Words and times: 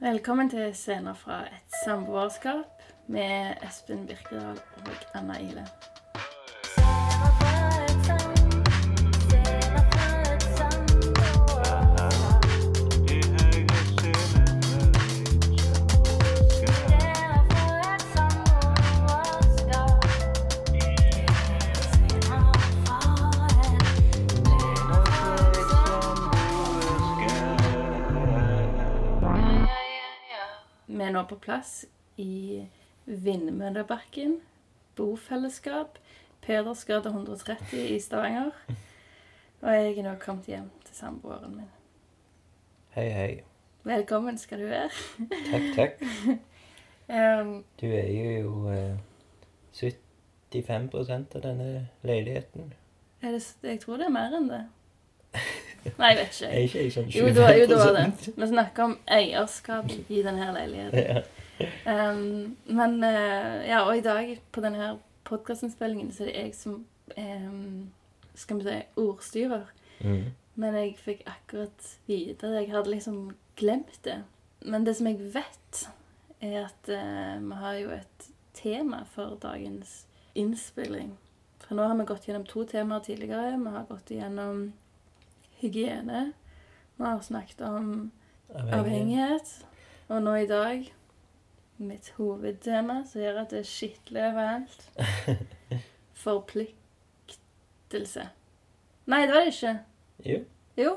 Velkommen 0.00 0.46
til 0.50 0.74
scener 0.78 1.14
fra 1.18 1.40
et 1.42 1.72
samboerskap 1.84 2.82
med 3.10 3.64
Espen 3.66 4.04
Birkedal 4.06 4.60
og 4.76 4.92
Anna 5.18 5.40
Ile. 5.42 5.64
Nå 31.18 31.24
på 31.26 31.36
plass 31.36 31.84
i 32.16 32.66
Vindmøllebakken, 33.04 34.40
bofellesskap, 34.94 35.98
Pedersgade 36.40 37.08
130 37.08 37.94
i 37.94 37.98
Stavanger. 38.00 38.50
Og 39.60 39.72
jeg 39.74 39.96
er 39.98 40.06
nå 40.06 40.12
kommet 40.22 40.46
hjem 40.46 40.68
til 40.86 40.94
samboeren 40.94 41.56
min. 41.56 41.70
Hei, 42.94 43.08
hei. 43.10 43.32
Velkommen 43.88 44.38
skal 44.38 44.62
du 44.62 44.68
være. 44.70 44.90
Takk, 45.50 45.68
takk. 45.76 46.04
Um, 47.08 47.64
Du 47.80 47.86
er 47.86 48.10
jo 48.12 48.68
uh, 48.68 48.98
75% 49.72 51.36
av 51.38 51.40
denne 51.40 51.86
leiligheten. 52.04 52.74
er 53.22 53.32
det, 53.32 53.40
jeg 53.62 53.80
tror 53.80 53.96
det 53.96 54.10
er 54.10 54.12
mer 54.12 54.36
enn 54.36 54.50
det. 54.50 54.60
Nei, 55.98 56.12
jeg 56.12 56.18
vet 56.18 56.36
ikke. 56.36 56.48
Er 56.48 56.64
ikke 56.66 56.84
jeg 56.84 56.94
sånn 56.94 57.10
25 57.10 57.18
Jo, 57.18 57.26
det 57.34 57.68
jo, 57.70 57.80
er 57.82 57.96
det. 57.96 58.32
Vi 58.36 58.48
snakker 58.52 58.84
om 58.84 58.96
eierskap 59.18 59.92
i 60.08 60.22
denne 60.26 60.48
leiligheten. 60.56 61.04
Ja. 61.08 61.22
Um, 61.58 62.56
men 62.70 62.92
eh, 63.02 63.66
ja, 63.66 63.80
og 63.82 63.96
i 63.98 64.02
dag 64.04 64.28
på 64.54 64.62
denne 64.62 64.92
podkastinnspillingen 65.26 66.12
så 66.14 66.22
er 66.22 66.30
det 66.30 66.42
jeg 66.44 66.52
som 66.54 66.76
um, 67.18 67.88
skal 68.38 68.60
vi 68.60 68.68
si 68.68 68.78
ordstyrer. 69.02 69.66
Mm. 70.00 70.28
Men 70.58 70.74
jeg 70.78 70.96
fikk 71.02 71.22
akkurat 71.26 71.92
vite 72.06 72.50
det. 72.50 72.64
Jeg 72.64 72.74
hadde 72.74 72.90
liksom 72.94 73.22
glemt 73.58 73.98
det. 74.04 74.20
Men 74.66 74.86
det 74.86 74.96
som 74.98 75.06
jeg 75.06 75.18
vet, 75.34 75.84
er 76.40 76.64
at 76.64 76.90
eh, 76.90 77.38
vi 77.42 77.58
har 77.62 77.78
jo 77.78 77.90
et 77.94 78.28
tema 78.54 79.04
for 79.10 79.38
dagens 79.42 80.04
innspilling. 80.34 81.12
For 81.66 81.78
nå 81.78 81.86
har 81.86 81.98
vi 81.98 82.06
gått 82.08 82.26
gjennom 82.28 82.46
to 82.48 82.64
temaer 82.66 83.04
tidligere. 83.06 83.58
Vi 83.58 83.74
har 83.74 83.86
gått 83.90 84.10
gjennom 84.14 84.72
hygiene. 85.60 86.32
Vi 86.98 87.04
har 87.04 87.20
snakket 87.22 87.60
om 87.68 87.90
avhengighet. 88.54 89.52
Og 90.08 90.22
nå 90.24 90.34
i 90.40 90.46
dag 90.48 90.86
mitt 91.78 92.08
hovedtema, 92.16 93.02
som 93.06 93.20
gjør 93.22 93.42
at 93.44 93.50
det 93.54 93.66
skitler 93.68 94.30
overalt. 94.32 94.80
Forpliktelse. 96.24 98.24
Nei, 99.08 99.22
det 99.26 99.34
var 99.34 99.40
det 99.46 99.52
ikke. 99.54 99.74
Jo. 100.26 100.38
Jo. 100.78 100.96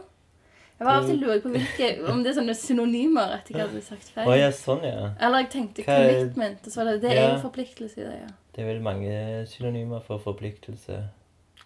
Jeg 0.81 0.87
var 0.87 1.03
til 1.05 1.19
lurer 1.21 1.41
på 1.43 1.49
hvilke, 1.53 1.87
om 2.09 2.23
det 2.23 2.31
er 2.31 2.35
sånne 2.39 2.55
synonymer 2.57 3.35
at 3.37 3.49
jeg 3.53 3.59
hadde 3.61 3.81
sagt 3.85 4.07
feil. 4.15 4.25
Oh, 4.27 4.33
ja, 4.33 4.47
sånn, 4.55 4.81
ja. 4.87 5.11
Eller 5.21 5.37
jeg 5.43 5.49
tenkte 5.53 5.83
Hva 5.85 5.93
er- 5.99 6.07
commitment. 6.15 6.61
Og 6.65 6.71
så 6.73 6.77
var 6.81 6.85
det, 6.91 7.01
det 7.03 7.11
er 7.11 7.15
Ja. 7.21 7.27
jo 7.35 7.41
forpliktelse 7.43 7.97
i 8.01 8.03
det, 8.07 8.15
ja. 8.23 8.27
Det 8.55 8.63
er 8.63 8.67
vel 8.73 8.81
mange 8.81 9.45
synonymer 9.47 9.99
for 10.01 10.17
forpliktelse. 10.17 11.03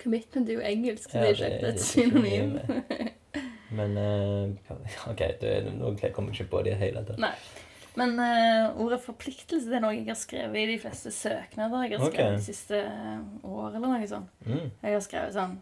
Commitment 0.05 0.49
er 0.49 0.59
jo 0.59 0.63
engelsk, 0.63 1.09
så 1.09 1.17
Ja, 1.17 1.31
det 1.33 1.41
er 1.41 1.53
ikke 1.57 1.69
et 1.73 1.81
synonym. 1.81 2.57
Men 3.77 3.97
uh, 3.97 4.75
OK, 5.11 5.21
nå 5.75 5.93
kommer 6.13 6.31
jeg 6.31 6.45
ikke 6.45 6.51
på 6.51 6.61
det 6.65 6.75
i 6.75 6.81
hele 6.83 7.01
tatt. 7.07 7.17
Nei. 7.21 7.33
Men 7.95 8.17
uh, 8.19 8.75
ordet 8.83 8.99
forpliktelse 9.03 9.71
det 9.71 9.79
er 9.79 9.83
noe 9.83 9.95
jeg 9.95 10.05
har 10.09 10.19
skrevet 10.19 10.59
i 10.61 10.67
de 10.73 10.79
fleste 10.83 11.11
søknader 11.15 11.87
jeg 11.87 11.95
har 11.95 12.03
skrevet 12.03 12.13
skrevet 12.13 12.41
de 12.41 12.45
siste 12.45 12.81
eh, 12.81 13.21
år, 13.47 13.69
eller 13.77 13.87
noe 13.87 14.09
sånt. 14.11 14.33
Mm. 14.45 14.65
Jeg 14.83 14.97
har 14.97 15.05
skrevet 15.05 15.35
sånn 15.35 15.55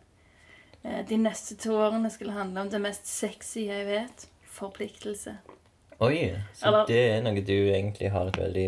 De 1.07 1.19
neste 1.21 1.55
to 1.61 1.77
årene 1.79 2.09
skulle 2.11 2.33
handle 2.35 2.65
om 2.65 2.71
det 2.73 2.81
mest 2.83 3.07
sexy 3.07 3.67
jeg 3.69 3.85
vet. 3.87 4.25
Forpliktelse. 4.57 5.37
Oi, 6.03 6.33
så 6.57 6.67
Eller- 6.67 6.89
det 6.89 7.03
er 7.13 7.21
noe 7.23 7.45
du 7.45 7.53
egentlig 7.53 8.09
har 8.11 8.27
et 8.27 8.41
veldig 8.41 8.67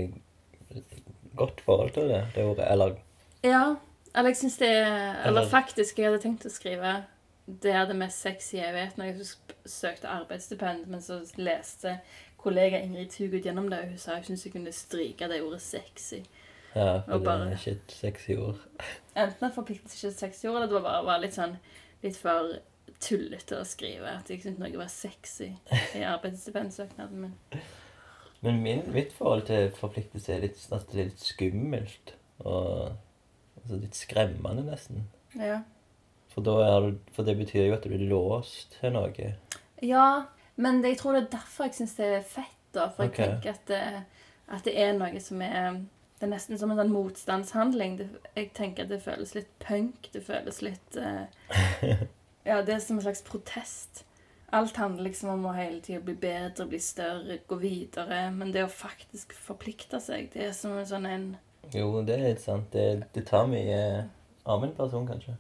godt 1.35 1.59
forhold 1.65 1.91
til, 1.97 2.07
det, 2.13 2.21
det 2.37 2.45
ordet? 2.45 2.69
Eller 2.71 2.95
Ja. 3.43 3.75
Eller 4.15 4.31
jeg 4.31 4.37
syns 4.43 4.57
det 4.57 4.69
er 4.71 4.87
Eller 5.25 5.27
Eller- 5.27 5.49
faktisk, 5.51 5.99
jeg 5.99 6.09
hadde 6.09 6.23
tenkt 6.23 6.45
å 6.47 6.53
skrive 6.53 7.03
det 7.45 7.71
er 7.71 7.85
det 7.85 7.95
mest 7.95 8.21
sexy 8.25 8.57
jeg 8.57 8.73
vet 8.73 8.97
når 8.97 9.05
jeg 9.11 9.25
søkte 9.69 10.09
arbeidsstipend, 10.09 10.87
men 10.89 11.01
så 11.01 11.19
leste 11.37 11.99
kollega 12.41 12.79
Ingrid 12.81 13.11
Tugut 13.13 13.45
gjennom 13.45 13.69
det, 13.69 13.79
og 13.83 13.91
hun 13.93 14.01
sa 14.01 14.15
hun 14.15 14.25
syntes 14.25 14.45
jeg 14.47 14.53
kunne 14.55 14.73
stryke 14.73 15.29
det 15.29 15.41
ordet 15.45 15.61
sexy. 15.61 16.23
Ja, 16.75 16.99
for 17.07 17.19
det 17.23 17.35
er 17.35 17.53
ikke 17.55 17.71
et 17.77 17.95
sexy 17.95 18.35
ord. 18.41 18.59
Enten 19.15 19.47
at 19.47 19.55
forpliktelse 19.55 19.95
ikke 19.97 20.07
er 20.07 20.15
et 20.15 20.23
sexy 20.25 20.47
ord, 20.47 20.55
eller 20.55 20.67
det 20.67 20.77
var 20.79 20.87
bare 20.89 21.05
var 21.05 21.21
litt 21.23 21.37
sånn 21.37 21.55
litt 22.03 22.17
for 22.19 22.57
tullete 22.99 23.61
å 23.61 23.65
skrive. 23.67 24.17
At 24.19 24.29
jeg 24.29 24.41
syntes 24.43 24.59
noe 24.61 24.81
var 24.81 24.91
sexy 24.91 25.51
i 25.95 26.03
arbeidsstipendsøknaden 26.15 27.21
min. 27.27 27.63
Men 28.45 28.61
min, 28.61 28.83
mitt 28.93 29.13
forhold 29.13 29.47
til 29.47 29.71
forpliktelse 29.77 30.33
er 30.33 30.43
litt, 30.45 30.59
at 30.75 30.89
det 30.91 30.99
er 30.99 31.09
litt 31.13 31.23
skummelt. 31.23 32.15
Og 32.43 32.91
altså 33.65 33.81
litt 33.81 33.97
skremmende, 33.97 34.65
nesten. 34.67 35.07
Ja. 35.35 35.63
For, 36.31 36.45
du, 36.45 36.99
for 37.15 37.27
det 37.27 37.37
betyr 37.39 37.69
jo 37.69 37.75
at 37.77 37.85
du 37.85 37.91
blir 37.93 38.07
låst 38.09 38.77
til 38.79 38.93
noe. 38.95 39.31
Ja, 39.83 40.25
men 40.55 40.81
det, 40.83 40.95
jeg 40.95 41.01
tror 41.01 41.15
det 41.15 41.25
er 41.25 41.33
derfor 41.37 41.67
jeg 41.67 41.77
syns 41.79 41.97
det 41.97 42.11
er 42.19 42.25
fett. 42.27 42.53
da, 42.75 42.89
For 42.91 43.07
jeg 43.07 43.15
tenker 43.15 43.55
at 43.55 43.67
det, 43.67 43.83
at 44.51 44.65
det 44.67 44.73
er 44.77 44.97
noe 44.97 45.19
som 45.23 45.41
er 45.41 45.83
Det 46.15 46.27
er 46.27 46.31
nesten 46.31 46.59
som 46.59 46.71
en 46.71 46.79
sånn 46.79 46.93
motstandshandling. 46.93 47.97
Det, 47.99 48.05
jeg 48.37 48.51
tenker 48.55 48.85
at 48.85 48.91
det 48.91 49.01
føles 49.03 49.33
litt 49.35 49.49
punk. 49.59 50.09
Det 50.13 50.21
føles 50.23 50.61
litt 50.63 50.95
uh, 50.95 51.25
Ja, 52.47 52.61
det 52.61 52.75
er 52.75 52.79
som 52.79 52.99
en 52.99 53.03
slags 53.03 53.23
protest. 53.25 54.05
Alt 54.55 54.77
handler 54.79 55.09
liksom 55.09 55.33
om 55.33 55.47
å 55.49 55.55
hele 55.57 55.81
tida 55.83 55.99
bli 56.05 56.15
bedre, 56.15 56.67
bli 56.69 56.79
større, 56.79 57.39
gå 57.49 57.57
videre. 57.59 58.29
Men 58.31 58.53
det 58.55 58.63
å 58.63 58.71
faktisk 58.71 59.33
forplikte 59.35 59.99
seg, 59.99 60.29
det 60.31 60.45
er 60.47 60.55
som 60.55 60.77
en 60.77 60.87
sånn 60.87 61.09
en 61.09 61.27
Jo, 61.73 62.01
det 62.05 62.15
er 62.15 62.27
litt 62.29 62.43
sant. 62.43 62.67
Det, 62.73 63.05
det 63.15 63.25
tar 63.27 63.47
mye 63.49 63.79
av 64.45 64.63
en 64.63 64.75
person, 64.77 65.07
kanskje. 65.07 65.35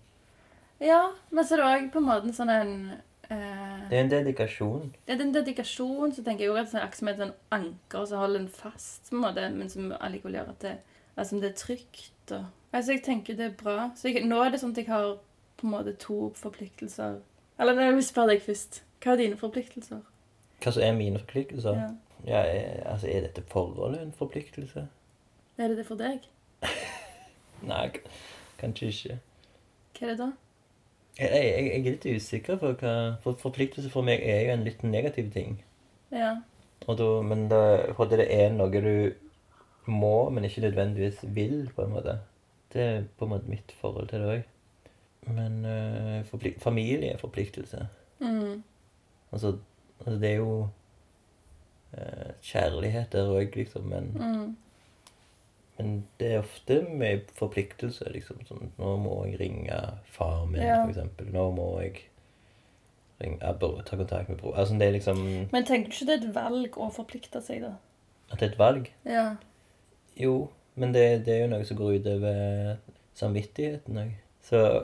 Ja, 0.83 1.11
men 1.31 1.45
så 1.45 1.55
er 1.55 1.61
det 1.61 1.67
òg 1.67 1.91
på 1.93 2.01
en 2.01 2.07
måte 2.09 2.29
en 2.29 2.35
sånn 2.35 2.51
en 2.51 2.73
eh, 2.91 3.85
Det 3.89 3.95
er 3.97 4.01
en 4.01 4.11
dedikasjon. 4.11 4.89
Det 5.05 5.15
er 5.15 5.23
en 5.23 5.35
dedikasjon, 5.35 6.15
så 6.15 6.23
tenker 6.25 6.45
jeg 6.45 6.51
også 6.51 6.65
at 6.65 6.73
det 6.73 6.79
er 6.79 6.87
akkurat 6.87 6.99
som 6.99 7.11
et 7.11 7.21
sånn 7.21 7.35
anker 7.57 8.09
som 8.09 8.23
holder 8.23 8.43
en 8.43 8.49
fast, 8.51 9.09
på 9.09 9.15
en 9.15 9.23
måte, 9.23 9.45
men 9.55 9.71
som 9.71 9.93
allikevel 9.99 10.39
gjør 10.39 10.51
at 10.55 10.65
det, 10.65 10.73
altså, 11.15 11.39
det 11.43 11.51
er 11.51 11.61
trygt. 11.61 12.33
Og, 12.35 12.49
altså, 12.71 12.97
jeg 12.97 13.05
tenker 13.05 13.39
det 13.39 13.47
er 13.51 13.55
bra. 13.61 13.77
Så 13.95 14.11
jeg, 14.11 14.25
nå 14.27 14.41
er 14.43 14.51
det 14.51 14.63
sånn 14.63 14.75
at 14.75 14.81
jeg 14.83 14.91
har 14.91 15.15
på 15.55 15.69
en 15.69 15.75
måte 15.77 15.95
to 16.01 16.33
forpliktelser. 16.35 17.21
Eller 17.61 17.85
jeg 17.85 17.95
vil 17.95 18.09
spørre 18.09 18.33
deg 18.33 18.43
først. 18.43 18.81
Hva 19.03 19.13
er 19.13 19.21
dine 19.21 19.37
forpliktelser? 19.39 20.01
Hva 20.63 20.71
som 20.73 20.83
er 20.83 20.97
mine 20.97 21.21
forpliktelser? 21.21 21.79
Ja. 21.79 21.93
Ja, 22.25 22.39
jeg, 22.49 22.81
altså, 22.89 23.07
er 23.07 23.27
dette 23.27 23.43
forholdet 23.51 24.01
en 24.01 24.13
forpliktelse? 24.17 24.87
Er 25.57 25.67
det 25.71 25.77
det 25.77 25.85
for 25.87 25.99
deg? 25.99 26.25
Nei, 27.69 27.89
kanskje 28.59 28.91
ikke. 28.91 29.19
Hva 29.95 30.07
er 30.07 30.11
det 30.11 30.17
da? 30.19 30.31
Jeg, 31.15 31.29
jeg, 31.31 31.67
jeg 31.67 31.77
er 31.79 31.85
litt 31.85 32.07
usikker 32.17 32.57
på 32.59 32.73
hva 32.81 32.95
For 33.23 33.39
forpliktelse 33.39 33.91
for 33.93 34.03
meg 34.03 34.23
er 34.27 34.41
jo 34.43 34.55
en 34.57 34.65
litt 34.67 34.83
negativ 34.83 35.29
ting. 35.31 35.61
Ja. 36.11 36.33
Da, 36.85 37.07
men 37.23 37.47
da, 37.49 37.61
for 37.95 38.11
det 38.11 38.27
er 38.27 38.51
noe 38.53 38.83
du 38.83 39.13
må, 39.87 40.29
men 40.29 40.43
ikke 40.43 40.65
nødvendigvis 40.65 41.23
vil, 41.35 41.69
på 41.75 41.85
en 41.85 41.95
måte. 41.95 42.17
Det 42.73 42.81
er 42.81 43.07
på 43.17 43.25
en 43.25 43.31
måte 43.31 43.49
mitt 43.49 43.71
forhold 43.79 44.09
til 44.11 44.25
det 44.25 44.33
òg. 44.33 44.43
Men 45.35 45.65
uh, 45.65 46.25
forplikt, 46.27 46.61
familie 46.61 47.13
er 47.13 47.21
forpliktelse. 47.21 47.87
Mm. 48.19 48.63
Altså, 49.31 49.55
altså 49.99 50.19
det 50.19 50.29
er 50.29 50.35
jo 50.35 50.67
uh, 51.95 52.29
kjærlighet 52.41 53.11
der 53.15 53.31
òg, 53.31 53.55
liksom, 53.55 53.87
men, 53.89 54.11
Mm. 54.19 54.55
Men 55.77 56.07
det 56.19 56.31
er 56.33 56.39
ofte 56.39 56.81
med 56.89 57.31
forpliktelse, 57.35 58.07
liksom. 58.13 58.41
Sånn, 58.47 58.69
nå 58.79 58.95
må 59.03 59.15
jeg 59.25 59.39
ringe 59.39 59.79
far 60.15 60.45
min, 60.45 60.61
Ja. 60.61 60.85
eksempel. 60.87 61.31
Nå 61.33 61.49
må 61.55 61.81
jeg 61.81 62.01
ringe, 63.21 63.39
ja, 63.41 63.51
bro, 63.53 63.81
ta 63.81 63.97
kontakt 63.97 64.29
med 64.29 64.37
bror. 64.39 64.55
Altså, 64.55 64.77
det 64.79 64.87
er 64.87 64.91
liksom 64.99 65.23
Men 65.51 65.65
tenker 65.65 65.89
du 65.89 65.95
ikke 65.95 66.05
det 66.05 66.15
er 66.23 66.27
et 66.29 66.35
valg 66.35 66.77
å 66.77 66.91
forplikte 66.93 67.41
seg, 67.43 67.61
da? 67.61 67.73
At 68.31 68.39
det 68.39 68.47
er 68.49 68.51
et 68.53 68.59
valg. 68.59 68.91
Ja. 69.05 69.35
Jo, 70.17 70.49
men 70.75 70.93
det, 70.93 71.25
det 71.25 71.33
er 71.35 71.41
jo 71.45 71.51
noe 71.51 71.65
som 71.65 71.77
går 71.77 71.99
utover 71.99 72.77
samvittigheten 73.15 73.97
òg. 73.97 74.13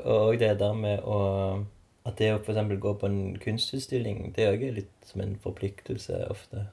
Og 0.06 0.40
det 0.40 0.58
der 0.60 0.74
med 0.74 1.00
å 1.06 1.66
At 2.04 2.16
det 2.18 2.32
å 2.34 2.40
f.eks. 2.42 2.80
gå 2.82 2.94
på 2.98 3.06
en 3.06 3.36
kunstutstilling, 3.38 4.32
det 4.34 4.48
òg 4.50 4.64
er 4.66 4.72
litt 4.74 5.06
som 5.06 5.22
en 5.22 5.36
forpliktelse 5.38 6.24
ofte. 6.34 6.64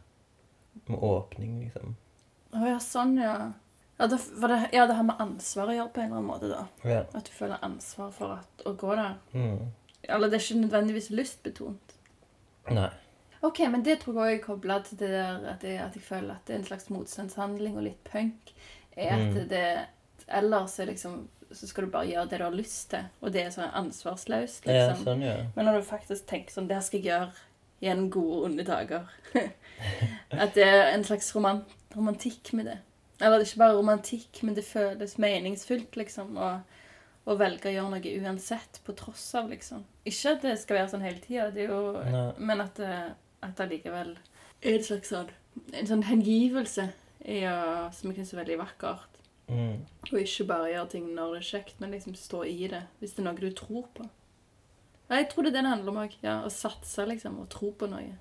Med 0.88 0.98
åpning, 1.04 1.58
liksom. 1.66 1.96
Å 2.56 2.62
ja, 2.64 2.78
sånn, 2.80 3.18
ja. 3.20 3.52
Ja 3.98 4.06
det, 4.06 4.18
det, 4.40 4.58
ja, 4.72 4.86
det 4.86 4.94
har 4.94 5.02
med 5.08 5.18
ansvar 5.20 5.66
å 5.72 5.74
gjøre 5.74 5.90
på 5.94 6.00
en 6.00 6.06
eller 6.12 6.20
annen 6.20 6.28
måte, 6.30 6.48
da. 6.52 6.66
Ja. 6.86 7.00
At 7.18 7.26
du 7.26 7.32
føler 7.34 7.58
ansvar 7.66 8.10
for 8.14 8.36
at, 8.38 8.64
å 8.68 8.72
gå 8.78 8.94
der. 8.94 9.16
Mm. 9.34 9.72
Eller 10.08 10.30
det 10.30 10.38
er 10.38 10.44
ikke 10.44 10.60
nødvendigvis 10.62 11.10
lystbetont. 11.10 11.94
Nei. 12.70 12.90
Ok, 13.42 13.58
men 13.70 13.82
det 13.86 14.00
tror 14.02 14.14
jeg 14.14 14.22
også 14.22 14.36
er 14.38 14.44
kobla 14.46 14.76
til 14.86 14.98
det 14.98 15.08
der 15.14 15.44
at 15.52 15.62
jeg, 15.66 15.78
at 15.82 15.94
jeg 15.98 16.02
føler 16.02 16.34
at 16.34 16.46
det 16.46 16.54
er 16.54 16.58
en 16.60 16.68
slags 16.70 16.88
motstandshandling 16.90 17.76
og 17.78 17.84
litt 17.86 18.00
punk. 18.06 18.54
Er 18.96 19.14
at 19.14 19.34
Mm. 19.34 19.48
det 19.48 19.66
Ellers 20.28 20.78
er 20.78 20.86
liksom 20.90 21.28
så 21.52 21.66
skal 21.66 21.86
du 21.86 21.90
bare 21.90 22.04
gjøre 22.10 22.28
det 22.28 22.38
du 22.38 22.44
har 22.44 22.52
lyst 22.52 22.90
til, 22.90 23.04
og 23.24 23.32
det 23.32 23.40
er 23.40 23.50
sånn 23.54 23.70
ansvarsløst, 23.72 24.66
Ja, 24.68 24.90
liksom. 24.90 25.04
sånn, 25.06 25.22
ja. 25.24 25.36
Men 25.56 25.64
når 25.64 25.78
du 25.78 25.86
faktisk 25.88 26.26
tenker 26.28 26.52
sånn 26.52 26.66
Det 26.68 26.82
skal 26.84 27.00
jeg 27.00 27.06
gjøre 27.08 27.30
gjennom 27.80 28.10
gode 28.10 28.34
og 28.36 28.44
onde 28.50 28.64
dager. 28.68 29.06
At 30.44 30.54
det 30.54 30.66
er 30.66 30.90
en 30.92 31.04
slags 31.04 31.30
romant, 31.34 31.64
romantikk 31.96 32.52
med 32.58 32.66
det. 32.66 32.78
Eller 33.18 33.38
det 33.38 33.46
er 33.46 33.50
ikke 33.50 33.64
bare 33.64 33.78
romantikk, 33.78 34.42
men 34.46 34.54
det 34.54 34.66
føles 34.66 35.16
meningsfullt, 35.18 35.96
liksom. 35.98 36.36
Å, 36.38 36.50
å 37.28 37.36
velge 37.36 37.70
å 37.70 37.74
gjøre 37.74 37.92
noe 37.92 38.14
uansett, 38.22 38.80
på 38.86 38.94
tross 38.96 39.26
av, 39.38 39.50
liksom. 39.52 39.82
Ikke 40.08 40.36
at 40.36 40.46
det 40.46 40.54
skal 40.62 40.80
være 40.80 40.92
sånn 40.94 41.04
hele 41.04 41.22
tida. 41.24 41.50
Men 42.38 42.62
at 42.64 42.78
det, 42.78 42.94
at 43.44 43.58
det 43.58 43.68
likevel 43.72 44.14
er 44.62 44.78
en 44.78 44.86
slags 44.86 45.12
sånn 45.12 45.28
En 45.74 45.86
sånn 45.86 46.04
hengivelse 46.06 46.84
i 47.26 47.40
å, 47.50 47.88
som 47.90 48.12
jeg 48.12 48.20
syns 48.20 48.30
er 48.36 48.38
veldig 48.44 48.58
vakkert. 48.60 49.16
Mm. 49.48 49.80
Og 50.12 50.20
ikke 50.20 50.46
bare 50.46 50.70
gjøre 50.70 50.90
ting 50.92 51.08
når 51.16 51.34
det 51.34 51.40
er 51.40 51.48
kjekt, 51.48 51.80
men 51.82 51.96
liksom 51.96 52.14
stå 52.14 52.44
i 52.46 52.68
det 52.70 52.84
hvis 53.00 53.16
det 53.16 53.24
er 53.24 53.26
noe 53.26 53.40
du 53.40 53.48
tror 53.58 53.88
på. 53.96 54.06
Ja, 55.08 55.18
jeg 55.18 55.30
tror 55.32 55.46
det 55.46 55.50
er 55.50 55.56
det 55.56 55.64
det 55.64 55.72
handler 55.72 55.94
om 55.94 56.00
òg. 56.04 56.14
Ja, 56.22 56.36
å 56.44 56.52
satse, 56.52 57.06
liksom, 57.08 57.40
og 57.42 57.48
tro 57.52 57.72
på 57.80 57.88
noe. 57.90 58.18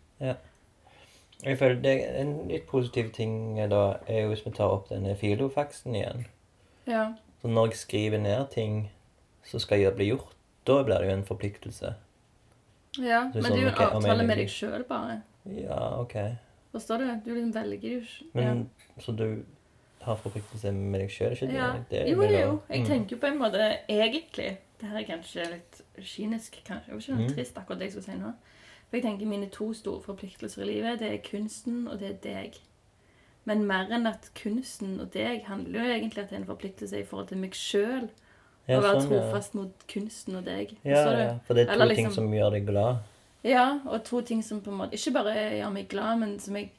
Jeg 1.44 1.57
føler 1.60 1.81
det 1.81 1.92
En 2.19 2.48
litt 2.50 2.66
positiv 2.68 3.12
ting 3.13 3.56
da 3.69 4.00
er 4.07 4.22
jo 4.24 4.30
hvis 4.31 4.45
vi 4.45 4.51
tar 4.51 4.72
opp 4.74 4.89
denne 4.89 5.16
filofaksen 5.16 5.95
igjen. 5.95 6.25
Ja. 6.88 7.13
Så 7.42 7.48
når 7.48 7.68
jeg 7.68 7.78
skriver 7.78 8.18
ned 8.19 8.50
ting 8.51 8.89
som 9.44 9.60
skal 9.60 9.78
gjøre- 9.80 9.95
bli 9.95 10.07
gjort, 10.10 10.34
da 10.66 10.84
blir 10.84 10.98
det 11.00 11.07
jo 11.07 11.13
en 11.13 11.25
forpliktelse. 11.25 11.94
ja. 12.98 13.22
men 13.34 13.44
sånn, 13.44 13.44
det 13.44 13.51
er 13.51 13.62
jo 13.62 13.68
en 13.68 13.74
okay, 13.74 13.86
avtale 13.94 14.24
med 14.28 14.38
deg 14.38 14.50
sjøl, 14.50 14.84
bare. 14.89 15.22
Ja, 15.45 16.00
ok. 16.01 16.16
Forstår 16.74 16.98
du? 16.98 17.06
Du 17.25 17.30
liksom 17.36 17.54
velger 17.54 17.89
jo 17.94 18.00
ikke 18.01 18.25
Men 18.34 18.69
så 19.00 19.16
du 19.16 19.44
har 20.01 20.16
forpliktelse 20.16 20.72
med 20.74 21.00
deg 21.01 21.10
sjøl, 21.10 21.31
ikke 21.36 21.48
det? 21.48 21.54
ja. 21.56 21.69
det 21.89 22.01
er 22.01 22.10
Jo, 22.12 22.22
jo, 22.24 22.30
jo. 22.39 22.62
Jeg 22.69 22.81
Mm. 22.81 22.88
tenker 22.88 23.16
jo 23.16 23.19
på 23.22 23.28
en 23.28 23.38
måte 23.39 23.78
egentlig 23.89 24.57
Det 24.80 24.89
her 24.89 24.98
er 25.00 25.04
kanskje 25.04 25.45
litt 25.51 25.81
kynisk, 26.01 26.51
kanskje. 26.66 26.86
Det 26.86 26.94
var 26.94 27.00
ikke 27.01 27.16
noe 27.18 27.28
Mm. 27.28 27.34
trist, 27.36 27.56
akkurat 27.57 27.80
det 27.80 27.86
jeg 27.86 27.92
skulle 27.92 28.04
si 28.06 28.12
nå. 28.22 28.34
For 28.88 28.98
jeg 28.98 29.04
tenker 29.04 29.28
mine 29.28 29.50
to 29.51 29.74
store 29.75 30.01
forpliktelser 30.01 30.63
i 30.63 30.69
livet, 30.69 31.00
det 31.00 31.10
er 31.12 31.18
kunsten, 31.25 31.88
og 31.88 32.00
det 32.00 32.10
er 32.10 32.22
deg. 32.24 32.60
Men 33.48 33.66
mer 33.68 33.92
enn 33.95 34.07
at 34.07 34.30
kunsten 34.36 35.00
og 35.00 35.12
deg 35.13 35.44
handler 35.48 35.84
jo 35.84 35.94
egentlig 35.98 36.24
at 36.24 36.30
det 36.31 36.38
er 36.38 36.42
en 36.42 36.50
forpliktelse 36.50 37.00
i 37.00 37.06
forhold 37.07 37.28
til 37.28 37.38
meg 37.42 37.56
sjøl. 37.56 38.10
Ja, 38.68 38.80
å 38.80 38.84
være 38.84 39.01
sånn, 39.01 39.12
ja. 39.13 39.19
trofast 39.22 39.54
mot 39.56 39.86
kunsten 39.88 40.36
og 40.36 40.44
deg. 40.48 40.74
Ja, 40.84 41.04
ja, 41.16 41.28
for 41.48 41.56
det 41.56 41.63
er 41.63 41.72
to 41.72 41.75
Eller 41.78 41.95
ting 41.95 42.07
liksom- 42.07 42.16
som 42.16 42.34
gjør 42.34 42.51
deg 42.51 42.66
glad. 42.68 42.98
Ja, 43.44 43.80
og 43.86 44.04
to 44.04 44.22
ting 44.22 44.42
som 44.44 44.60
på 44.62 44.72
en 44.72 44.78
måte 44.81 44.94
ikke 44.98 45.13
bare 45.13 45.36
gjør 45.36 45.72
meg 45.72 45.88
glad, 45.88 46.19
men 46.19 46.39
som 46.39 46.56
jeg, 46.56 46.72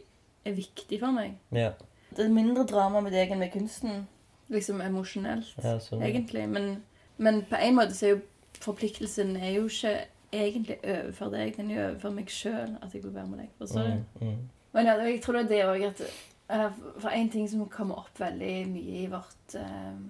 er 0.44 0.52
viktig 0.52 1.00
for 1.00 1.12
meg. 1.12 1.36
Ja, 1.52 1.72
Det 2.16 2.24
er 2.24 2.28
mindre 2.32 2.64
drama 2.66 3.00
med 3.00 3.12
deg 3.12 3.30
enn 3.30 3.38
med 3.38 3.52
kunsten. 3.52 4.06
Liksom 4.50 4.80
emosjonelt, 4.80 5.44
ja 5.62 5.78
sånn. 5.78 6.02
egentlig. 6.02 6.48
Men, 6.48 6.82
men 7.18 7.42
på 7.42 7.56
en 7.60 7.74
måte 7.74 7.92
så 7.92 8.06
er 8.06 8.14
jo 8.14 8.20
forpliktelsen 8.60 9.36
er 9.36 9.52
jo 9.58 9.66
ikke 9.68 10.06
egentlig 10.32 10.78
overfor 10.84 11.30
deg, 11.32 11.54
den 11.56 11.70
er 11.70 11.84
overfor 11.90 12.10
meg 12.14 12.28
sjøl 12.32 12.76
at 12.82 12.94
jeg 12.94 13.02
vil 13.04 13.14
være 13.14 13.26
med 13.30 13.38
deg. 13.44 13.50
Forstår 13.58 13.86
du? 13.88 13.92
Mm, 14.20 14.32
mm. 14.32 14.48
Men 14.76 14.86
ja, 14.90 14.96
jeg 15.00 15.22
tror 15.24 15.38
det 15.38 15.44
er 15.46 15.48
det 15.52 15.60
òg 15.72 15.84
at 15.88 16.00
eh, 16.04 16.80
For 17.00 17.08
en 17.10 17.30
ting 17.32 17.46
som 17.48 17.64
kommer 17.72 18.02
opp 18.02 18.20
veldig 18.20 18.52
mye 18.68 18.98
i 19.02 19.06
vårt 19.12 19.54
eh, 19.58 20.02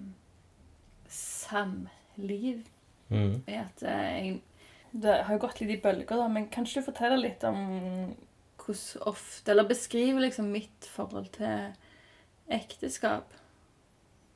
samliv, 1.09 2.65
Mm. 3.09 3.39
er 3.47 3.63
at 3.63 3.81
eh, 3.83 4.27
jeg 4.27 4.41
Det 4.91 5.13
har 5.25 5.33
jo 5.33 5.39
gått 5.41 5.59
litt 5.61 5.71
i 5.71 5.81
bølger, 5.81 6.17
da, 6.17 6.27
men 6.29 6.47
kanskje 6.49 6.81
du 6.81 6.85
forteller 6.85 7.17
litt 7.17 7.43
om 7.43 7.57
hvordan 8.59 9.01
ofte 9.09 9.51
Eller 9.51 9.65
beskriver 9.69 10.21
liksom 10.21 10.51
mitt 10.53 10.85
forhold 10.93 11.29
til 11.33 11.71
ekteskap 12.49 13.33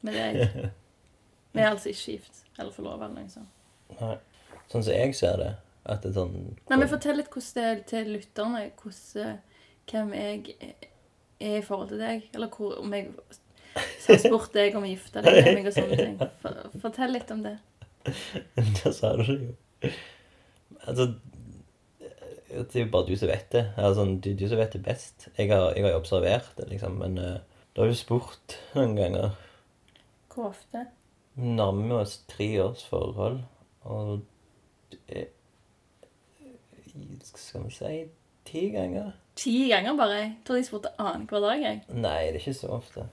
med 0.02 0.14
deg. 0.14 0.72
Vi 1.54 1.62
er 1.62 1.70
altså 1.70 1.90
ikke 1.90 2.12
gift 2.16 2.44
eller 2.58 2.72
forlova 2.74 3.06
eller 3.08 3.24
noe 3.24 3.30
sånt. 3.30 3.50
Nei. 4.00 4.18
Sånn 4.70 4.84
som 4.86 4.94
jeg 4.94 5.16
ser 5.18 5.38
det, 5.42 5.52
at 5.84 6.04
det 6.04 6.14
er 6.14 6.16
sånn 6.16 6.36
Nei, 6.70 6.78
men 6.78 6.88
Fortell 6.88 7.18
litt 7.20 7.32
hvordan 7.34 7.56
det 7.58 7.64
er 7.70 7.82
til 7.90 8.12
lytterne. 8.16 8.64
Hvordan, 8.80 9.40
hvem 9.92 10.14
jeg 10.16 10.56
er 11.44 11.58
i 11.60 11.66
forhold 11.66 11.92
til 11.92 12.04
deg. 12.04 12.30
Eller 12.34 12.52
hvor, 12.54 12.78
om 12.80 12.96
jeg 12.96 13.10
har 13.76 14.22
spurt 14.22 14.56
deg 14.56 14.78
om 14.78 14.86
å 14.86 14.92
gifte 14.92 15.24
deg 15.26 15.40
med 15.42 15.60
meg 15.60 15.70
og 15.70 15.76
sånne 15.76 16.00
ting. 16.00 16.18
For, 16.44 16.80
fortell 16.86 17.16
litt 17.16 17.36
om 17.36 17.44
det. 17.46 17.58
Da 18.80 18.92
sa 18.92 19.14
du 19.20 19.24
det 19.28 19.38
jo. 19.40 19.92
Altså 20.84 21.06
Det 22.52 22.76
er 22.76 22.84
jo 22.84 22.90
bare 22.92 23.08
du 23.08 23.16
som 23.20 23.32
vet 23.32 23.48
det. 23.56 23.64
Altså, 23.80 24.06
du, 24.06 24.34
du 24.40 24.44
som 24.48 24.60
vet 24.60 24.76
det 24.76 24.84
best. 24.86 25.30
Jeg 25.38 25.52
har, 25.52 25.72
jeg 25.76 25.86
har 25.86 25.96
jo 25.96 26.02
observert 26.02 26.52
det, 26.60 26.68
liksom, 26.72 27.00
men 27.02 27.18
uh, 27.20 27.40
du 27.74 27.82
har 27.82 27.90
jo 27.90 27.98
spurt 27.98 28.58
noen 28.76 28.98
ganger. 29.00 29.32
Hvor 30.34 30.52
ofte? 30.52 30.86
Nærmer 31.40 32.04
oss 32.04 32.20
tre 32.30 32.50
års 32.62 32.84
forhold, 32.86 33.40
og 33.90 34.22
det 34.94 35.00
er 35.24 35.32
Skal 37.24 37.64
vi 37.66 37.74
si 37.74 37.92
ti 38.46 38.68
ganger? 38.74 39.12
Ti 39.40 39.54
ganger 39.72 39.96
bare. 39.98 40.18
Jeg 40.20 40.32
trodde 40.46 40.60
jeg 40.62 40.68
spurte 40.70 40.92
annenhver 41.02 41.42
dag. 41.42 41.62
jeg. 41.62 41.82
Nei, 41.90 42.20
det 42.28 42.36
er 42.36 42.42
ikke 42.42 42.54
så 42.58 42.70
ofte. 42.76 43.08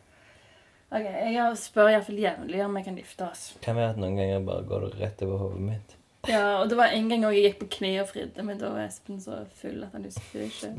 Ok, 0.91 1.07
Jeg 1.07 1.57
spør 1.57 1.89
iallfall 1.93 2.19
jevnlig 2.19 2.65
om 2.65 2.77
jeg 2.77 2.85
kan 2.89 2.97
gifte 2.99 3.29
oss. 3.31 3.45
Kan 3.63 3.77
være 3.79 3.95
at 3.95 4.01
noen 4.03 4.17
ganger 4.19 4.43
bare 4.45 4.67
går 4.67 4.89
det 4.89 5.01
rett 5.01 5.23
over 5.23 5.45
hodet 5.45 5.61
mitt. 5.69 5.97
Ja, 6.29 6.61
og 6.61 6.69
det 6.69 6.77
var 6.77 6.93
en 6.93 7.09
gang 7.09 7.23
jeg 7.31 7.45
gikk 7.47 7.61
på 7.63 7.69
kne 7.79 7.93
og 8.03 8.09
fridde, 8.11 8.43
men 8.45 8.59
da 8.61 8.73
var 8.75 8.85
Espen 8.89 9.21
så 9.23 9.39
full 9.57 9.85
at 9.87 9.95
han 9.97 10.05
husker 10.05 10.43
ikke. 10.45 10.73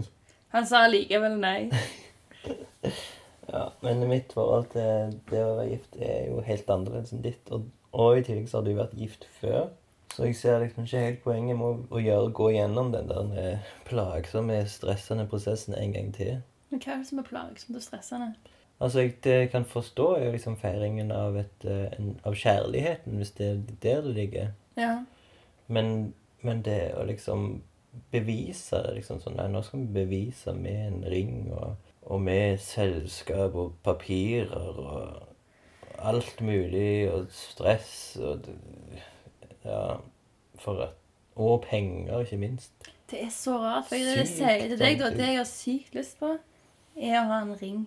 Han 0.52 0.68
sa 0.68 0.84
likevel 0.92 1.40
nei. 1.40 1.72
Ja, 3.52 3.72
men 3.82 4.04
mitt 4.08 4.32
forhold 4.36 4.70
til 4.72 5.16
det 5.28 5.40
å 5.44 5.56
være 5.58 5.70
gift 5.74 5.96
er 6.00 6.28
jo 6.30 6.42
helt 6.46 6.70
annerledes 6.72 7.12
enn 7.16 7.24
ditt. 7.26 7.50
Og, 7.52 7.66
og 7.92 8.20
i 8.20 8.24
tillegg 8.24 8.48
så 8.48 8.60
har 8.60 8.68
du 8.68 8.76
vært 8.78 8.94
gift 8.96 9.26
før. 9.42 9.72
Så 10.12 10.26
jeg 10.28 10.36
ser 10.36 10.60
liksom 10.60 10.84
ikke 10.84 11.00
helt 11.00 11.22
poenget 11.24 11.58
med 11.58 11.86
å, 11.90 12.00
gjøre, 12.04 12.32
gå 12.36 12.50
gjennom 12.52 12.92
den 12.92 13.08
der 13.08 13.36
eh, 13.40 13.70
plagsomme, 13.88 14.58
stressende 14.68 15.28
prosessen 15.32 15.78
en 15.78 15.94
gang 15.96 16.12
til. 16.16 16.42
Men 16.72 16.82
hva 16.84 16.94
er 16.94 17.00
det 17.04 17.08
som 17.08 17.22
er 17.22 17.28
plagsomt 17.30 17.80
og 17.80 17.86
stressende? 17.86 18.34
Altså, 18.82 19.06
jeg, 19.06 19.16
det 19.24 19.32
jeg 19.32 19.50
kan 19.54 19.66
forstå, 19.66 20.08
er 20.18 20.32
liksom 20.34 20.58
feiringen 20.60 21.12
av, 21.16 21.38
et, 21.40 21.66
eh, 21.66 21.88
en, 21.96 22.16
av 22.28 22.36
kjærligheten, 22.36 23.16
hvis 23.22 23.32
det 23.38 23.48
er 23.48 23.60
der 23.84 24.02
det 24.08 24.16
ligger. 24.16 24.54
Ja. 24.78 24.94
Men, 25.68 26.14
men 26.42 26.64
det 26.66 26.80
å 27.00 27.06
liksom 27.08 27.62
bevise 28.12 28.82
det 28.86 28.96
liksom 29.00 29.20
sånn 29.22 29.38
Nei, 29.40 29.48
nå 29.52 29.62
skal 29.66 29.84
vi 29.84 30.02
bevise 30.02 30.54
med 30.56 30.80
en 30.88 31.02
ring 31.12 31.52
og, 31.52 31.76
og 32.08 32.22
med 32.24 32.60
selskap 32.64 33.56
og 33.56 33.76
papirer 33.86 34.80
og 34.80 36.02
alt 36.02 36.42
mulig 36.42 37.12
og 37.12 37.28
stress 37.36 38.18
og 38.24 38.48
Ja, 39.66 39.96
for 40.60 40.82
at 40.82 40.98
Og 41.36 41.62
penger, 41.64 42.20
ikke 42.20 42.38
minst. 42.38 42.72
Det 43.12 43.24
er 43.24 43.30
så 43.30 43.58
rart. 43.58 43.86
For 43.88 43.96
det 43.96 44.18
jeg 44.18 44.28
Sykt 44.28 44.70
til 44.70 44.80
deg, 44.80 45.00
da, 45.00 45.10
det 45.10 45.28
jeg 45.28 45.38
har 45.38 45.48
sykt 45.48 45.96
lyst 45.96 46.20
på, 46.20 46.34
er 46.98 47.18
å 47.22 47.24
ha 47.30 47.40
en 47.42 47.54
ring. 47.62 47.86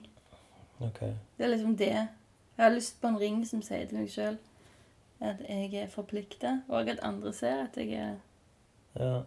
Ok. 0.80 1.00
Det 1.00 1.44
er 1.44 1.52
liksom 1.52 1.76
det. 1.76 1.92
Jeg 2.56 2.64
har 2.64 2.72
lyst 2.72 3.00
på 3.00 3.08
en 3.08 3.20
ring 3.20 3.46
som 3.46 3.62
sier 3.62 3.86
til 3.90 3.98
meg 3.98 4.10
sjøl 4.10 4.38
at 5.24 5.40
jeg 5.48 5.74
er 5.74 5.88
forplikta, 5.92 6.58
og 6.68 6.88
at 6.88 7.00
andre 7.02 7.32
ser 7.32 7.64
at 7.64 7.76
jeg 7.76 7.92
er 7.92 8.14
Ja. 9.00 9.22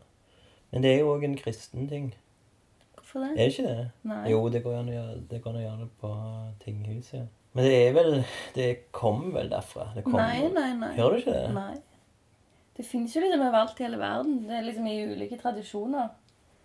Men 0.72 0.84
det 0.84 0.94
er 0.94 1.00
jo 1.00 1.14
òg 1.16 1.24
en 1.24 1.38
kristen 1.38 1.88
ting. 1.90 2.14
Hvorfor 2.96 3.20
det? 3.20 3.30
Er 3.32 3.36
det 3.36 3.60
ikke 3.60 3.68
det? 3.68 3.90
Nei. 4.04 4.30
Jo, 4.32 4.50
det 4.50 4.64
går 4.64 4.80
an 4.80 4.90
å 4.90 4.96
gjøre 4.96 5.16
det, 5.30 5.42
å 5.46 5.54
gjøre 5.60 5.80
det 5.80 5.90
på 6.02 6.14
tinghuset. 6.64 7.28
Men 7.54 7.66
det 7.66 7.76
er 7.88 7.94
vel 7.94 8.26
Det 8.56 8.92
kommer 8.92 9.32
vel 9.40 9.50
derfra? 9.50 9.92
Det 9.96 10.04
kommer, 10.04 10.20
nei, 10.28 10.50
nei, 10.54 10.74
nei. 10.78 10.96
Gjør 10.98 11.16
det 11.16 11.22
ikke 11.24 11.38
det? 11.38 11.54
Nei. 11.54 11.76
Det 12.78 12.86
fins 12.86 13.16
jo 13.16 13.22
liksom 13.24 13.42
overalt 13.42 13.80
i 13.80 13.84
hele 13.88 13.98
verden. 13.98 14.36
Det 14.48 14.54
er 14.60 14.66
liksom 14.68 14.88
i 14.88 14.98
ulike 15.10 15.38
tradisjoner. 15.42 16.10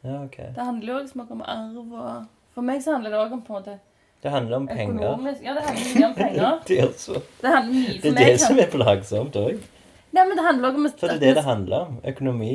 Ja, 0.05 0.19
ok. 0.27 0.37
Det 0.55 0.65
handler 0.67 0.93
jo 0.93 0.99
liksom 1.05 1.21
om 1.31 1.43
arv 1.47 1.79
og 1.95 2.27
For 2.55 2.63
meg 2.67 2.83
så 2.85 2.93
handler 2.99 3.11
det 3.15 3.19
òg 3.23 3.33
om 3.33 3.43
på 3.47 3.55
en 3.55 3.63
måte 3.63 3.79
Det 4.23 4.31
handler 4.31 4.57
om 4.57 4.67
penger. 4.69 5.39
Ja, 5.43 5.55
det 5.55 5.63
handler 5.65 5.95
mye 5.95 6.07
om 6.09 6.15
penger. 6.15 6.59
Det 6.69 6.79
er, 6.79 6.87
altså, 6.87 7.23
Det 7.41 7.49
handler 7.55 7.73
mye 7.79 7.97
det, 8.03 8.11
er 8.11 8.15
meg. 8.19 8.27
det 8.27 8.41
som 8.41 8.59
er 8.59 8.71
plagsomt 8.71 9.39
òg. 9.41 9.63
Nei, 10.13 10.25
men 10.29 10.37
det 10.37 10.45
handler 10.45 10.69
også 10.69 10.83
om 10.85 10.89
For 11.01 11.07
det 11.09 11.17
er 11.17 11.21
det 11.27 11.35
det 11.39 11.45
handler 11.47 11.87
om. 11.87 11.97
Økonomi. 12.13 12.53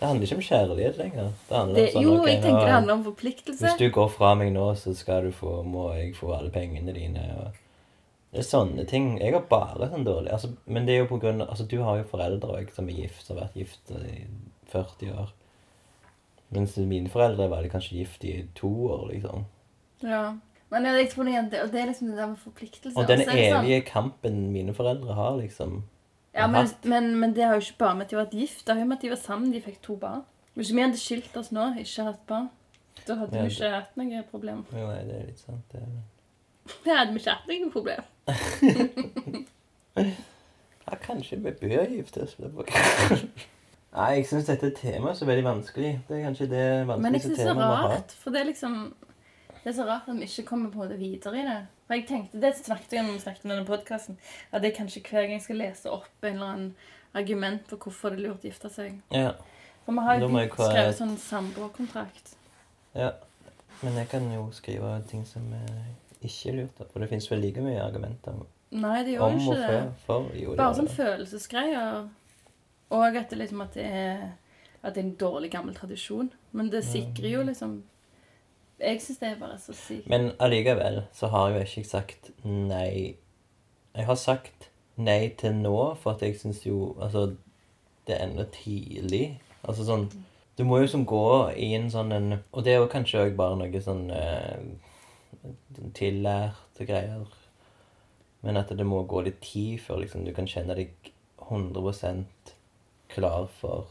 Det 0.00 0.08
handler 0.08 0.26
ikke 0.26 0.36
om 0.40 0.46
kjærlighet 0.48 0.96
lenger. 0.98 1.28
Det 1.48 1.56
handler 1.56 1.76
det, 1.76 1.82
om 1.84 1.92
sånn 1.92 2.02
Jo, 2.02 2.14
okay, 2.16 2.32
jeg 2.32 2.42
tenker 2.42 2.58
nå- 2.58 2.64
det 2.66 2.72
handler 2.78 2.94
om 2.94 3.04
forpliktelse. 3.04 3.66
Hvis 3.66 3.76
du 3.78 3.90
går 3.94 4.08
fra 4.16 4.32
meg 4.34 4.52
nå, 4.54 4.64
så 4.80 4.94
skal 4.98 5.28
du 5.28 5.30
få, 5.36 5.52
må 5.62 5.84
jeg 5.94 6.14
få 6.18 6.32
alle 6.34 6.50
pengene 6.50 6.94
dine. 6.96 7.22
Og 7.38 7.60
det 8.32 8.38
er 8.40 8.48
sånne 8.48 8.86
ting. 8.88 9.18
Jeg 9.20 9.34
har 9.34 9.42
bare 9.50 9.90
sånn 9.92 10.06
dårlig 10.06 10.32
altså, 10.32 10.48
Men 10.66 10.86
det 10.88 10.94
er 10.94 11.02
jo 11.02 11.08
på 11.10 11.18
grunn 11.20 11.42
av 11.44 11.50
Altså, 11.52 11.66
du 11.68 11.78
har 11.84 11.98
jo 12.00 12.04
foreldre 12.08 12.48
også, 12.56 12.74
som 12.78 12.88
er 12.88 12.92
gift, 13.02 13.26
som 13.26 13.36
har 13.36 13.44
vært 13.46 13.58
gift 13.60 13.90
i 13.92 14.26
40 14.72 15.10
år. 15.20 15.32
Mens 16.52 16.76
mine 16.76 17.08
foreldre 17.12 17.48
var 17.52 17.68
kanskje 17.72 17.98
gift 18.02 18.24
i 18.28 18.32
to 18.56 18.70
år, 18.92 19.06
liksom. 19.12 19.44
Ja. 20.04 20.34
Men 20.72 20.84
jeg, 20.88 20.96
jeg 21.02 21.10
tror 21.12 21.24
det, 21.28 21.34
er- 21.36 21.62
og 21.66 21.72
det 21.72 21.80
er 21.82 21.86
liksom 21.90 22.08
det 22.08 22.16
der 22.16 22.26
med 22.32 22.38
forpliktelser. 22.40 22.98
Og 22.98 23.08
den 23.08 23.20
er 23.20 23.24
sånn- 23.28 23.64
evige 23.64 23.80
kampen 23.88 24.52
mine 24.52 24.74
foreldre 24.74 25.14
har, 25.14 25.36
liksom 25.36 25.82
Ja, 26.34 26.46
men, 26.46 26.68
men, 26.84 27.10
men 27.20 27.34
det 27.36 27.44
har 27.44 27.54
jo 27.58 27.60
ikke 27.60 27.78
bare 27.78 27.94
med 27.94 28.04
at 28.06 28.10
de 28.10 28.16
har 28.16 28.24
vært 28.24 28.38
gift. 28.40 28.64
Det 28.66 28.74
har 28.74 28.80
jo 28.80 28.86
med 28.88 28.96
at 28.96 29.02
de 29.02 29.08
var 29.12 29.16
sammen, 29.20 29.52
de 29.52 29.60
fikk 29.60 29.82
to 29.82 29.96
barn. 29.96 30.22
Hvis 30.56 30.72
vi 30.72 30.80
hadde 30.80 30.96
skilt 31.00 31.36
oss 31.36 31.50
nå, 31.52 31.74
ikke 31.80 32.04
hatt 32.08 32.26
barn, 32.26 32.48
Da 33.06 33.14
hadde 33.16 33.36
Ja, 33.36 33.42
vi 33.42 33.48
ikke 33.50 33.70
hatt 33.72 33.96
noe 33.96 34.22
problem. 34.30 34.64
Nei, 34.72 35.04
det 35.04 35.14
er 35.20 35.26
litt 35.26 35.38
sant, 35.40 35.64
det. 35.72 35.80
Men... 35.80 36.02
Da 36.84 36.96
hadde 37.00 37.12
vi 37.14 37.18
ikke 37.22 37.34
hatt 37.36 37.48
noe 37.50 37.70
problem. 37.74 38.02
Ja, 40.86 40.96
kanskje 41.02 41.36
vi 41.42 41.50
bør 41.60 41.86
gifte 41.90 42.22
oss. 42.26 42.36
Nei, 43.92 44.08
jeg 44.16 44.26
syns 44.30 44.46
dette 44.48 44.70
temaet 44.76 45.12
er 45.12 45.18
så 45.18 45.26
veldig 45.28 45.44
vanskelig. 45.44 45.90
Det 46.08 46.16
er 46.18 46.22
kanskje 46.26 46.46
det 46.50 46.64
vanskeligste 46.88 46.88
temaet 46.88 46.96
vi 46.96 46.96
har. 46.96 47.02
Men 47.02 47.16
jeg 47.18 47.24
synes 47.26 47.38
det 47.38 47.48
er 47.52 47.92
rart, 47.92 48.14
for 48.22 48.34
det 48.34 48.40
er 48.40 48.48
liksom 48.48 48.76
Det 49.62 49.70
er 49.70 49.76
så 49.76 49.84
rart 49.86 50.08
at 50.10 50.16
vi 50.18 50.26
ikke 50.26 50.42
kommer 50.48 50.70
på 50.74 50.86
det 50.90 50.96
videre 50.98 51.38
i 51.38 51.44
det. 51.46 51.58
For 51.86 51.94
jeg 51.94 52.06
tenkte, 52.08 52.40
Det 52.40 52.52
snakket 52.56 52.92
jeg 52.96 53.04
om 53.04 53.18
snakket 53.20 53.44
om 53.44 53.50
denne 53.52 53.66
podkasten, 53.66 54.18
at 54.52 54.62
jeg 54.62 54.74
kanskje 54.74 55.02
hver 55.10 55.20
gang 55.26 55.32
jeg 55.36 55.42
skal 55.42 55.56
lese 55.60 55.90
opp 55.92 56.08
en 56.22 56.32
eller 56.34 56.46
annen 56.46 56.74
argument 57.14 57.68
for 57.68 57.76
hvorfor 57.76 58.10
det 58.10 58.18
er 58.18 58.28
lurt 58.28 58.42
å 58.42 58.48
gifte 58.48 58.70
seg. 58.72 58.96
Ja, 59.12 59.34
For 59.84 59.92
vi 59.92 60.06
har 60.06 60.18
jo 60.18 60.30
skrevet 60.56 60.96
sånn 60.98 61.16
samboerkontrakt. 61.18 62.34
ja. 62.94 63.12
Men 63.82 63.96
jeg 63.98 64.08
kan 64.12 64.26
jo 64.30 64.44
skrive 64.54 65.02
ting 65.10 65.24
som 65.26 65.42
eh, 65.52 65.86
ikke 66.28 66.56
lurt. 66.56 66.82
For 66.92 67.02
det 67.02 67.08
fins 67.10 67.30
vel 67.30 67.42
like 67.44 67.64
mye 67.64 67.80
argumenter 67.82 68.42
Nei, 68.72 69.02
det 69.04 69.12
gjør 69.16 69.26
om 69.26 69.34
jo 69.36 69.50
og 69.50 69.56
ikke 69.58 69.66
for. 69.68 69.88
for 70.06 70.36
jo, 70.38 70.52
det 70.52 70.60
Bare 70.62 70.76
sånn 70.78 70.88
følelsesgreier. 70.88 72.06
Og 72.92 73.16
at 73.20 73.30
det 73.30 73.38
liksom 73.40 73.60
at 73.64 73.74
det 73.76 73.84
er 73.88 74.22
at 74.82 74.94
det 74.94 75.00
er 75.02 75.06
en 75.06 75.14
dårlig 75.14 75.50
gammel 75.50 75.74
tradisjon. 75.74 76.32
Men 76.52 76.72
det 76.72 76.84
sikrer 76.84 77.28
jo 77.28 77.42
liksom 77.42 77.82
Jeg 78.80 79.02
syns 79.02 79.18
det 79.18 79.28
er 79.28 79.38
bare 79.38 79.58
så 79.58 79.72
sykt. 79.72 80.08
Men 80.10 80.32
allikevel 80.42 81.02
så 81.14 81.26
har 81.26 81.50
jo 81.50 81.60
ikke 81.62 81.80
jeg 81.80 81.86
sagt 81.86 82.30
nei. 82.44 83.16
Jeg 83.94 84.06
har 84.06 84.14
sagt 84.14 84.70
nei 84.96 85.28
til 85.38 85.54
nå, 85.54 85.94
for 85.94 86.12
at 86.12 86.22
jeg 86.22 86.40
syns 86.40 86.66
jo 86.66 86.96
Altså, 87.00 87.36
det 88.06 88.16
er 88.16 88.26
ennå 88.26 88.44
tidlig. 88.52 89.40
Altså 89.62 89.86
sånn 89.86 90.08
Du 90.58 90.64
må 90.64 90.78
jo 90.82 90.86
som 90.90 91.06
gå 91.06 91.50
i 91.56 91.74
en 91.76 91.90
sånn 91.90 92.12
en 92.12 92.32
Og 92.52 92.64
det 92.64 92.74
er 92.74 92.82
jo 92.82 92.90
kanskje 92.90 93.28
òg 93.28 93.36
bare 93.36 93.56
noe 93.56 93.80
sånn 93.80 94.10
eh, 94.10 94.58
tillærte 95.94 96.86
greier. 96.88 97.26
Men 98.42 98.58
at 98.58 98.72
det 98.74 98.86
må 98.86 99.02
gå 99.06 99.22
litt 99.22 99.40
tid 99.44 99.78
før 99.84 100.02
liksom, 100.02 100.24
du 100.26 100.32
kan 100.34 100.48
kjenne 100.50 100.76
deg 100.78 101.12
100 101.42 102.24
klar 103.12 103.48
for 103.60 103.90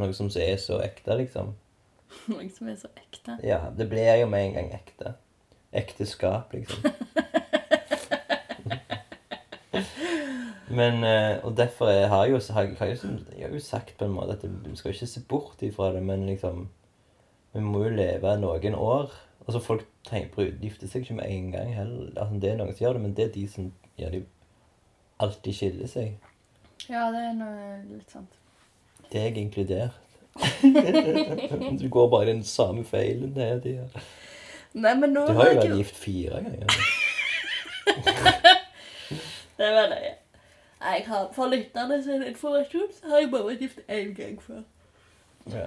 noe 0.00 0.14
som 0.16 0.30
er 0.40 0.56
så 0.60 0.80
ekte, 0.82 1.16
liksom. 1.20 1.54
Noe 2.32 2.48
som 2.50 2.70
er 2.70 2.78
så 2.80 2.88
ekte. 2.96 3.36
Ja, 3.46 3.68
det 3.76 3.86
blir 3.90 4.16
jo 4.18 4.30
med 4.30 4.48
en 4.48 4.56
gang 4.56 4.72
ekte. 4.80 5.14
Ekteskap, 5.76 6.54
liksom. 6.56 6.90
Men, 10.70 11.04
eh, 11.04 11.44
Og 11.44 11.56
derfor 11.56 11.90
er, 11.90 12.08
har 12.08 12.24
jeg 12.24 12.32
jo, 12.32 12.52
har 12.54 12.62
jeg, 12.62 12.76
har 12.78 12.86
jeg, 12.86 12.98
jeg 13.38 13.46
har 13.46 13.54
jo 13.54 13.62
sagt 13.62 13.96
på 13.98 14.04
en 14.06 14.14
måte 14.14 14.36
at 14.38 14.44
vi 14.46 14.76
skal 14.78 14.94
ikke 14.94 15.06
se 15.06 15.22
bort 15.28 15.62
ifra 15.66 15.92
det, 15.94 16.02
men 16.02 16.26
liksom 16.26 16.68
Vi 17.52 17.60
må 17.60 17.82
jo 17.82 17.90
leve 17.90 18.36
noen 18.38 18.74
år. 18.78 19.10
Altså 19.50 19.60
Folk 19.66 19.86
trenger 20.06 20.36
å 20.38 20.44
gifte 20.62 20.86
seg 20.86 21.02
ikke 21.02 21.16
med 21.18 21.26
en 21.26 21.46
gang 21.50 21.72
heller. 21.74 22.10
Altså, 22.14 22.36
det 22.38 22.50
er 22.52 22.58
noen 22.60 22.68
som 22.70 22.84
gjør 22.84 22.92
det, 22.94 23.00
men 23.02 23.14
det 23.18 23.24
er 23.24 23.30
de 23.34 23.40
som 23.50 23.64
ja, 23.98 24.10
de 24.12 24.20
alltid 25.18 25.56
skiller 25.58 25.88
seg. 25.90 26.12
Ja, 26.86 27.08
det 27.10 27.22
er 27.32 27.32
noe 27.34 27.72
litt 27.88 28.12
sant. 28.14 28.36
Det 29.10 29.24
jeg 29.24 29.40
inkludert. 29.42 29.96
du 31.82 31.88
går 31.90 32.06
bare 32.12 32.28
i 32.28 32.30
den 32.30 32.44
samme 32.46 32.84
feilen 32.86 33.32
hele 33.34 33.58
tida. 33.64 34.04
Nei, 34.72 34.92
men 35.00 35.16
nå 35.16 35.24
Du 35.26 35.32
har 35.34 35.50
jo 35.50 35.56
vært 35.58 35.74
gift 35.80 35.98
fire 35.98 36.44
ganger. 36.44 36.66
Det 39.60 39.72
var 39.74 39.90
det. 39.90 40.12
Jeg 40.80 41.02
har, 41.08 41.26
For 41.34 41.50
lytterne 41.50 41.98
sin 42.04 42.22
informasjon 42.22 42.94
så 43.00 43.10
har 43.10 43.24
jeg 43.24 43.32
bare 43.34 43.48
vært 43.48 43.66
gift 43.66 43.82
én 43.90 44.14
gang 44.14 44.38
før. 44.42 44.62
Ja. 45.50 45.66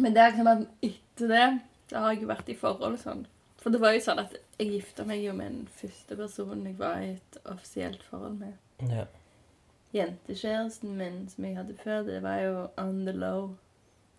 Men 0.00 0.16
det 0.16 0.24
er 0.24 0.32
liksom 0.32 0.50
at 0.54 0.64
etter 0.88 1.30
det 1.34 1.44
så 1.92 2.00
har 2.00 2.12
jeg 2.14 2.22
jo 2.24 2.28
vært 2.30 2.48
i 2.48 2.56
forhold 2.56 2.98
sånn. 3.02 3.26
For 3.62 3.70
det 3.70 3.78
var 3.82 3.92
jo 3.94 4.00
sånn 4.02 4.18
at 4.22 4.32
jeg 4.58 4.70
gifta 4.72 5.04
meg 5.06 5.20
jo 5.22 5.32
med 5.36 5.50
den 5.52 5.66
første 5.76 6.16
personen 6.18 6.64
jeg 6.66 6.78
var 6.80 7.02
i 7.04 7.10
et 7.12 7.36
offisielt 7.44 8.02
forhold 8.10 8.38
med. 8.40 8.56
ja. 8.90 9.04
Jentekjæresten 9.92 10.94
min 10.96 11.28
som 11.28 11.44
jeg 11.44 11.56
hadde 11.58 11.74
før, 11.76 11.98
det 12.06 12.22
var 12.24 12.38
jo 12.40 12.54
on 12.80 13.02
the 13.04 13.12
low. 13.12 13.50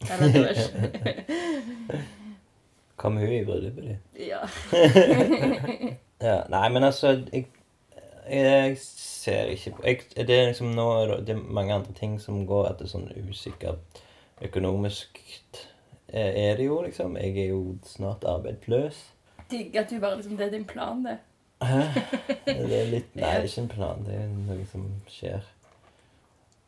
Eller 0.05 0.29
det 0.29 0.43
var 0.43 0.53
ikke 0.53 2.03
Kom 3.01 3.17
hun 3.17 3.31
i 3.33 3.39
bryllupet 3.45 3.83
ditt? 3.83 4.19
Ja. 4.29 4.43
Ja, 6.23 6.43
nei, 6.49 6.69
men 6.69 6.83
altså 6.83 7.07
Jeg, 7.33 7.47
jeg 8.29 8.77
ser 8.79 9.49
ikke 9.51 9.71
på 9.75 9.83
jeg, 9.87 10.05
Det 10.15 10.29
er 10.29 10.45
liksom 10.51 10.69
nå 10.77 10.85
Det 11.25 11.33
er 11.33 11.41
mange 11.41 11.73
andre 11.73 11.93
ting 11.97 12.21
som 12.21 12.45
går 12.47 12.69
at 12.69 12.77
det 12.79 12.85
er 12.87 12.93
sånn 12.93 13.09
usikkert 13.29 14.03
økonomisk 14.45 15.19
er 16.19 16.55
det 16.57 16.65
jo, 16.65 16.81
liksom. 16.81 17.17
Jeg 17.17 17.37
er 17.37 17.47
jo 17.49 17.77
snart 17.83 18.23
arbeidsløs. 18.23 18.99
Digg 19.51 19.75
at 19.75 19.89
du 19.89 19.99
bare 19.99 20.15
liksom 20.15 20.37
Det 20.37 20.45
er 20.47 20.51
din 20.51 20.65
plan, 20.65 21.05
det. 21.05 21.17
Det 22.45 22.79
er 22.81 22.89
litt 22.91 23.15
Nei, 23.15 23.21
det 23.21 23.29
er 23.29 23.43
ikke 23.47 23.61
en 23.61 23.69
plan. 23.71 24.05
Det 24.05 24.15
er 24.15 24.27
noe 24.27 24.65
som 24.71 24.87
skjer. 25.09 25.45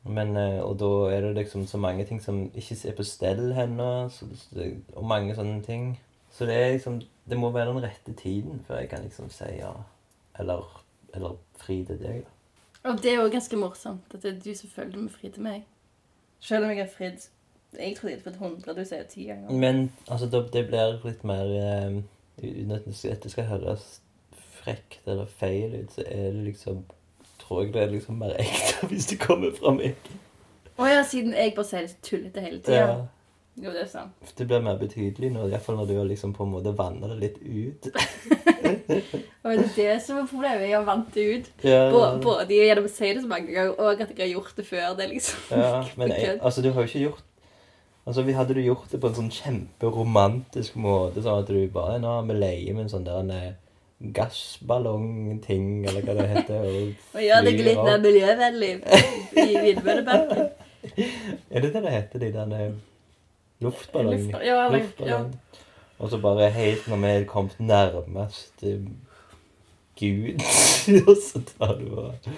Men, 0.05 0.35
eh, 0.37 0.61
Og 0.63 0.79
da 0.79 0.91
er 1.15 1.21
det 1.21 1.35
liksom 1.35 1.65
så 1.67 1.77
mange 1.77 2.05
ting 2.05 2.21
som 2.21 2.51
ikke 2.55 2.77
er 2.89 2.95
på 2.95 3.03
stell 3.03 3.51
ennå, 3.51 4.09
og 4.95 5.05
mange 5.05 5.35
sånne 5.35 5.63
ting. 5.65 5.99
Så 6.31 6.45
det 6.45 6.55
er 6.55 6.71
liksom 6.73 7.01
Det 7.29 7.37
må 7.37 7.49
være 7.49 7.73
den 7.73 7.83
rette 7.83 8.13
tiden 8.13 8.59
før 8.67 8.79
jeg 8.79 8.89
kan 8.89 9.01
liksom 9.03 9.29
si 9.29 9.45
ja. 9.57 9.71
Eller, 10.39 10.83
eller 11.13 11.37
fri 11.57 11.83
til 11.85 11.97
deg, 11.97 12.21
da. 12.21 12.89
Og 12.89 13.01
det 13.01 13.11
er 13.11 13.15
jo 13.23 13.29
ganske 13.33 13.57
morsomt 13.57 14.13
at 14.13 14.21
det 14.21 14.35
er 14.35 14.41
du 14.43 14.53
som 14.53 14.69
følger 14.69 14.99
med 15.01 15.09
fri 15.09 15.29
til 15.29 15.41
meg. 15.41 15.63
Selv 16.39 16.65
om 16.65 16.69
jeg 16.69 16.83
har 16.83 16.91
fridd 16.91 17.23
Jeg 17.79 17.95
trodde 17.97 18.15
hadde 18.15 18.23
fridd 18.23 18.41
100, 18.41 18.75
du 18.77 18.83
sier 18.85 19.03
10 19.03 19.25
ganger. 19.31 19.51
Men 19.51 19.91
altså, 20.07 20.29
det 20.53 20.65
blir 20.69 20.99
litt 21.05 21.23
mer 21.23 21.45
eh, 21.59 22.01
Uten 22.43 22.71
at 22.75 22.85
det 23.23 23.31
skal- 23.31 23.45
høres 23.47 24.01
frekt 24.65 25.07
eller 25.07 25.25
feil 25.25 25.75
ut, 25.83 25.91
så 25.95 26.03
er 26.07 26.31
det 26.35 26.43
liksom 26.51 26.83
Tror 27.39 27.61
jeg 27.63 27.73
det 27.73 27.81
er 27.83 27.91
liksom 27.93 28.15
mer 28.17 28.33
ekte 28.41 28.87
hvis 28.89 29.05
det 29.11 29.19
kommer 29.21 29.51
fra 29.53 29.71
meg. 29.75 29.93
Å 30.81 30.87
ja, 30.89 31.03
siden 31.05 31.35
jeg 31.37 31.53
bare 31.55 31.65
sier 31.69 31.85
det 31.85 31.99
tullete 32.03 32.41
hele 32.41 32.57
tida. 32.59 32.79
Ja. 32.79 32.95
Jo, 33.55 33.71
det 33.71 33.83
er 33.85 33.87
sant. 33.87 34.31
Det 34.37 34.47
blir 34.49 34.59
mer 34.65 34.75
betydelig 34.81 35.29
nå, 35.31 35.45
iallfall 35.47 35.77
når 35.79 35.91
du 35.91 35.99
liksom 36.09 36.33
på 36.35 36.43
en 36.43 36.51
måte 36.51 36.73
vanna 36.75 37.07
det 37.13 37.19
litt 37.21 37.37
ut. 37.39 37.85
Og 39.45 39.51
det 39.53 39.61
er 39.61 39.75
det 39.77 39.93
som 40.03 40.17
er 40.19 40.25
problemet. 40.27 40.65
Jeg 40.67 40.75
har 40.75 40.83
vant 40.87 41.13
det 41.15 41.25
ut. 41.37 41.47
Ja, 41.63 41.85
Både 41.93 42.49
gjennom 42.57 42.89
å 42.89 42.91
si 42.91 43.13
det 43.13 43.21
så 43.23 43.29
mange 43.29 43.53
ganger, 43.53 43.77
og 43.77 44.01
at 44.01 44.11
jeg 44.11 44.19
har 44.25 44.31
gjort 44.33 44.57
det 44.57 44.65
før. 44.67 44.89
Det 44.97 45.07
liksom 45.13 45.55
ja, 45.61 45.71
men 46.01 46.11
jeg, 46.11 46.39
altså, 46.41 46.65
du 46.65 46.71
har 46.73 46.81
jo 46.83 46.89
ikke 46.91 47.03
gjort 47.05 47.23
Altså, 48.05 48.21
vi 48.21 48.35
Hadde 48.37 48.53
du 48.53 48.61
gjort 48.61 48.91
det 48.91 48.99
på 49.01 49.09
en 49.09 49.15
sånn 49.17 49.31
kjemperomantisk 49.33 50.75
måte, 50.77 51.23
sånn 51.25 51.41
at 51.41 51.49
du 51.49 51.57
bare 51.73 51.97
Nå 52.01 52.19
vi 52.27 52.35
leie 52.37 52.73
med 52.73 52.85
en 52.85 52.91
sånn 52.91 53.07
der 53.07 53.21
en, 53.23 53.55
gassballongting, 54.13 55.85
eller 55.87 56.03
hva 56.03 56.15
det 56.17 56.25
heter. 56.33 56.65
Og 57.15 57.21
gjør 57.25 57.45
det 57.45 57.53
flyr 57.55 57.69
litt 57.69 57.83
mer 57.87 58.01
miljøvennlig 58.03 58.71
i 59.41 59.47
Vindmøllebakken. 59.63 60.49
Er 61.49 61.63
det 61.63 61.71
det 61.73 61.81
det 61.81 61.91
heter, 61.95 62.19
de 62.21 62.27
der 62.35 62.43
luftballongene? 63.63 63.63
luftballong? 63.63 64.11
Luft- 64.13 64.45
ja, 64.45 64.67
luftballong. 64.69 65.31
Og 65.97 66.11
så 66.11 66.19
bare 66.21 66.49
helt 66.53 66.85
når 66.91 67.01
vi 67.01 67.07
er 67.13 67.25
kommet 67.29 67.59
nærmest 67.59 68.63
eh, 68.67 68.83
Gud, 69.97 70.43
og 71.07 71.15
så 71.23 71.41
tar 71.47 71.73
du 71.79 71.87
og 71.95 72.29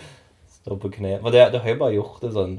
står 0.62 0.80
på 0.80 0.94
kne. 0.94 1.18
For 1.26 1.34
det, 1.34 1.48
det 1.52 1.64
har 1.66 1.74
jo 1.74 1.82
bare 1.82 1.98
gjort 1.98 2.22
det 2.24 2.32
sånn 2.38 2.56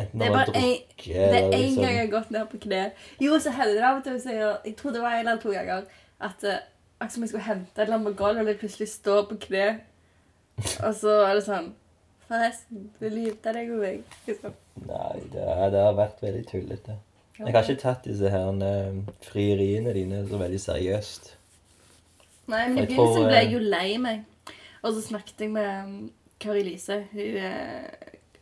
Enten 0.00 0.20
Det 0.20 0.28
er 0.28 0.32
bare 0.32 0.52
én 0.56 1.52
liksom 1.52 1.82
gang 1.84 1.96
jeg 1.96 2.04
har 2.06 2.12
gått 2.12 2.30
ned 2.34 2.46
på 2.50 2.60
kne. 2.64 2.82
Jo, 3.20 3.38
så 3.38 3.52
hender 3.54 3.74
det 3.74 3.84
av 3.88 4.00
og 4.00 4.04
til 4.04 4.32
jeg, 4.32 4.56
jeg 4.64 4.76
tror 4.78 4.94
det 4.96 5.02
var 5.02 5.18
en 5.18 5.28
eller 5.28 5.42
to 5.42 5.52
ganger 5.52 5.84
at 6.22 6.44
uh, 6.46 6.58
akkurat 7.02 7.12
som 7.12 7.22
jeg 7.22 7.28
skulle 7.28 7.44
hente 7.44 7.70
et 7.76 7.84
eller 7.84 7.98
annet 7.98 8.08
på 8.12 8.24
gulvet, 8.24 8.42
og 8.42 8.48
jeg 8.48 8.58
plutselig 8.58 8.88
står 8.88 9.22
på 9.30 9.38
kne. 9.46 9.68
Og 10.86 10.94
så 10.94 11.22
er 11.26 11.34
det 11.38 11.46
sånn 11.46 11.72
Forresten, 12.32 12.84
vil 13.00 13.16
du 13.16 13.20
gifte 13.26 13.52
deg 13.52 13.68
med 13.68 13.80
meg? 13.82 14.12
Liksom. 14.26 14.52
Nei, 14.86 15.16
det, 15.34 15.42
det 15.74 15.80
har 15.84 15.96
vært 15.98 16.22
veldig 16.24 16.44
tullete. 16.48 16.94
Jeg 17.36 17.52
har 17.52 17.66
ikke 17.66 17.82
tatt 17.82 18.06
disse 18.06 18.30
her 18.32 18.62
eh, 18.64 19.00
frieriene 19.26 19.92
dine 19.92 20.22
så 20.28 20.38
veldig 20.40 20.60
seriøst. 20.62 21.32
Nei, 22.52 22.62
men 22.68 22.78
i 22.78 22.86
begynnelsen 22.86 23.26
ble 23.26 23.36
eh, 23.36 23.42
jeg 23.42 23.52
jo 23.52 23.60
lei 23.66 23.88
meg. 24.00 24.22
Og 24.82 24.94
så 24.94 25.02
snakket 25.10 25.44
jeg 25.44 25.52
med 25.54 25.68
um, 25.82 25.92
Kari 26.40 26.62
Lise. 26.66 27.02
Hun 27.12 27.36
er 27.42 27.90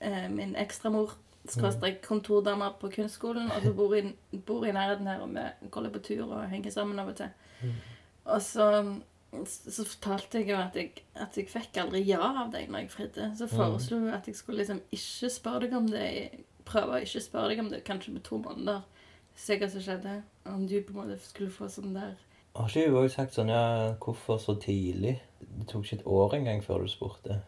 eh, 0.01 0.29
min 0.33 0.55
ekstramor. 0.61 1.17
Skråstrek 1.55 2.01
kontordame 2.05 2.71
på 2.81 2.91
kunstskolen. 2.95 3.51
Og 3.55 3.63
så 3.65 3.73
bor 3.77 3.95
i, 3.97 4.05
bor 4.47 4.67
i 4.67 4.75
nærheten 4.75 5.09
her, 5.11 5.23
og 5.25 5.33
vi 5.35 5.71
går 5.71 5.87
litt 5.87 5.97
på 5.97 6.05
tur 6.11 6.27
og 6.29 6.49
henger 6.51 6.75
sammen 6.75 7.01
av 7.03 7.13
og 7.13 7.17
til. 7.21 7.33
Mm. 7.61 7.75
Og 8.31 8.43
så, 8.43 8.69
så 9.47 9.85
fortalte 9.85 10.41
jeg 10.41 10.51
jo 10.51 10.61
at 10.61 10.77
jeg, 10.79 11.05
at 11.15 11.37
jeg 11.39 11.51
fikk 11.51 11.81
aldri 11.83 12.03
ja 12.07 12.21
av 12.21 12.53
deg 12.55 12.71
når 12.71 12.85
jeg 12.85 12.95
fridde. 12.95 13.29
Så 13.39 13.51
foreslo 13.51 14.01
hun 14.03 14.15
at 14.15 14.29
jeg 14.29 14.39
skulle 14.39 14.63
liksom 14.63 14.83
ikke 14.95 15.31
spørre 15.33 15.67
deg 15.67 15.77
om 15.79 15.91
det. 15.91 16.09
Prøve 16.71 16.99
å 16.99 17.05
ikke 17.05 17.23
spørre 17.25 17.53
deg 17.53 17.63
om 17.65 17.71
det 17.73 17.85
kanskje 17.87 18.15
på 18.19 18.25
to 18.27 18.41
måneder. 18.43 18.83
Se 19.39 19.57
hva 19.59 19.71
som 19.71 19.83
skjedde. 19.85 20.21
Om 20.51 20.67
du 20.69 20.77
på 20.83 20.95
en 20.95 21.01
måte 21.03 21.21
skulle 21.23 21.53
få 21.53 21.69
sånn 21.71 21.95
der 21.95 22.19
Har 22.57 22.67
ikke 22.67 22.91
hun 22.91 22.97
også 23.05 23.15
sagt 23.15 23.37
sånn 23.37 23.53
Ja, 23.53 23.95
hvorfor 24.03 24.41
så 24.43 24.57
tidlig? 24.59 25.21
Det 25.41 25.69
tok 25.71 25.85
ikke 25.85 26.01
et 26.01 26.07
år 26.19 26.35
engang 26.41 26.63
før 26.65 26.85
du 26.85 26.91
spurte. 26.91 27.41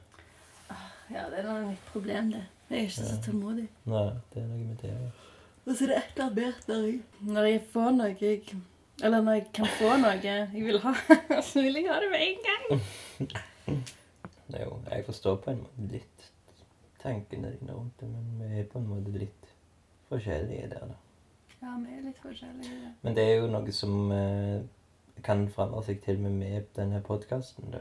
Ja, 1.10 1.26
det 1.30 1.42
er 1.42 1.48
noe 1.48 1.68
mitt 1.72 1.86
problem, 1.92 2.32
det. 2.32 2.42
Jeg 2.70 2.78
er 2.78 2.88
ikke 2.88 3.06
så 3.08 3.16
tålmodig. 3.26 3.66
Nei, 3.90 4.04
det 4.32 4.42
er 4.42 4.46
noe 4.48 4.60
med 4.64 4.76
det. 4.82 4.92
Og 5.66 5.74
så 5.76 5.84
er 5.84 5.90
det 5.92 5.96
et 5.98 6.12
eller 6.14 6.24
annet 6.26 6.38
mer 6.38 6.60
der 6.66 6.86
i. 6.88 6.94
Når 7.32 7.48
jeg 7.50 7.62
får 7.72 7.90
noe 7.96 8.14
jeg 8.20 8.56
Eller 9.02 9.22
når 9.22 9.32
jeg 9.38 9.46
kan 9.54 9.68
få 9.78 9.96
noe 10.00 10.14
jeg 10.22 10.64
vil 10.66 10.78
ha, 10.82 10.92
så 11.50 11.62
vil 11.62 11.78
jeg 11.80 11.88
ha 11.90 11.98
det 12.02 12.10
med 12.12 12.24
en 12.26 12.42
gang. 12.48 13.82
Jo, 14.52 14.78
jeg 14.90 15.04
forstår 15.06 15.36
på 15.42 15.50
en 15.50 15.62
måte 15.64 15.88
litt 15.94 16.26
tankene 17.02 17.54
dine 17.56 17.74
rundt 17.74 18.00
det, 18.00 18.08
men 18.08 18.26
vi 18.38 18.60
er 18.60 18.68
på 18.70 18.78
en 18.78 18.88
måte 18.90 19.14
litt 19.16 19.48
forskjellige 20.10 20.68
der, 20.70 20.92
da. 20.92 20.98
Ja, 21.62 21.74
vi 21.78 21.96
er 21.96 22.04
litt 22.04 22.20
forskjellige. 22.22 22.76
Ja. 22.84 22.92
Men 23.02 23.16
det 23.16 23.24
er 23.26 23.40
jo 23.40 23.48
noe 23.50 23.74
som 23.74 24.12
eh, 24.14 24.60
kan 25.26 25.46
forandre 25.54 25.82
seg 25.86 26.02
til 26.04 26.20
og 26.20 26.26
med 26.26 26.38
med 26.42 26.70
denne 26.76 27.00
podkasten. 27.06 27.74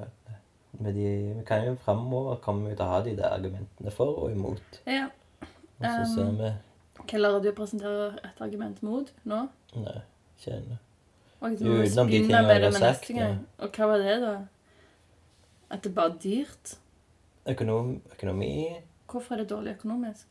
Vi 0.80 1.44
kan 1.46 1.66
jo 1.68 1.76
framover 1.84 2.40
komme 2.44 2.72
ut 2.72 2.80
og 2.80 2.88
ha 2.88 3.00
de 3.06 3.16
der 3.18 3.34
argumentene 3.36 3.92
for 3.92 4.24
og 4.24 4.32
imot. 4.32 4.82
Ja. 4.88 5.10
Og 5.82 5.86
så 5.86 6.14
ser 6.16 6.30
Um, 6.30 6.38
vi 6.38 6.52
Klarer 7.08 7.42
du 7.42 7.50
å 7.50 7.56
presentere 7.58 8.12
et 8.24 8.42
argument 8.44 8.82
mot 8.86 9.08
nå? 9.26 9.42
Nei, 9.74 9.98
ikke 10.38 10.54
ennå. 10.60 10.78
Jo, 11.42 11.80
utenom 11.82 12.12
de 12.12 12.20
tingene 12.22 12.54
jeg 12.54 12.64
har 12.68 12.76
sagt, 12.78 13.08
gang. 13.18 13.40
Og 13.58 13.74
hva 13.74 13.88
var 13.90 14.04
det, 14.06 14.18
da? 14.22 14.36
At 15.74 15.84
det 15.84 15.94
bare 15.98 16.14
er 16.14 16.20
dyrt? 16.22 16.76
Økonom, 17.50 17.96
økonomi 18.14 18.52
Hvorfor 19.10 19.34
er 19.34 19.42
det 19.42 19.50
dårlig 19.50 19.74
økonomisk? 19.80 20.28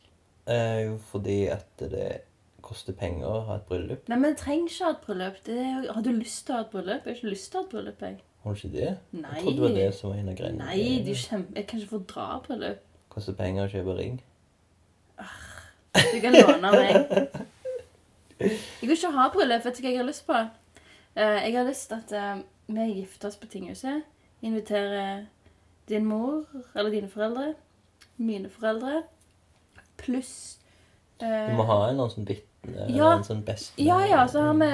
Eh, 0.47 0.77
jo 0.87 0.95
fordi 1.11 1.41
at 1.51 1.83
det 1.91 2.21
koster 2.65 2.95
penger 2.97 3.27
å 3.27 3.41
ha 3.49 3.57
et 3.59 3.67
bryllup. 3.67 4.07
Nei, 4.09 4.17
men 4.21 4.37
trenger 4.39 4.71
ikke 4.71 4.87
ha 4.87 4.93
et 4.95 5.03
bryllup. 5.05 5.39
Det 5.45 5.57
er, 5.59 5.87
har 5.93 6.05
du 6.05 6.11
lyst 6.15 6.45
til 6.47 6.55
å 6.55 6.61
ha 6.61 6.65
et 6.65 6.71
bryllup? 6.71 7.05
Jeg 7.05 7.11
har 7.11 7.19
ikke 7.19 7.33
lyst 7.33 7.51
til 7.51 7.59
å 7.59 7.61
ha 7.61 7.67
et 7.67 7.73
bryllup, 7.75 8.05
jeg. 8.07 8.17
Har 8.43 8.53
du 8.53 8.57
ikke 8.57 8.73
det? 8.77 8.91
Nei. 9.11 9.33
Jeg 9.35 9.43
trodde 9.43 9.55
det 9.55 9.61
var 9.67 9.75
det 9.77 9.89
som 9.95 10.09
var 10.09 10.17
en 10.17 10.29
av 10.31 10.35
greiene. 10.39 10.65
Nei, 10.65 10.77
er 11.11 11.19
kjempe... 11.21 11.55
Jeg 11.59 11.67
kan 11.69 11.79
ikke 11.79 11.89
få 11.91 11.99
dra 12.09 12.27
på 12.45 12.57
det. 12.61 12.71
Koster 13.13 13.35
penger 13.37 13.67
å 13.67 13.71
kjøpe 13.71 13.97
ring. 13.99 14.15
Arr, 15.21 16.07
Du 16.13 16.17
kan 16.23 16.33
låne 16.33 16.71
meg. 16.73 17.27
Jeg 18.41 18.87
vil 18.87 18.95
ikke 18.95 19.11
ha 19.13 19.27
bryllup. 19.33 19.65
Vet 19.65 19.77
du 19.77 19.83
hva 19.83 19.91
jeg 19.91 19.99
har 20.01 20.07
lyst 20.07 20.25
på? 20.25 20.39
Eh, 21.15 21.37
jeg 21.45 21.53
har 21.57 21.67
lyst 21.67 21.89
til 21.91 21.99
at 21.99 22.13
eh, 22.17 22.41
vi 22.71 22.87
gifter 23.01 23.29
oss 23.29 23.37
på 23.37 23.49
tinghuset. 23.51 24.07
Inviterer 24.41 25.25
din 25.91 26.05
mor, 26.09 26.45
eller 26.73 26.89
dine 26.93 27.09
foreldre, 27.11 27.53
mine 28.17 28.49
foreldre, 28.49 29.03
pluss 30.01 30.57
eh, 31.21 31.51
Du 31.51 31.57
må 31.59 31.65
ha 31.67 31.75
en 31.83 31.91
eller 31.91 32.07
annen 32.07 32.13
sånn 32.15 32.25
vitne, 32.29 32.87
Ja. 32.95 33.11
en 33.17 33.25
sånn 33.27 33.43
beste 33.45 33.81
Ja, 33.81 33.99
ja, 34.07 34.23
så 34.31 34.41
har 34.47 34.57
vi 34.57 34.69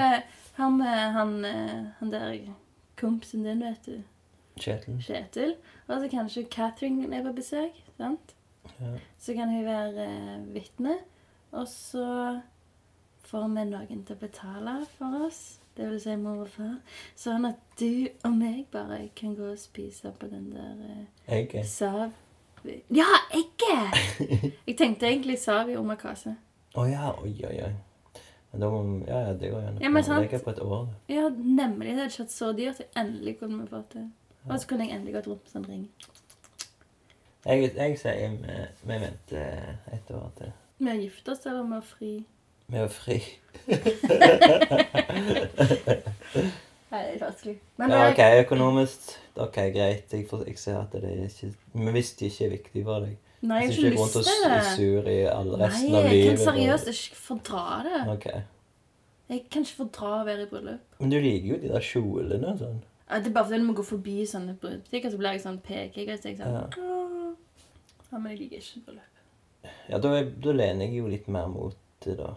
han, 0.57 0.79
han, 1.17 1.33
han 1.99 2.11
der 2.13 2.37
kompisen 2.99 3.43
din, 3.45 3.61
vet 3.63 3.85
du. 3.85 3.97
Kjetil. 4.57 4.97
Kjetil. 5.05 5.55
Og 5.87 6.01
så 6.01 6.09
kanskje 6.11 6.47
Catherine 6.51 7.09
er 7.15 7.23
på 7.23 7.33
besøk. 7.37 7.77
sant? 7.97 8.33
Ja. 8.79 8.93
Så 9.19 9.33
kan 9.37 9.49
hun 9.49 9.65
være 9.65 10.05
eh, 10.05 10.53
vitne. 10.53 10.97
Og 11.51 11.67
så 11.67 12.39
får 13.27 13.47
vi 13.47 13.63
noen 13.69 14.03
til 14.05 14.15
å 14.15 14.19
betale 14.19 14.75
for 14.97 15.25
oss. 15.27 15.59
Det 15.77 15.85
vil 15.91 15.99
si 16.01 16.15
mor 16.17 16.41
og 16.41 16.49
far. 16.49 16.77
Sånn 17.15 17.45
at 17.45 17.59
du 17.79 18.07
og 18.25 18.33
meg 18.33 18.63
bare 18.73 19.09
kan 19.15 19.35
gå 19.37 19.51
og 19.53 19.59
spise 19.61 20.09
på 20.19 20.29
den 20.31 20.49
der 20.55 20.79
eh, 20.89 21.35
Egget. 21.41 21.67
sav... 21.69 22.09
Ja, 22.91 23.05
egget! 23.31 24.23
Jeg 24.67 24.75
tenkte 24.79 25.07
egentlig 25.07 25.37
sav 25.39 25.69
i 25.69 25.77
omakase. 25.79 26.33
Å 26.75 26.83
ja, 26.89 27.11
oi, 27.21 27.31
oi, 27.47 27.59
oi. 27.63 27.75
Men 28.51 28.61
da 28.63 28.69
må 28.71 28.79
Ja, 29.07 29.19
ja, 29.27 29.33
det 29.33 29.51
går 29.51 29.61
jo 29.61 29.67
an. 29.67 29.81
Ja, 29.81 29.89
men 29.89 30.03
sant. 30.03 30.33
Er 30.33 30.43
på 30.43 30.49
et 30.53 30.59
år. 30.63 30.87
Ja, 31.11 31.29
nemlig. 31.29 31.87
Det 31.87 31.97
hadde 31.97 32.11
ikke 32.11 32.23
vært 32.23 32.35
så 32.35 32.51
dyrt. 32.57 32.79
Jeg 32.79 32.87
endelig 33.03 33.39
kunne 33.39 33.59
vi 33.61 33.67
fått 33.71 33.93
det. 33.93 34.05
Og 34.47 34.59
så 34.59 34.67
kunne 34.67 34.87
jeg 34.87 34.95
endelig 34.95 35.13
gått 35.17 35.27
rundt 35.27 35.43
med 35.43 35.51
sånn 35.51 35.67
ring. 35.67 35.83
Jeg, 37.47 37.71
jeg 37.75 37.99
sier 37.99 38.29
vi, 38.29 38.55
vi 38.87 38.95
venter 39.03 39.45
et 39.95 40.11
år 40.15 40.31
til. 40.39 40.51
Med 40.79 40.93
å 40.93 41.01
gifte 41.01 41.31
oss 41.33 41.45
eller 41.45 41.67
med 41.67 41.79
å 41.79 41.85
fri? 41.85 42.13
Vi 42.67 42.77
er 42.83 42.89
fri. 42.91 43.19
Nei, 46.87 46.99
det 47.03 47.13
er 47.13 47.21
vanskelig. 47.21 47.55
Men 47.79 47.91
Ja, 47.91 48.09
OK, 48.11 48.21
økonomisk. 48.45 48.99
Ok, 49.35 49.55
greit. 49.75 50.11
Jeg, 50.11 50.27
får, 50.29 50.43
jeg 50.47 50.59
ser 50.59 50.79
at 50.81 50.91
det 50.95 51.03
er 51.03 51.23
ikke 51.27 51.53
Men 51.73 51.95
hvis 51.95 52.11
det 52.19 52.31
ikke 52.31 52.45
er 52.45 52.53
viktig 52.57 52.83
for 52.87 53.07
deg 53.07 53.15
Nei, 53.41 53.59
jeg 53.61 53.67
har 53.67 53.73
ikke 53.73 53.87
ikke 53.91 54.01
lyst 54.01 54.13
til 54.13 54.49
det. 54.49 54.61
sur 54.75 55.07
i 55.13 55.17
all 55.29 55.51
resten 55.61 55.91
Nei, 55.91 55.99
av 55.99 56.07
jeg 56.11 56.27
kan 56.27 56.37
seriøst 56.41 56.87
ikke 56.93 57.15
fordra 57.21 57.65
det. 57.85 57.99
Ok. 58.15 58.25
Jeg 59.29 59.43
kan 59.51 59.61
ikke 59.67 59.77
fordra 59.83 60.13
å 60.21 60.25
være 60.25 60.45
i 60.47 60.49
bryllup. 60.49 60.79
Men 60.99 61.09
du 61.13 61.17
liker 61.21 61.47
jo 61.51 61.57
de 61.61 61.69
der 61.73 61.85
kjolene 61.85 62.53
og 62.53 62.57
sånn. 62.63 62.79
Ja, 63.09 63.19
Det 63.19 63.27
er 63.29 63.35
bare 63.35 63.45
fordi 63.45 63.59
når 63.61 63.67
vi 63.67 63.77
går 63.77 63.87
forbi 63.91 64.15
sånne 64.27 64.55
butikker, 64.59 65.11
så 65.13 65.17
blir 65.21 65.31
jeg 65.37 65.43
sånn 65.45 65.59
pekig. 65.61 66.07
Så 66.17 66.29
jeg 66.31 66.37
sånn 66.39 66.57
Ja. 66.57 66.65
Ja, 68.11 68.17
men 68.17 68.31
jeg 68.31 68.39
liker 68.39 68.57
ikke 68.63 68.85
bryllup. 68.87 69.13
Ja, 69.89 69.97
da, 69.99 70.11
da 70.23 70.51
lener 70.55 70.85
jeg 70.87 70.97
jo 71.01 71.07
litt 71.11 71.27
mer 71.27 71.47
mot 71.51 71.75
det, 72.05 72.17
da. 72.17 72.33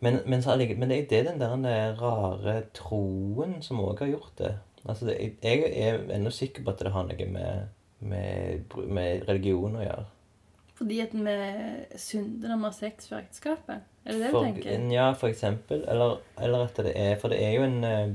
Men, 0.00 0.20
men, 0.26 0.40
så, 0.42 0.52
allike- 0.54 0.76
men 0.78 0.88
det 0.88 1.12
er 1.12 1.24
den 1.24 1.38
der 1.40 1.54
den 1.56 1.96
rare 2.00 2.62
troen 2.76 3.62
som 3.62 3.80
òg 3.80 3.98
har 4.00 4.06
gjort 4.08 4.36
det. 4.38 4.54
Altså, 4.86 5.06
det, 5.06 5.18
jeg, 5.20 5.36
jeg 5.42 5.88
er 5.88 6.02
ennå 6.16 6.30
sikker 6.30 6.62
på 6.64 6.70
at 6.74 6.78
det 6.84 6.92
har 6.92 7.04
noe 7.08 7.26
med, 7.32 7.68
med, 8.00 8.74
med 8.88 9.24
religion 9.28 9.76
å 9.76 9.84
gjøre. 9.84 10.04
Fordi 10.74 11.00
at 11.00 11.12
vi 11.14 11.34
synder 11.96 12.48
når 12.50 12.56
vi 12.56 12.64
har 12.68 12.76
sex 12.76 13.08
før 13.08 13.20
ekteskapet? 13.22 13.82
Er 14.04 14.12
det 14.12 14.20
det 14.20 14.30
du 14.30 14.34
For, 14.34 14.44
tenker? 14.44 14.86
ja, 14.92 15.12
for 15.12 15.28
eksempel. 15.28 15.84
Eller, 15.88 16.16
eller 16.42 16.64
at 16.66 16.76
det 16.82 16.92
er 16.98 17.16
For 17.22 17.28
det 17.32 17.38
er 17.44 17.52
jo 17.54 17.62
en 17.62 17.84
eh, 17.84 18.08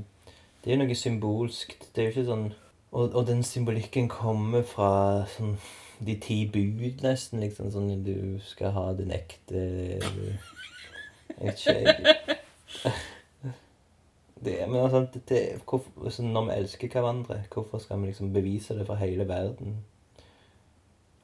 Det 0.63 0.71
er 0.73 0.75
jo 0.75 0.81
noe 0.83 0.95
symbolsk. 0.95 1.77
Det 1.95 2.01
er 2.03 2.09
jo 2.09 2.15
ikke 2.15 2.25
sånn 2.31 2.47
Og, 2.91 3.13
og 3.15 3.27
den 3.27 3.43
symbolikken 3.43 4.09
kommer 4.11 4.65
fra 4.67 4.91
sånn 5.37 5.55
de 5.99 6.13
ti 6.23 6.45
bud, 6.47 7.01
nesten. 7.03 7.39
liksom 7.43 7.71
Sånn 7.71 8.03
du 8.05 8.39
skal 8.43 8.71
ha 8.75 8.85
din 8.95 9.11
ekte 9.11 9.63
Jeg 9.99 11.39
vet 11.39 11.59
ikke 11.59 11.73
jeg 11.79 12.93
det, 14.45 14.53
Men 14.69 14.81
altså, 14.85 15.05
det, 15.29 15.39
hvorfor, 15.67 16.09
sånn, 16.13 16.31
når 16.35 16.45
vi 16.47 16.57
elsker 16.61 16.91
hverandre, 16.93 17.41
hvorfor 17.51 17.81
skal 17.83 17.99
vi 18.01 18.11
liksom 18.11 18.31
bevise 18.35 18.77
det 18.77 18.85
for 18.87 18.99
hele 19.01 19.27
verden? 19.27 19.79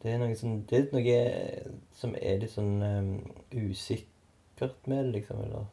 Det 0.04 0.12
er 0.14 0.20
noe, 0.22 0.36
sånn, 0.38 0.60
det 0.70 0.80
er 0.80 0.92
noe 0.94 1.78
som 1.98 2.16
er 2.20 2.40
litt 2.44 2.52
sånn 2.54 2.76
um, 2.84 3.08
usikkert 3.56 4.88
med 4.88 5.06
det, 5.08 5.12
liksom. 5.20 5.42
Eller 5.48 5.66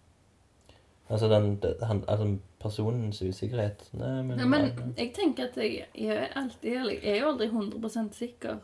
Altså, 1.13 1.29
den, 1.29 1.59
den, 1.61 2.05
altså 2.09 2.39
personens 2.63 3.19
usikkerhet. 3.23 3.83
Nei, 3.93 4.23
men, 4.23 4.39
Ja, 4.39 4.47
men 4.49 4.95
jeg 4.97 5.11
tenker 5.13 5.51
at 5.51 5.57
jeg, 5.61 5.83
jeg, 5.99 6.17
er 6.17 6.31
alltid, 6.41 6.71
jeg 6.73 7.01
er 7.05 7.19
jo 7.19 7.29
aldri 7.35 7.49
100% 7.51 8.15
sikker. 8.17 8.63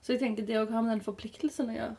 Så 0.00 0.14
jeg 0.14 0.22
tenker 0.22 0.46
det 0.46 0.56
òg 0.60 0.70
har 0.72 0.84
med 0.86 0.94
den 0.94 1.02
forpliktelsen 1.04 1.68
å 1.74 1.76
gjøre. 1.76 1.96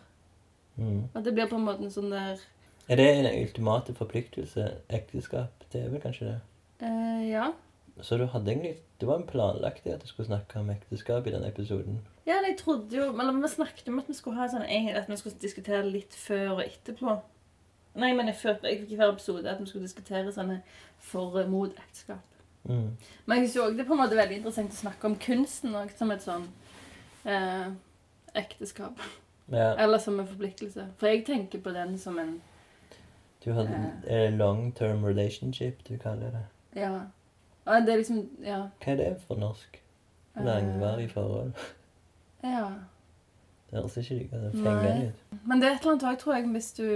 mm. 0.80 1.04
At 1.13 1.26
det 1.28 1.34
blir 1.36 1.50
på 1.52 1.60
en 1.60 1.67
måte 1.67 1.84
en 1.86 1.93
sånn 1.93 2.10
der 2.10 2.41
Er 2.88 2.95
det 2.95 3.08
en 3.19 3.30
ultimate 3.43 3.93
forpliktelse? 3.93 4.65
Ekteskap? 4.89 5.67
Det 5.73 5.84
er 5.84 5.89
vel 5.93 6.02
kanskje 6.02 6.32
det? 6.32 6.38
eh, 6.88 7.30
Ja. 7.30 7.52
Så 8.02 8.17
du 8.17 8.26
hadde 8.26 8.52
egentlig 8.52 8.76
Det 9.00 9.08
var 9.08 9.17
en 9.19 9.28
planlagt 9.28 9.84
det 9.84 9.93
at 9.93 10.02
du 10.02 10.08
skulle 10.08 10.28
snakke 10.30 10.60
om 10.60 10.69
ekteskap 10.69 11.28
i 11.28 11.32
denne 11.36 11.47
episoden? 11.54 12.00
Ja, 12.27 12.41
jeg 12.43 12.57
trodde 12.59 12.91
jo 12.91 13.05
Eller 13.15 13.31
vi 13.39 13.47
snakket 13.47 13.87
om 13.87 13.99
at 14.01 14.07
vi 14.09 14.13
skulle 14.17 14.39
ha 14.41 14.49
sånn 14.51 14.65
At 14.67 15.09
vi 15.09 15.17
skulle 15.19 15.39
diskutere 15.41 15.83
litt 15.87 16.15
før 16.15 16.57
og 16.57 16.63
etterpå. 16.65 17.17
Nei, 17.97 18.11
men 18.13 18.27
jeg 18.29 18.37
følte 18.37 18.71
ikke 18.71 18.97
hver 18.99 19.13
episode 19.13 19.49
at 19.49 19.61
vi 19.61 19.69
skulle 19.69 19.87
diskutere 19.87 20.33
sånne 20.33 20.59
for 21.01 21.39
og 21.39 21.49
mot 21.49 21.71
ekteskap. 21.71 22.35
Mm. 22.67 22.91
Men 23.25 23.39
jeg 23.39 23.47
synes 23.47 23.55
jo 23.55 23.69
det 23.73 23.81
er 23.81 23.87
på 23.87 23.95
en 23.95 24.01
måte 24.03 24.19
veldig 24.19 24.37
interessant 24.37 24.75
å 24.75 24.81
snakke 24.81 25.09
om 25.09 25.15
kunsten 25.23 25.73
òg 25.79 25.93
som 25.97 26.11
et 26.13 26.25
sånn 26.25 26.45
eh, 27.25 27.71
ekteskap. 28.37 29.01
Ja. 29.49 29.71
Eller 29.79 29.97
som 30.03 30.19
en 30.19 30.27
forpliktelse. 30.29 30.89
For 30.99 31.09
jeg 31.09 31.23
tenker 31.25 31.63
på 31.63 31.73
den 31.73 31.97
som 31.97 32.19
en 32.21 32.37
Du 33.45 33.53
hadde 33.55 33.79
eh, 34.05 34.29
long 34.35 34.71
term 34.75 35.05
relationship, 35.05 35.81
du 35.87 35.97
kaller 35.97 36.35
det. 36.35 36.45
Ja. 36.81 36.93
ja 37.65 37.79
det 37.79 37.93
er 37.93 38.03
liksom 38.03 38.29
Ja. 38.43 38.61
Hva 38.83 38.93
er 38.93 39.01
det 39.01 39.11
for 39.25 39.41
norsk? 39.41 39.81
Langvarig 40.37 41.09
forhold? 41.11 41.55
Ja. 42.43 42.69
Det 43.67 43.80
høres 43.80 43.97
ikke 43.97 44.15
like 44.15 44.41
fengende 44.54 45.08
ut. 45.08 45.38
Men 45.45 45.62
det 45.62 45.67
er 45.67 45.76
et 45.76 45.82
eller 45.82 45.91
annet 45.91 46.08
òg, 46.08 46.17
tror 46.21 46.36
jeg, 46.36 46.50
hvis 46.56 46.71
du 46.78 46.88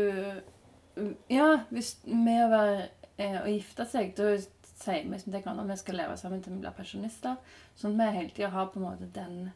Ja, 1.30 1.48
hvis 1.70 1.98
med 2.06 2.46
å 2.46 2.50
være 2.52 2.76
eh, 3.18 3.38
å 3.42 3.48
gifte 3.48 3.86
seg, 3.88 4.14
da 4.18 4.36
sier 4.82 5.08
vi 5.08 5.20
som 5.20 5.32
til 5.32 5.40
hverandre 5.40 5.66
at 5.66 5.72
vi 5.72 5.80
skal 5.82 6.00
leve 6.00 6.18
sammen 6.20 6.44
til 6.44 6.54
vi 6.56 6.62
blir 6.64 6.76
pensjonister. 6.76 7.36
Sånn 7.80 7.96
at 7.96 8.02
vi 8.02 8.18
hele 8.18 8.36
tida 8.36 8.52
har 8.54 8.70
på 8.72 8.80
en 8.80 8.88
måte 8.88 9.10
den 9.16 9.52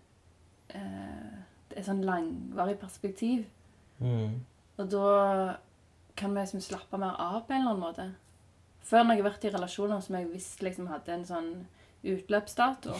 eh, 0.69 1.39
Det 1.69 1.80
er 1.80 1.88
sånn 1.88 2.04
langvarig 2.08 2.78
perspektiv. 2.80 3.45
Mm. 4.00 4.43
Og 4.78 4.91
da 4.91 5.10
kan 6.15 6.36
vi 6.36 6.43
liksom 6.43 6.63
slappe 6.63 7.00
mer 7.00 7.15
av 7.19 7.41
på 7.48 7.56
en 7.56 7.62
eller 7.62 7.74
annen 7.74 7.84
måte. 7.84 8.10
Før 8.86 9.04
når 9.04 9.17
jeg 9.17 9.24
har 9.24 9.30
vært 9.32 9.48
i 9.48 9.54
relasjoner 9.56 10.04
som 10.06 10.19
jeg 10.19 10.32
visste 10.32 10.67
liksom 10.67 10.91
hadde 10.91 11.15
en 11.15 11.28
sånn 11.28 11.50
utløpsdato, 12.13 12.96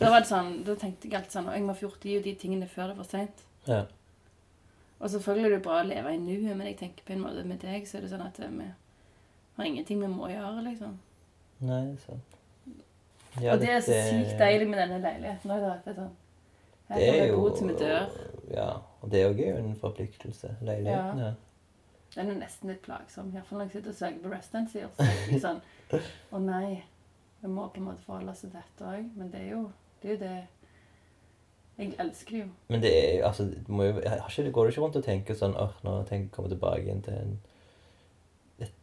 da 0.00 0.10
var 0.12 0.24
det 0.24 0.30
sånn, 0.30 0.50
da 0.66 0.74
tenkte 0.80 1.08
jeg 1.08 1.18
alltid 1.18 1.36
sånn 1.36 1.50
Jeg 1.52 1.64
må 1.66 1.76
få 1.76 1.88
gjort 1.88 2.02
de 2.04 2.16
og 2.18 2.26
de 2.26 2.34
tingene 2.40 2.68
før 2.70 2.90
det 2.90 2.94
er 2.96 3.00
for 3.02 3.12
seint. 3.12 3.42
Ja. 3.68 3.82
Og 4.98 5.10
selvfølgelig 5.12 5.46
er 5.46 5.54
det 5.54 5.64
bra 5.66 5.80
å 5.82 5.86
leve 5.86 6.14
i 6.14 6.20
nuet, 6.22 6.54
men 6.56 6.66
jeg 6.66 6.78
tenker 6.80 7.06
på 7.06 7.14
en 7.14 7.22
måte 7.22 7.44
med 7.46 7.60
deg 7.62 7.86
så 7.86 7.98
er 7.98 8.06
det 8.06 8.12
sånn 8.12 8.24
at 8.24 8.40
vi 8.42 8.70
har 9.58 9.68
ingenting 9.68 10.00
vi 10.02 10.10
må 10.10 10.30
gjøre, 10.32 10.64
liksom. 10.66 10.96
Nei, 11.68 11.82
sant. 12.06 12.38
Ja, 13.38 13.52
og 13.54 13.60
det 13.62 13.70
er 13.70 13.82
så 13.84 13.94
sykt 14.08 14.38
deilig 14.40 14.66
med 14.70 14.80
denne 14.80 14.98
leiligheten 15.02 15.52
òg, 15.54 15.62
da. 15.62 15.76
Det 15.84 15.92
er 15.92 16.00
sånn 16.00 16.16
Her 16.88 17.02
Det 17.02 17.08
er 17.12 17.26
jo 17.28 17.48
til 17.54 17.68
vi 17.68 17.74
dør. 17.78 18.06
Ja, 18.54 18.68
og 19.02 19.10
det 19.12 19.20
er 19.20 19.28
jo 19.36 19.56
en 19.58 19.74
forpliktelse. 19.76 20.54
Leiligheten, 20.64 21.20
ja. 21.26 21.34
Det 22.14 22.22
er 22.24 22.38
nesten 22.38 22.72
litt 22.72 22.80
plagsom. 22.82 23.28
Iallfall 23.34 23.60
når 23.60 23.68
jeg 23.68 23.74
sitter 23.76 23.92
og 23.92 23.98
søker 23.98 24.22
på 24.22 24.30
residency. 24.32 24.80
Og 24.86 24.94
så 24.96 25.08
jeg 25.28 25.42
sånn 25.44 25.60
Å 26.32 26.40
nei, 26.42 26.78
vi 27.40 27.48
må 27.48 27.68
på 27.68 27.80
en 27.80 27.88
måte 27.90 28.02
forholde 28.06 28.32
oss 28.32 28.44
til 28.44 28.54
dette 28.54 28.86
òg. 28.86 29.10
Men 29.16 29.32
det 29.32 29.42
er 29.44 29.50
jo 29.52 29.64
det. 30.02 30.10
Er 30.10 30.14
jo 30.14 30.20
det. 30.22 30.46
Jeg 31.78 31.94
elsker 32.02 32.34
det 32.34 32.40
jo. 32.40 32.48
Men 32.68 32.82
det 32.82 32.90
er 32.98 33.26
altså, 33.26 33.46
må 33.68 33.82
jo, 33.82 34.00
ikke, 34.00 34.50
Går 34.52 34.64
du 34.64 34.68
ikke 34.68 34.80
rundt 34.82 34.96
og 34.98 35.04
tenker 35.06 35.38
sånn 35.38 35.54
åh, 35.54 35.76
nå 35.86 36.00
tenker 36.08 36.26
jeg 36.26 36.32
komme 36.34 36.50
tilbake 36.50 36.82
igjen 36.82 37.04
til 37.06 37.14
en, 37.14 37.36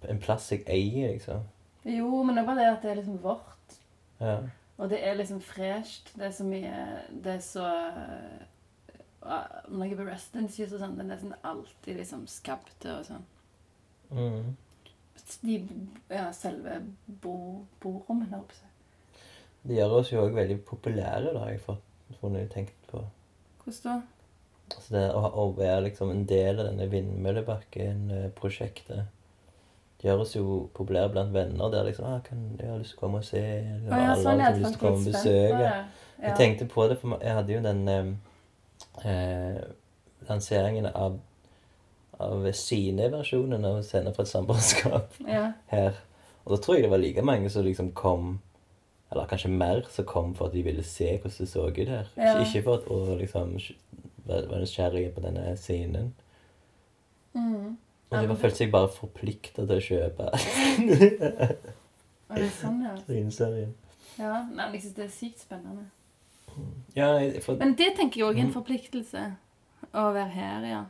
en 0.07 0.21
plass 0.23 0.47
jeg 0.53 0.63
eier, 0.71 1.11
liksom? 1.11 1.43
Jo, 1.85 2.23
men 2.23 2.37
det 2.37 2.43
er 2.43 2.47
bare 2.47 2.61
det 2.61 2.69
at 2.71 2.85
det 2.85 2.91
er 2.93 2.99
liksom 3.01 3.19
vårt. 3.23 3.75
Ja. 4.21 4.37
Og 4.77 4.89
det 4.89 5.01
er 5.07 5.19
liksom 5.19 5.41
fresht. 5.43 6.13
Det 6.15 6.29
er 6.29 6.35
så 6.35 6.43
mye 6.47 6.75
Det 7.11 7.33
er 7.33 7.43
så 7.43 7.67
Når 9.67 9.83
jeg 9.83 9.91
er 9.91 9.99
på 9.99 10.07
residency 10.07 10.63
og 10.63 10.75
sånn, 10.79 10.95
det 10.95 11.03
er 11.05 11.11
nesten 11.11 11.35
alltid 11.43 11.99
liksom 11.99 12.25
skapte 12.31 12.91
og 12.93 13.07
sånn. 13.07 13.23
Mm. 14.15 14.55
De, 15.41 15.67
ja, 16.09 16.31
selve 16.35 16.81
bo, 17.21 17.65
borommene, 17.81 18.37
jeg. 18.41 18.49
Det 19.65 19.75
gjør 19.79 19.91
oss 19.99 20.11
jo 20.11 20.17
òg 20.25 20.33
veldig 20.35 20.59
populære, 20.67 21.33
da, 21.33 21.39
har 21.41 21.49
jeg 21.55 21.61
funnet 22.21 22.51
tenkt 22.53 22.79
på. 22.91 22.97
Hvordan 23.63 23.83
da? 23.85 23.95
Altså 24.75 24.89
det 24.95 25.05
å, 25.13 25.15
å 25.41 25.43
være 25.57 25.85
liksom 25.87 26.07
en 26.11 26.29
del 26.29 26.53
av 26.59 26.65
denne 26.69 26.85
Vindmøllebakken-prosjektet 26.89 29.01
det 30.05 30.11
gjør 30.11 30.19
oss 30.21 30.35
jo 30.35 30.69
populære 30.75 31.09
blant 31.09 31.33
venner. 31.33 31.69
Der 31.73 31.83
liksom 31.83 32.05
ah, 32.05 32.19
kan, 32.21 32.37
'Jeg 32.59 32.69
har 32.69 32.77
lyst 32.77 32.91
til 32.91 32.97
å 32.97 32.99
komme 32.99 33.17
og 33.17 33.25
se.' 33.25 33.39
Liksom, 33.41 33.87
Å 33.87 33.99
ja, 33.99 34.11
alle 34.11 34.23
sånn 34.23 34.39
har 34.39 34.51
liksom 34.51 34.53
det 34.53 34.59
lyst 34.59 34.75
til 34.75 34.77
å 34.77 34.89
komme 34.89 34.97
og 34.97 35.05
besøke. 35.05 35.63
Ja. 35.63 35.83
Jeg 36.21 36.35
tenkte 36.37 36.65
på 36.65 36.87
det, 36.87 36.97
for 36.99 37.23
jeg 37.23 37.33
hadde 37.33 37.53
jo 37.53 37.61
den 37.63 37.87
eh, 37.89 38.05
eh, 39.11 39.61
lanseringen 40.29 40.85
av, 40.91 41.17
av 42.19 42.45
sine 42.55 43.09
versjoner 43.11 43.65
av 43.67 43.81
Scener 43.83 44.13
fra 44.15 44.23
et 44.23 44.29
samboerskap 44.31 45.13
Ja. 45.27 45.51
her. 45.67 45.93
Og 46.45 46.51
da 46.55 46.61
tror 46.61 46.75
jeg 46.77 46.83
det 46.85 46.91
var 46.91 47.01
like 47.01 47.21
mange 47.25 47.49
som 47.49 47.65
liksom 47.65 47.91
kom 47.97 48.39
Eller 49.11 49.25
kanskje 49.29 49.49
mer 49.51 49.81
som 49.91 50.05
kom 50.05 50.33
for 50.35 50.47
at 50.47 50.53
de 50.53 50.61
ville 50.65 50.83
se 50.83 51.07
hvordan 51.17 51.37
det 51.39 51.47
så 51.49 51.65
ut 51.69 51.77
her. 51.87 52.07
Ja. 52.17 52.37
Ikke, 52.41 52.63
for 52.63 52.79
at 52.79 52.87
å 52.89 53.17
liksom 53.19 53.55
være 54.25 54.59
nysgjerrige 54.61 55.11
på 55.13 55.21
denne 55.21 55.55
scenen. 55.57 56.13
Mm. 57.35 57.75
Og 58.11 58.21
de 58.21 58.27
bare 58.27 58.37
følte 58.39 58.57
seg 58.63 58.71
bare 58.73 58.89
forplikta 58.95 59.65
til 59.67 59.75
å 59.75 59.83
kjøpe 59.83 60.27
Og 62.29 62.35
det 62.39 62.45
er 62.47 62.53
sånn, 62.57 62.79
ja. 62.81 62.95
Ja. 64.17 64.33
Men 64.49 64.73
jeg 64.73 64.81
synes 64.85 64.95
det 64.97 65.05
er 65.05 65.11
sykt 65.13 65.41
spennende. 65.43 65.85
Ja, 66.95 67.09
for, 67.43 67.57
Men 67.59 67.75
det 67.77 67.91
tenker 67.97 68.21
jeg 68.21 68.27
òg 68.29 68.37
er 68.39 68.45
en 68.45 68.47
Mm. 68.49 68.53
forpliktelse. 68.55 69.23
Å 69.93 70.05
være 70.15 70.29
her, 70.31 70.65
ja. 70.69 70.83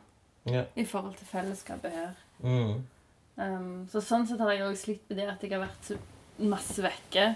Ja. 0.46 0.66
I 0.78 0.84
forhold 0.86 1.16
til 1.18 1.28
fellesskapet 1.30 1.94
her. 1.94 2.12
Mm. 2.42 2.84
Um, 3.36 3.72
så 3.92 4.00
sånn 4.00 4.26
sett 4.28 4.40
har 4.40 4.54
jeg 4.54 4.64
òg 4.64 4.76
slitt 4.80 5.08
med 5.10 5.18
det 5.20 5.26
at 5.28 5.42
jeg 5.44 5.52
har 5.52 5.64
vært 5.66 5.90
så 5.90 5.98
masse 6.36 6.82
vekke. 6.84 7.26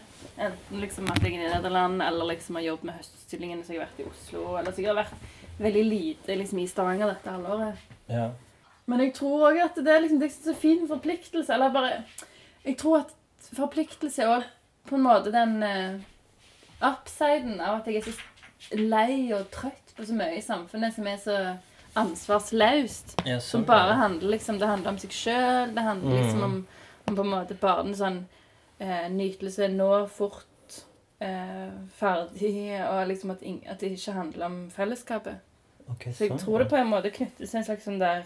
Enten 0.41 0.83
liksom 0.83 1.09
at 1.13 1.23
jeg 1.25 1.39
er 1.39 1.47
i 1.47 1.51
Nederland, 1.55 2.03
eller 2.05 2.33
liksom 2.33 2.59
har 2.59 2.67
jobbet 2.69 2.89
med 2.89 3.01
høststillingene 3.01 3.65
så 3.65 3.75
jeg 3.75 3.81
har 3.81 3.89
vært 3.89 4.03
i 4.03 4.09
Oslo. 4.09 4.45
Eller 4.61 4.75
så 4.75 4.85
jeg 4.85 4.93
har 4.93 5.01
vært 5.01 5.61
veldig 5.61 5.85
lite 5.89 6.37
liksom, 6.41 6.63
i 6.63 6.69
Stavanger 6.71 7.13
dette 7.13 7.35
halvåret. 7.35 7.85
Yeah. 8.11 8.33
Men 8.91 9.05
jeg 9.05 9.15
tror 9.17 9.51
òg 9.51 9.61
at 9.63 9.79
det 9.79 9.93
er 9.93 10.05
liksom, 10.05 10.21
det 10.21 10.31
er 10.31 10.37
så 10.37 10.57
fin 10.57 10.87
forpliktelse. 10.89 11.53
Eller 11.55 11.75
bare 11.75 12.03
Jeg 12.65 12.77
tror 12.81 13.05
at 13.05 13.15
forpliktelse 13.57 14.23
er 14.23 14.35
òg 14.39 14.49
på 14.89 14.97
en 14.97 15.05
måte 15.05 15.33
den 15.33 15.63
uh, 15.63 16.01
upsiden 16.85 17.61
av 17.61 17.81
at 17.81 17.89
jeg 17.89 18.01
er 18.01 18.09
så 18.09 18.77
lei 18.77 19.33
og 19.37 19.49
trøtt 19.55 19.95
på 19.97 20.07
så 20.07 20.17
mye 20.17 20.39
i 20.39 20.45
samfunnet 20.45 20.95
som 20.97 21.09
er 21.09 21.21
så 21.21 21.37
ansvarsløst. 21.97 23.15
ja 23.27 23.39
Som 23.41 23.65
bare 23.65 23.95
handler 23.95 24.31
liksom 24.31 24.59
Det 24.59 24.69
handler 24.69 24.91
om 24.91 24.99
seg 24.99 25.11
sjøl. 25.11 25.75
Det 25.75 25.83
handler 25.83 26.11
Mm. 26.11 26.23
liksom 26.23 26.43
om, 26.43 26.67
om 27.09 27.17
på 27.17 27.23
en 27.23 27.29
måte 27.31 27.55
bare 27.61 27.81
en 27.87 27.95
sånn 27.95 28.27
eh, 28.81 29.09
nytelse 29.11 29.69
nå, 29.69 30.07
fort, 30.09 30.47
eh, 31.21 31.71
ferdig, 31.99 32.81
og 32.89 33.09
liksom 33.09 33.31
at, 33.31 33.43
at 33.67 33.81
det 33.81 33.91
ikke 33.93 34.13
handler 34.13 34.47
om 34.47 34.71
fellesskapet. 34.71 35.35
Okay, 35.91 36.13
Så 36.13 36.25
jeg 36.25 36.31
sånn, 36.31 36.39
tror 36.39 36.59
det 36.59 36.69
på 36.71 36.77
en 36.77 36.87
måte 36.87 37.11
knyttes 37.11 37.55
en 37.55 37.65
slags 37.65 37.85
sånn 37.85 37.99
der 37.99 38.23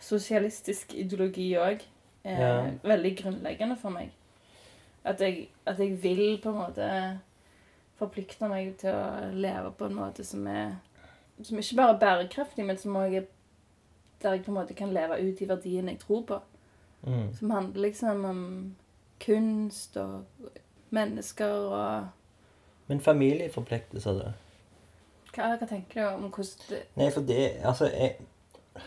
sosialistisk 0.00 0.94
ideologi 0.94 1.54
òg. 1.56 1.80
Eh, 2.24 2.38
Ja. 2.40 2.70
Veldig 2.84 3.16
grunnleggende 3.18 3.76
for 3.78 3.90
meg. 3.90 4.10
At 5.04 5.18
jeg, 5.20 5.48
at 5.66 5.78
jeg 5.78 5.96
vil 6.02 6.38
på 6.42 6.48
en 6.50 6.58
måte 6.58 7.18
forplikte 7.98 8.48
meg 8.48 8.76
til 8.78 8.90
å 8.90 9.32
leve 9.32 9.70
på 9.72 9.86
en 9.86 9.94
måte 9.94 10.24
som 10.24 10.46
er 10.46 10.72
Som 11.42 11.58
ikke 11.58 11.76
bare 11.76 11.94
er 11.94 11.98
bærekraftig, 11.98 12.64
men 12.64 12.78
som 12.78 12.96
også 12.96 13.16
er 13.16 13.24
Der 14.22 14.32
jeg 14.32 14.44
på 14.44 14.50
en 14.50 14.54
måte 14.54 14.74
kan 14.74 14.92
leve 14.92 15.18
ut 15.28 15.38
de 15.38 15.48
verdiene 15.48 15.92
jeg 15.92 15.98
tror 16.00 16.22
på. 16.22 16.38
Mm. 17.02 17.34
Som 17.34 17.50
handler 17.50 17.80
liksom 17.80 18.24
om 18.24 18.76
kunst 19.26 19.96
og 19.96 20.24
mennesker 20.90 21.46
og 21.46 22.08
Men 22.86 23.00
familieforpliktelser, 23.00 24.12
da? 24.12 24.32
Hva, 25.34 25.56
hva 25.56 25.66
tenker 25.68 26.00
du 26.00 26.06
om 26.06 26.30
hvordan 26.30 26.68
det 26.70 26.82
Nei, 26.96 27.10
for 27.12 27.20
det 27.28 27.50
Altså, 27.64 27.90
jeg, 27.90 28.16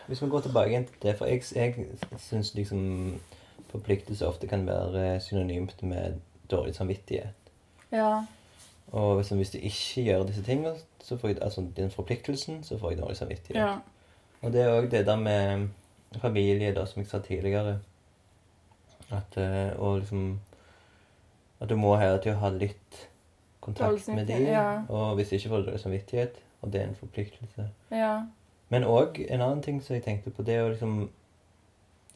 hvis 0.07 0.21
vi 0.21 0.29
går 0.29 0.39
tilbake 0.39 0.69
igjen 0.69 0.87
til 0.87 1.01
det 1.01 1.15
For 1.17 1.25
jeg, 1.25 1.43
jeg 1.55 1.87
syns 2.17 2.53
liksom 2.55 3.19
forpliktelser 3.69 4.27
ofte 4.27 4.47
kan 4.47 4.65
være 4.67 5.19
synonymt 5.21 5.83
med 5.83 6.17
dårlig 6.51 6.75
samvittighet. 6.75 7.51
Ja. 7.91 8.25
Og 8.91 9.15
hvis, 9.15 9.29
hvis 9.29 9.49
du 9.49 9.57
ikke 9.57 10.03
gjør 10.03 10.23
disse 10.25 10.43
tingene, 10.43 10.73
så 11.03 11.17
får 11.17 11.27
jeg, 11.27 11.37
altså 11.41 11.65
den 11.77 11.91
forpliktelsen, 11.91 12.63
så 12.63 12.77
får 12.77 12.89
jeg 12.89 12.99
dårlig 12.99 13.17
samvittighet. 13.17 13.61
ja. 13.61 13.77
Og 14.41 14.53
det 14.53 14.61
er 14.61 14.69
òg 14.71 14.85
det 14.91 15.05
der 15.05 15.15
med 15.19 15.67
familie, 16.21 16.73
da, 16.73 16.85
som 16.85 17.01
jeg 17.01 17.07
sa 17.07 17.19
tidligere. 17.19 17.79
At 19.11 19.37
eh, 19.37 19.79
Og 19.79 19.99
liksom 19.99 20.39
At 21.59 21.69
du 21.69 21.75
må 21.75 21.97
hele 21.97 22.21
tida 22.23 22.35
ha 22.39 22.49
litt 22.49 23.09
kontakt 23.61 24.07
med 24.07 24.25
dem. 24.27 24.41
ja. 24.47 24.81
Og 24.89 25.15
hvis 25.15 25.31
ikke 25.31 25.49
får 25.49 25.57
du 25.57 25.65
dårlig 25.65 25.79
samvittighet, 25.79 26.35
og 26.61 26.73
det 26.73 26.81
er 26.81 26.87
en 26.87 26.95
forpliktelse. 26.95 27.69
Ja. 27.91 28.21
Men 28.69 28.83
òg 28.83 29.19
en 29.29 29.41
annen 29.41 29.61
ting 29.61 29.83
som 29.83 29.93
jeg 29.93 30.03
tenkte 30.03 30.29
på, 30.29 30.43
det 30.43 30.55
er 30.55 30.63
å 30.63 30.69
liksom 30.69 31.09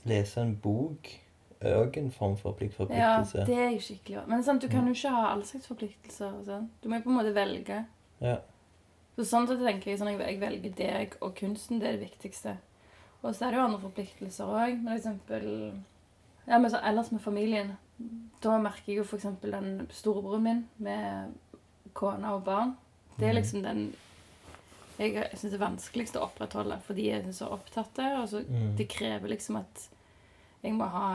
lese 0.03 0.41
en 0.41 0.55
bok. 0.55 1.19
Òg 1.63 1.97
en 1.97 2.11
form 2.11 2.35
for 2.37 2.53
pliktforpliktelse. 2.59 3.37
Ja, 3.39 3.45
det 3.45 3.57
er 3.57 3.69
jo 3.71 3.79
skikkelig 3.79 4.17
også. 4.19 4.29
Men 4.29 4.43
sant, 4.43 4.61
du 4.61 4.67
kan 4.67 4.87
jo 4.87 4.93
ikke 4.93 5.09
ha 5.15 5.27
alle 5.31 5.45
slags 5.45 5.67
forpliktelser. 5.67 6.33
Sånn. 6.45 6.69
Du 6.81 6.89
må 6.89 6.97
jo 6.99 7.03
på 7.05 7.09
en 7.13 7.17
måte 7.19 7.33
velge. 7.35 7.85
Ja. 8.21 8.37
Så 9.15 9.25
sånn 9.29 9.47
sett 9.47 9.59
tenker 9.61 9.91
jeg 9.91 9.99
sånn 9.99 10.17
jeg, 10.17 10.39
velger 10.41 10.75
deg 10.75 11.15
og 11.21 11.35
kunsten. 11.35 11.79
Det 11.79 11.87
er 11.87 11.97
det 11.97 12.09
viktigste. 12.09 12.57
Og 13.23 13.35
så 13.35 13.45
er 13.47 13.51
det 13.51 13.59
jo 13.59 13.65
andre 13.65 13.79
forpliktelser 13.79 14.45
òg. 14.45 14.83
For 14.83 14.95
eksempel 14.97 15.49
ja, 16.47 16.57
men 16.59 16.69
så, 16.71 16.79
ellers 16.83 17.11
med 17.11 17.21
familien. 17.21 17.77
Da 18.41 18.57
merker 18.59 18.91
jeg 18.91 18.97
jo 18.97 19.03
eksempel 19.17 19.51
den 19.51 19.87
storebroren 19.91 20.43
min 20.43 20.63
med 20.77 21.33
kone 21.93 22.33
og 22.33 22.43
barn. 22.43 22.75
Det 23.17 23.27
er 23.29 23.33
Mhm. 23.33 23.35
liksom 23.41 23.61
den 23.63 23.93
jeg 24.99 25.13
syns 25.37 25.53
er 25.53 25.57
vanskeligst 25.57 26.15
å 26.15 26.27
opprettholde, 26.27 26.77
fordi 26.85 27.07
jeg 27.09 27.25
er 27.27 27.31
så 27.31 27.47
opptatt. 27.51 27.97
Og 28.21 28.27
så 28.29 28.43
Mm. 28.45 28.75
det 28.77 28.89
krever 28.89 29.27
liksom 29.29 29.57
at 29.59 29.89
jeg 30.63 30.73
må 30.77 30.85
ha 30.87 31.07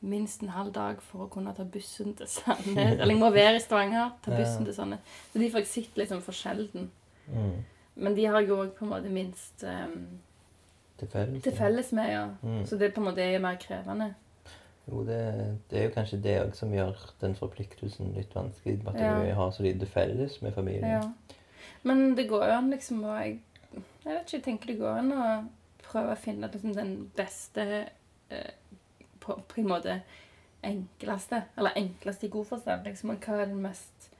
minst 0.00 0.42
en 0.42 0.48
halv 0.54 0.72
dag 0.72 1.00
for 1.04 1.26
å 1.26 1.30
kunne 1.32 1.52
ta 1.56 1.64
bussen 1.68 2.14
til 2.16 2.26
Sandnes. 2.32 2.76
Eller 3.00 3.12
jeg 3.12 3.20
må 3.20 3.30
være 3.34 3.58
i 3.58 3.62
Stavanger, 3.64 4.14
ta 4.24 4.30
bussen 4.36 4.64
til 4.64 4.74
Sandnes. 4.76 5.16
Så 5.32 5.38
de 5.42 5.50
får 5.52 5.64
jeg 5.64 5.72
sett 5.72 5.98
liksom 6.00 6.22
for 6.24 6.32
sjelden. 6.36 6.90
Mm. 7.28 7.58
Men 7.96 8.14
de 8.16 8.24
har 8.28 8.40
jeg 8.40 8.52
òg 8.54 8.72
på 8.76 8.84
en 8.86 8.90
måte 8.92 9.10
minst 9.12 9.64
um, 9.64 10.06
Til 11.00 11.08
felles. 11.12 11.42
til 11.44 11.52
felles 11.56 11.92
med, 11.96 12.10
ja. 12.12 12.24
Mm. 12.42 12.62
Så 12.68 12.76
det 12.80 12.92
på 12.94 13.00
en 13.02 13.08
måte 13.10 13.24
er 13.24 13.38
mer 13.44 13.56
krevende. 13.60 14.14
Jo, 14.86 15.00
det, 15.04 15.18
det 15.70 15.80
er 15.80 15.88
jo 15.88 15.94
kanskje 15.96 16.20
det 16.22 16.34
òg 16.44 16.52
som 16.54 16.72
gjør 16.72 17.00
den 17.20 17.34
forpliktelsen 17.36 18.12
litt 18.14 18.32
vanskelig. 18.36 18.78
At 18.86 19.00
Ja. 19.00 19.14
du 19.18 19.32
har 19.34 19.50
så 19.52 19.64
lite 19.66 19.86
felles 19.90 20.38
med 20.44 20.54
familien. 20.54 20.88
Ja. 21.02 21.36
Men 21.82 22.14
det 22.16 22.28
går 22.30 22.44
jo 22.48 22.52
an 22.60 22.70
liksom 22.70 23.02
å 23.04 23.16
jeg, 23.18 23.40
jeg 23.72 24.12
vet 24.12 24.22
ikke, 24.22 24.36
jeg 24.36 24.44
tenker 24.44 24.72
det 24.72 24.78
går 24.80 25.00
an 25.02 25.12
å 25.12 25.26
prøve 25.86 26.14
å 26.14 26.20
finne 26.20 26.48
liksom 26.52 26.72
den 26.76 26.94
beste 27.16 27.66
eh, 28.30 28.52
på, 29.26 29.36
på 29.48 29.60
en 29.60 29.68
måte 29.74 30.00
enkleste. 30.66 31.42
Eller 31.58 31.76
enkleste 31.78 32.26
i 32.26 32.32
god 32.32 32.46
forstand. 32.54 32.86
Liksom, 32.88 33.12
hva 33.18 33.40
er 33.42 33.50
den 33.50 33.62
mest 33.64 34.10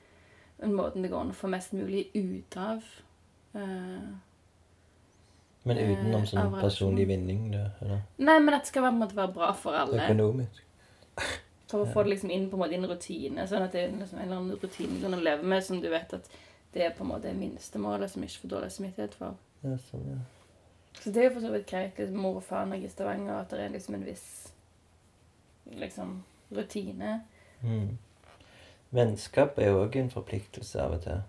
den 0.60 0.74
måten 0.74 1.02
det 1.02 1.10
går 1.12 1.20
an 1.20 1.34
å 1.34 1.36
få 1.36 1.50
mest 1.52 1.74
mulig 1.76 2.06
ut 2.14 2.56
av. 2.56 2.84
uh, 3.54 4.14
Men 5.66 5.78
utenom 5.78 6.22
Eh, 6.22 6.28
sånn 6.30 6.60
personlig 6.60 7.08
vinning, 7.08 7.50
Det, 7.50 7.70
Eller 7.82 8.02
nei, 8.18 8.38
men 8.40 8.54
at 8.54 8.62
det 8.62 8.68
skal 8.68 8.82
være, 8.82 9.08
på 9.08 9.16
være 9.16 9.32
bra 9.34 9.52
for 9.52 9.72
alle. 9.72 10.02
økonomisk? 10.04 10.62
For 11.68 11.82
å 11.82 11.92
få 11.92 12.04
det 12.04 12.10
liksom 12.10 12.30
inn 12.30 12.48
på 12.48 12.54
en 12.56 12.60
måte 12.60 12.72
i 12.72 12.76
en 12.76 12.86
rutine. 12.86 13.46
Sånn 13.48 13.62
at 13.62 13.72
det 13.72 13.80
er 13.80 13.92
liksom 13.92 14.18
en 14.18 14.24
eller 14.24 14.36
annen 14.36 14.58
rutine 14.62 15.00
du 15.00 15.08
kan 15.08 15.24
leve 15.24 15.42
med, 15.42 15.64
som 15.64 15.80
du 15.80 15.88
vet 15.90 16.14
at 16.14 16.30
det 16.72 16.84
er 16.84 16.90
på 16.94 17.02
en 17.02 17.10
måte 17.10 17.32
minstemålet 17.34 18.10
som 18.10 18.22
ikke 18.22 18.44
får 18.44 18.48
dårlig 18.48 18.72
samvittighet 18.72 19.14
for. 19.14 19.34
Ja, 19.64 19.76
sånn, 19.90 20.04
ja. 20.06 20.18
Så 21.00 21.10
det 21.10 21.22
er 21.22 21.28
jo 21.28 21.34
for 21.34 21.40
så 21.40 21.50
vidt 21.52 21.66
greit. 21.66 21.98
Liksom, 21.98 22.16
mor 22.16 22.36
og 22.36 22.44
far 22.44 22.64
når 22.64 22.76
jeg 22.76 22.84
er 22.84 22.86
i 22.86 22.92
Stavanger, 22.94 23.40
at 23.40 23.50
det 23.50 23.60
er 23.60 23.74
liksom 23.74 23.94
en 23.94 24.06
viss 24.06 24.52
liksom, 25.72 26.22
rutine. 26.52 27.20
Mm. 27.62 27.98
Vennskap 28.90 29.59
er 29.59 29.70
jo 29.70 29.83
òg 29.85 29.96
en 29.96 30.11
forpliktelse 30.11 30.81
av 30.83 30.92
og 30.98 31.02
til. 31.02 31.22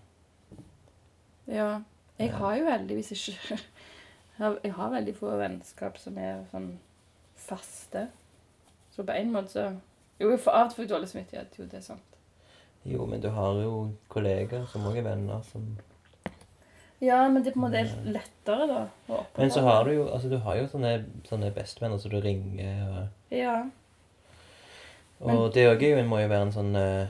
Ja. 1.48 1.80
Jeg 2.18 2.32
har 2.34 2.56
jo 2.58 2.64
heldigvis 2.70 3.12
ikke 3.12 3.58
Jeg 4.64 4.72
har- 4.74 4.90
veldig 4.90 5.14
få 5.16 5.36
vennskap 5.38 5.98
som 5.98 6.18
er 6.18 6.44
sånn 6.52 6.78
faste. 7.36 8.08
Så 8.94 9.02
på 9.06 9.12
en 9.14 9.32
måte 9.32 9.48
så 9.54 9.64
Jo, 10.20 10.36
for 10.36 10.50
av 10.50 10.66
og 10.66 10.70
til 10.70 10.76
får 10.76 10.82
jeg 10.84 10.90
dårlig 10.90 11.08
samvittighet. 11.08 11.58
Jo, 11.58 11.64
det 11.64 11.74
er 11.78 11.80
sant. 11.80 12.16
Jo, 12.84 13.06
men 13.06 13.20
du 13.22 13.28
har 13.30 13.54
jo 13.62 13.92
kollegaer 14.08 14.66
som 14.66 14.86
også 14.86 14.98
er 14.98 15.02
venner 15.06 15.42
som 15.42 15.78
Ja, 17.00 17.28
men 17.28 17.42
det 17.44 17.50
er 17.50 17.54
på 17.54 17.60
en 17.64 17.70
måte 17.70 17.84
lettere, 18.10 18.66
da. 18.66 19.18
Men 19.36 19.50
så 19.50 19.60
har 19.62 19.84
du 19.84 19.90
jo 19.92 20.08
altså 20.08 20.28
du 20.30 20.38
har 20.42 20.56
jo 20.58 20.66
sånne, 20.66 21.04
sånne 21.28 21.52
bestevenner 21.54 21.98
som 21.98 22.10
du 22.10 22.20
ringer 22.20 22.88
og 22.88 23.34
Ja. 23.34 23.64
Og 25.20 25.52
det 25.54 25.66
òg 25.68 25.82
må 26.06 26.20
jo 26.22 26.28
være 26.30 26.42
en 26.46 26.52
sånn 26.54 26.76
eh, 26.76 27.08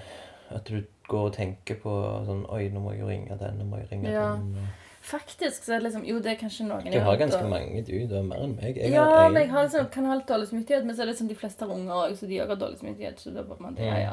At 0.55 0.65
du 0.65 0.83
går 1.09 1.27
og 1.29 1.35
tenker 1.35 1.77
på 1.83 1.93
sånn 2.27 2.47
Oi, 2.51 2.69
nå 2.73 2.81
må 2.81 2.93
jeg 2.95 3.01
jo 3.03 3.09
ringe 3.09 3.37
den, 3.39 3.59
nå 3.59 3.65
må 3.69 3.79
jeg 3.83 3.91
ringe 3.93 4.11
Ja. 4.13 4.31
den. 4.37 4.69
Faktisk 5.09 5.65
så 5.65 5.75
er 5.75 5.81
det 5.81 5.85
liksom 5.91 6.05
Jo, 6.09 6.19
det 6.21 6.33
er 6.33 6.41
kanskje 6.41 6.67
noen 6.69 6.91
Du 6.93 6.99
har 7.01 7.17
ganske 7.17 7.43
og- 7.45 7.51
mange, 7.51 7.83
du. 7.85 8.07
Du 8.07 8.15
har 8.17 8.23
mer 8.23 8.37
enn 8.45 8.57
meg. 8.57 8.77
Jeg 8.77 8.93
ja, 8.93 9.05
en. 9.27 9.33
men 9.33 9.43
jeg 9.43 9.51
har 9.51 9.63
liksom, 9.69 9.91
kan 9.91 10.05
ha 10.07 10.15
litt 10.15 10.27
dårlig 10.27 10.49
samvittighet, 10.49 10.85
men 10.85 10.97
så 10.97 11.03
er 11.03 11.07
det 11.07 11.15
liksom 11.15 11.29
de 11.29 11.35
fleste 11.35 11.61
har 11.67 11.75
unger 11.75 11.93
òg, 11.95 12.17
så 12.17 12.27
de 12.29 12.41
òg 12.41 12.49
har 12.49 12.57
dårlig 12.57 12.79
samvittighet. 12.79 13.19
Så 13.21 13.35
da 13.35 13.43
bare 13.43 13.61
man, 13.61 13.77
ja, 13.77 13.93
Mm. 13.93 14.01
ja. 14.03 14.13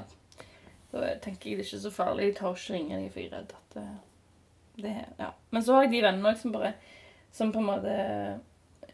Da 0.93 0.99
tenker 1.19 1.49
jeg 1.49 1.57
det 1.57 1.65
er 1.65 1.69
ikke 1.77 1.83
så 1.83 1.91
farlig. 1.91 2.23
Jeg 2.23 2.35
tar 2.35 2.53
ikke 2.53 2.73
ringe 2.73 2.95
dem, 2.95 3.09
for 3.09 3.19
jeg 3.19 3.31
er 3.31 3.37
redd 3.37 3.51
at 3.51 3.73
det, 3.73 4.83
det 4.83 5.05
Ja. 5.19 5.31
Men 5.51 5.61
så 5.63 5.73
har 5.73 5.81
jeg 5.83 5.91
de 5.91 6.01
vennene 6.01 6.29
òg 6.31 6.37
som 6.37 6.51
bare 6.51 6.73
Som 7.31 7.51
på 7.51 7.57
en 7.59 7.65
måte 7.65 8.39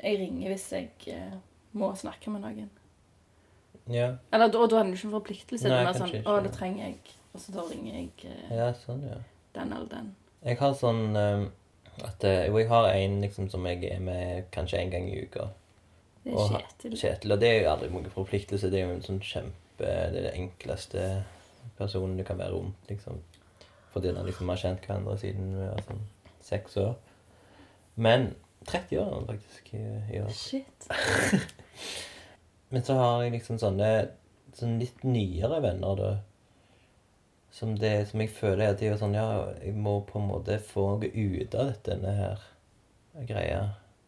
Jeg 0.04 0.18
ringer 0.20 0.50
hvis 0.50 0.70
jeg 0.72 0.90
eh, 1.08 1.38
må 1.76 1.94
snakke 1.96 2.30
med 2.32 2.42
noen. 2.42 2.70
Ja, 3.92 4.10
Eller 4.32 4.52
da, 4.52 4.66
da 4.68 4.80
er 4.80 4.84
det 4.90 4.96
ikke 4.98 5.08
en 5.10 5.16
forpliktelse. 5.18 5.64
Det 5.68 5.72
Nei, 5.74 5.80
er 5.82 5.88
mer 5.90 5.98
sånn 6.00 6.12
ikke. 6.14 6.24
Å, 6.32 6.44
det 6.46 6.52
trenger 6.56 6.84
jeg. 6.86 7.16
Og 7.32 7.40
så 7.44 7.54
da 7.56 7.64
ringer 7.70 7.96
jeg 7.96 8.10
eh, 8.28 8.54
ja, 8.58 8.68
sånn, 8.76 9.02
ja. 9.08 9.18
den 9.56 9.74
eller 9.76 9.90
den. 9.92 10.12
Jeg 10.44 10.58
har 10.60 10.74
sånn 10.76 11.02
um, 11.16 11.44
at 12.08 12.24
eh, 12.28 12.46
Jo, 12.50 12.58
jeg 12.60 12.70
har 12.72 12.88
en 12.92 13.18
liksom 13.24 13.50
som 13.52 13.66
jeg 13.70 13.84
er 13.92 14.00
med 14.04 14.48
kanskje 14.56 14.80
en 14.82 14.94
gang 14.94 15.10
i 15.12 15.22
uka. 15.26 15.50
Det 16.24 16.34
Og- 16.36 16.52
er 16.56 16.66
Kjetil. 16.66 16.98
Kjetil. 17.00 17.36
Og 17.36 17.40
det 17.42 17.50
er 17.50 17.62
jo 17.64 17.70
aldri 17.72 17.90
noen 17.94 18.10
forpliktelse. 18.14 18.70
Det 18.72 18.80
er 18.82 18.88
jo 18.88 18.96
en 18.98 19.06
sånn 19.06 19.22
kjempe 19.26 19.58
Det 19.82 19.88
er 19.90 20.12
det 20.28 20.34
enkleste 20.38 21.06
personen 21.80 22.18
du 22.20 22.24
kan 22.24 22.38
være 22.38 22.54
rundt, 22.54 22.78
liksom. 22.90 23.18
Fordi 23.94 24.12
han 24.14 24.28
liksom 24.28 24.50
har 24.50 24.60
kjent 24.62 24.86
hverandre 24.86 25.16
siden 25.18 25.56
vi 25.58 25.66
var 25.66 25.82
sånn 25.88 26.04
seks 26.46 26.78
år. 26.78 26.94
Men 27.96 28.36
30 28.70 29.00
år 29.02 29.08
er 29.08 29.16
han 29.16 29.28
faktisk 29.32 29.74
i, 29.74 29.82
i 30.14 30.22
år. 30.22 30.30
Shit. 30.38 30.88
Men 32.72 32.84
så 32.88 32.96
har 33.00 33.24
jeg 33.26 33.34
liksom 33.38 33.60
sånne 33.62 33.92
sånne 34.56 34.82
litt 34.84 35.04
nyere 35.08 35.62
venner, 35.64 35.96
da. 36.00 36.12
Som, 37.52 37.74
det, 37.80 38.08
som 38.10 38.22
jeg 38.24 38.32
føler 38.32 38.72
at 38.72 38.80
de 38.80 38.88
er 38.88 38.98
sånn 39.00 39.16
Ja, 39.16 39.26
jeg 39.60 39.76
må 39.76 39.98
på 40.08 40.20
en 40.22 40.30
måte 40.30 40.56
få 40.64 40.86
noe 40.94 41.08
ut 41.12 41.56
av 41.60 41.74
denne 41.84 42.14
her 42.16 42.44
greia. 43.28 43.62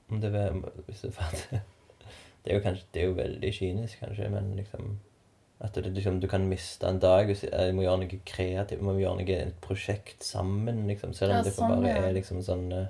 Om 0.07 0.21
det 0.23 0.29
vil 0.31 0.61
Hvis 0.87 1.01
du 1.03 1.09
fatter 1.11 1.59
Det 2.43 2.51
er 2.51 2.57
jo 2.57 2.63
kanskje 2.63 2.87
Det 2.95 3.01
er 3.01 3.09
jo 3.09 3.17
veldig 3.17 3.51
kynisk, 3.55 3.99
kanskje, 3.99 4.29
men 4.31 4.53
liksom 4.55 4.93
At 5.63 5.75
det, 5.75 5.91
liksom, 5.95 6.21
du 6.23 6.27
kan 6.31 6.47
miste 6.47 6.87
en 6.87 7.01
dag 7.03 7.27
hvis 7.27 7.43
jeg 7.49 7.75
må 7.75 7.83
gjøre 7.83 8.01
noe 8.05 8.21
kreativt. 8.27 8.81
må 8.83 8.95
gjøre 8.99 9.19
noe, 9.19 9.37
et 9.49 9.59
prosjekt 9.63 10.23
sammen, 10.23 10.85
liksom. 10.87 11.11
Selv 11.15 11.35
om 11.35 11.41
Ja, 11.41 11.43
det 11.47 11.53
sånn, 11.57 11.71
bare 11.75 11.91
ja. 11.91 12.05
er 12.07 12.15
liksom 12.15 12.39
sånn 12.47 12.65
eh, 12.71 12.87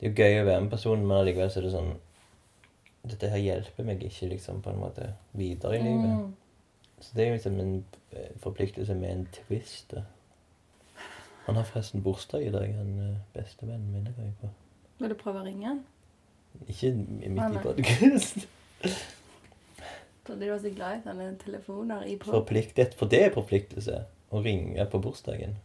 Det 0.00 0.06
er 0.06 0.10
jo 0.10 0.18
gøy 0.18 0.42
å 0.42 0.48
være 0.50 0.66
med 0.66 0.74
personen, 0.74 1.06
men 1.06 1.20
allikevel 1.20 1.50
så 1.50 1.62
er 1.62 1.68
det 1.68 1.74
sånn 1.78 1.94
Dette 3.04 3.28
her 3.28 3.42
hjelper 3.42 3.84
meg 3.84 4.02
ikke 4.04 4.30
liksom 4.30 4.62
på 4.64 4.72
en 4.72 4.80
måte 4.80 5.10
videre 5.36 5.76
i 5.76 5.82
livet. 5.84 6.12
Mm. 6.16 7.00
Så 7.04 7.16
det 7.16 7.24
er 7.24 7.26
jo 7.28 7.38
liksom 7.38 7.58
en 7.60 7.74
eh, 8.12 8.30
forpliktelse 8.40 8.94
med 8.96 9.10
en 9.12 9.26
twist. 9.32 9.90
da. 9.92 10.04
Han 11.46 11.56
har 11.56 11.66
forresten 11.68 12.02
bursdag 12.02 12.46
i 12.46 12.52
dag, 12.52 12.74
han 12.74 12.94
eh, 13.00 13.16
bestevennen 13.34 13.92
min. 13.92 14.08
jeg 14.16 14.32
på. 14.40 14.48
Vil 14.98 15.12
du 15.12 15.18
prøve 15.20 15.42
å 15.42 15.44
ringe 15.44 15.68
han? 15.68 15.82
Ikke 16.70 16.94
midt 16.94 17.58
i 17.58 17.62
podkast. 17.62 18.46
Trodde 20.24 20.40
du 20.40 20.50
var 20.50 20.60
så 20.62 20.70
glad 20.72 20.96
i 20.96 21.04
sånne 21.04 21.28
telefoner 21.42 22.06
i 22.08 22.16
på. 22.16 22.30
Forpliktet, 22.32 22.94
for 22.96 23.10
det 23.12 23.20
er 23.26 23.34
forpliktelse. 23.34 24.04
Å 24.34 24.40
ringe 24.42 24.86
på 24.90 24.98
bursdagen. 24.98 25.58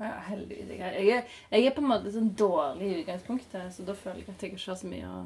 Ja, 0.00 0.16
heldigvis. 0.26 0.72
Jeg, 0.74 1.04
er, 1.12 1.28
jeg 1.52 1.68
er 1.68 1.74
på 1.76 1.84
en 1.84 1.90
måte 1.92 2.10
sånn 2.12 2.32
dårlig 2.36 2.88
i 2.88 2.98
utgangspunktet, 3.04 3.70
så 3.76 3.84
da 3.86 3.94
føler 3.94 4.24
jeg 4.24 4.34
at 4.34 4.42
jeg 4.42 4.56
ikke 4.56 4.72
har 4.72 4.80
så 4.80 4.90
mye 4.90 5.12
å 5.12 5.20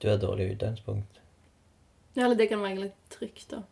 Du 0.00 0.08
har 0.08 0.16
dårlig 0.20 0.50
utgangspunkt. 0.54 1.20
Ja, 2.16 2.24
eller 2.24 2.38
det 2.38 2.48
kan 2.50 2.62
være 2.64 2.86
litt 2.86 2.98
trygt, 3.12 3.50
da. 3.52 3.62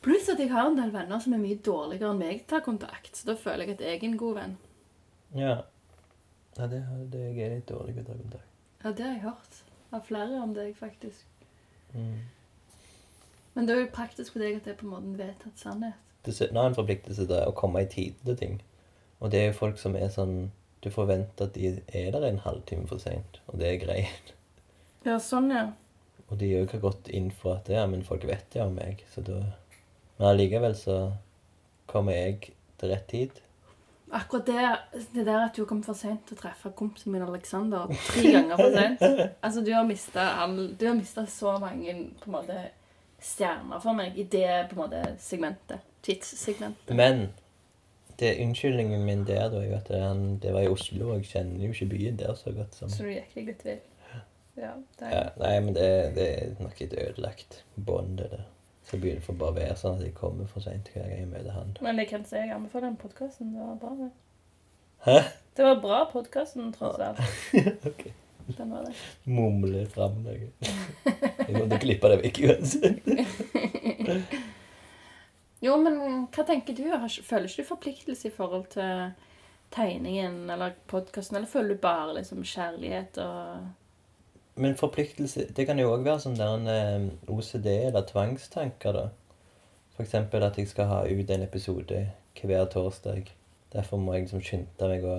Pluss 0.00 0.28
at 0.32 0.40
jeg 0.40 0.48
har 0.50 0.66
en 0.70 0.78
del 0.78 0.90
venner 0.94 1.20
som 1.20 1.34
er 1.36 1.42
mye 1.42 1.58
dårligere 1.60 2.10
enn 2.14 2.20
meg 2.22 2.38
til 2.40 2.46
å 2.46 2.50
ta 2.54 2.60
kontakt, 2.64 3.12
så 3.16 3.28
da 3.28 3.36
føler 3.36 3.66
jeg 3.68 3.76
at 3.76 3.84
jeg 3.84 3.98
er 3.98 4.06
en 4.08 4.16
god 4.20 4.38
venn. 4.38 4.54
Ja. 5.36 5.56
ja 6.56 6.66
det, 6.72 6.80
har- 6.86 7.04
det 7.12 7.24
jeg 7.26 7.44
er 7.46 7.54
litt 7.58 7.68
dårlig 7.68 7.94
til 7.98 8.06
å 8.06 8.08
ta 8.08 8.16
kontakt. 8.22 8.46
Ja, 8.80 8.92
det 8.92 9.04
har 9.04 9.12
jeg 9.12 9.24
hørt 9.26 9.60
av 9.92 10.06
flere 10.08 10.40
om 10.40 10.54
deg, 10.56 10.72
faktisk. 10.78 11.26
Mm. 11.92 12.16
Men 13.54 13.66
det 13.66 13.74
er 13.76 13.80
jo 13.84 13.92
praktisk 13.92 14.32
for 14.32 14.42
deg 14.42 14.56
at 14.56 14.64
det 14.64 14.72
er 14.72 14.80
på 14.80 14.86
en 14.88 14.94
måte 14.94 15.10
en 15.10 15.18
vedtatt 15.20 15.60
sannhet. 15.60 16.00
Det 16.24 16.34
er 16.40 16.56
en 16.64 16.76
forpliktelse 16.76 17.26
til 17.26 17.36
å 17.48 17.54
komme 17.56 17.82
i 17.84 17.88
tide 17.90 18.24
til 18.24 18.36
ting. 18.40 18.58
Og 19.20 19.30
det 19.32 19.40
er 19.40 19.46
jo 19.50 19.58
folk 19.60 19.78
som 19.80 19.96
er 19.96 20.08
sånn 20.12 20.50
Du 20.80 20.88
forventer 20.88 21.44
at 21.44 21.52
de 21.58 21.74
er 21.92 22.10
der 22.14 22.22
en 22.24 22.38
halvtime 22.40 22.86
for 22.88 22.96
seint, 23.02 23.42
og 23.52 23.58
det 23.60 23.66
er 23.68 23.80
greit. 23.82 24.30
Ja, 25.06 25.16
sånn, 25.22 25.50
ja. 25.54 25.68
Og 26.30 26.38
de 26.38 26.50
òg 26.60 26.74
har 26.76 26.82
gått 26.82 27.08
inn 27.10 27.30
for 27.34 27.58
at 27.58 27.70
ja, 27.72 27.86
men 27.90 28.04
folk 28.06 28.26
vet 28.28 28.54
ja 28.54 28.68
om 28.68 28.76
meg, 28.78 29.04
så 29.12 29.24
da 29.26 29.40
Men 30.20 30.34
allikevel 30.34 30.74
så 30.76 30.96
kommer 31.88 32.12
jeg 32.12 32.50
til 32.76 32.90
rett 32.92 33.06
tid. 33.08 33.38
Akkurat 34.12 34.46
det, 34.46 35.04
det 35.14 35.24
der 35.24 35.46
at 35.46 35.56
du 35.56 35.64
kom 35.64 35.80
for 35.86 35.96
sent 35.96 36.26
til 36.26 36.36
å 36.36 36.40
treffe 36.42 36.72
kompisen 36.76 37.14
min 37.14 37.22
Alexander 37.24 37.88
tre 38.08 38.32
ganger 38.34 38.58
for 38.58 38.74
sent 38.74 39.04
Altså, 39.46 39.62
du 39.62 39.70
har 39.72 39.86
mista 39.86 40.26
Du 40.76 40.84
har 40.86 40.96
mista 40.98 41.24
så 41.30 41.54
mange 41.62 41.94
på 42.20 42.28
en 42.28 42.36
måte 42.36 42.58
stjerner 43.20 43.80
for 43.80 43.96
meg 43.96 44.18
i 44.18 44.24
det 44.32 44.48
på 44.70 44.76
en 44.76 44.82
måte 44.82 45.00
segmentet. 45.20 45.84
Tidssegmentet. 46.02 46.94
Men 46.96 47.28
det 48.20 48.38
unnskyldningen 48.40 49.04
min 49.04 49.26
der 49.28 49.48
da, 49.52 49.60
er 49.60 49.68
jo 49.68 49.76
at 49.76 49.88
det, 49.88 50.00
han, 50.00 50.22
det 50.40 50.54
var 50.54 50.64
i 50.64 50.72
Oslo, 50.72 51.10
og 51.12 51.20
jeg 51.20 51.30
kjenner 51.34 51.66
jo 51.66 51.74
ikke 51.74 51.90
byen 51.92 52.18
der 52.20 52.34
så 52.36 52.52
godt 52.56 52.76
som 52.76 52.92
Så 52.92 53.04
du 53.04 53.12
gikk 53.12 53.34
deg 53.36 53.52
litt 53.52 53.64
vill. 53.64 53.82
Ja, 54.58 54.72
ja, 55.00 55.20
Nei, 55.38 55.52
men 55.62 55.74
det, 55.76 56.14
det 56.16 56.24
er 56.28 56.54
nok 56.60 56.80
et 56.82 56.94
ødelagt 56.98 57.60
bånd, 57.76 58.18
det 58.18 58.30
der. 58.32 58.48
Så 58.84 58.96
jeg 58.96 59.02
begynner 59.04 59.22
for 59.22 59.38
bare 59.38 59.54
å 59.54 59.58
være 59.60 59.76
sånn 59.78 60.00
at 60.00 60.06
jeg 60.06 60.16
kommer 60.16 60.48
for 60.50 60.64
seint 60.64 60.88
hver 60.90 61.06
gang 61.06 61.20
jeg 61.22 61.28
møter 61.30 61.54
han. 61.54 61.76
Men 61.84 62.00
jeg 62.02 62.10
kan 62.10 62.24
si 62.26 62.40
jeg 62.40 62.50
anbefaler 62.54 62.88
den 62.88 62.98
podkasten. 62.98 63.52
Det 63.54 63.62
var 63.62 63.76
bra, 63.78 63.92
det. 64.00 64.10
Hæ? 65.04 65.18
Det 65.56 65.68
var 65.68 65.78
bra, 65.84 66.00
podkasten, 66.10 66.72
tross 66.74 66.98
alt. 66.98 67.22
Ok. 67.90 68.08
Den 68.56 68.70
var 68.74 68.82
det. 68.88 68.94
Mumle 69.30 69.84
fram 69.86 70.16
noe. 70.24 70.48
Jeg 71.06 71.54
måtte 71.54 71.78
klippe 71.84 72.10
det 72.10 72.16
vekk 72.24 72.40
uansett. 72.48 73.10
Jo, 75.60 75.76
men 75.76 75.98
hva 76.32 76.44
tenker 76.48 76.74
du? 76.74 76.86
Føler 77.22 77.46
ikke 77.46 77.62
du 77.62 77.68
forpliktelse 77.68 78.30
i 78.30 78.34
forhold 78.34 78.70
til 78.72 79.12
tegningen 79.70 80.48
eller 80.50 80.74
podkasten, 80.90 81.36
eller 81.38 81.50
føler 81.50 81.76
du 81.76 81.82
bare 81.84 82.16
liksom 82.16 82.42
kjærlighet 82.42 83.20
og 83.22 83.68
Men 84.60 84.74
forpliktelse 84.76 85.46
Det 85.56 85.64
kan 85.68 85.78
jo 85.80 85.90
òg 85.94 86.04
være 86.04 86.20
sånn 86.24 86.36
der 86.38 86.54
en 86.58 86.68
eh, 86.68 87.32
OCD 87.32 87.66
eller 87.88 88.04
tvangstanker, 88.08 88.92
da. 88.96 89.06
Eksempel 90.00 90.44
at 90.44 90.56
jeg 90.56 90.68
skal 90.70 90.88
ha 90.88 90.98
ut 91.04 91.30
en 91.30 91.42
episode 91.44 91.98
hver 92.40 92.68
torsdag. 92.72 93.26
Derfor 93.72 94.00
må 94.00 94.14
jeg 94.14 94.24
liksom 94.24 94.40
skynde 94.44 94.88
meg 94.88 95.04
å 95.04 95.16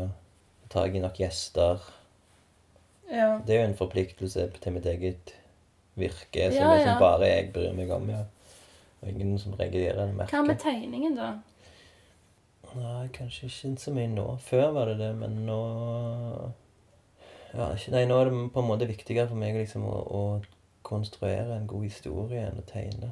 ta 0.72 0.82
tak 0.82 0.96
i 0.98 1.02
nok 1.04 1.20
gjester. 1.22 1.84
Ja. 3.12 3.36
Det 3.46 3.54
er 3.54 3.60
jo 3.62 3.68
en 3.70 3.78
forpliktelse 3.78 4.48
til 4.64 4.74
mitt 4.74 4.88
eget 4.90 5.36
virke, 6.00 6.48
som 6.50 6.64
Ja, 6.64 6.72
liksom 6.74 6.96
ja. 6.96 7.00
bare 7.00 7.30
jeg 7.30 7.52
bryr 7.54 7.74
meg 7.78 7.92
om. 7.94 8.10
ja. 8.10 8.24
Og 9.02 9.10
ingen 9.10 9.38
som 9.40 9.54
regulerer 9.58 10.06
det 10.06 10.16
merket. 10.16 10.34
Hva 10.34 10.46
med 10.48 10.60
tegningen, 10.62 11.16
da? 11.18 11.32
Nei, 12.76 13.08
kanskje 13.14 13.50
ikke 13.50 13.76
så 13.82 13.92
mye 13.94 14.08
nå. 14.08 14.26
Før 14.46 14.72
var 14.72 14.86
det 14.92 14.98
det, 15.02 15.12
men 15.20 15.42
nå 15.46 15.62
ja, 17.54 17.68
Nei, 17.92 18.06
nå 18.06 18.18
er 18.22 18.30
det 18.30 18.52
på 18.54 18.60
en 18.64 18.68
måte 18.68 18.88
viktigere 18.88 19.28
for 19.28 19.36
meg 19.36 19.56
liksom 19.56 19.84
å, 19.86 19.96
å 20.08 20.22
konstruere 20.88 21.56
en 21.58 21.68
god 21.68 21.84
historie 21.84 22.46
enn 22.48 22.60
å 22.62 22.66
tegne, 22.68 23.12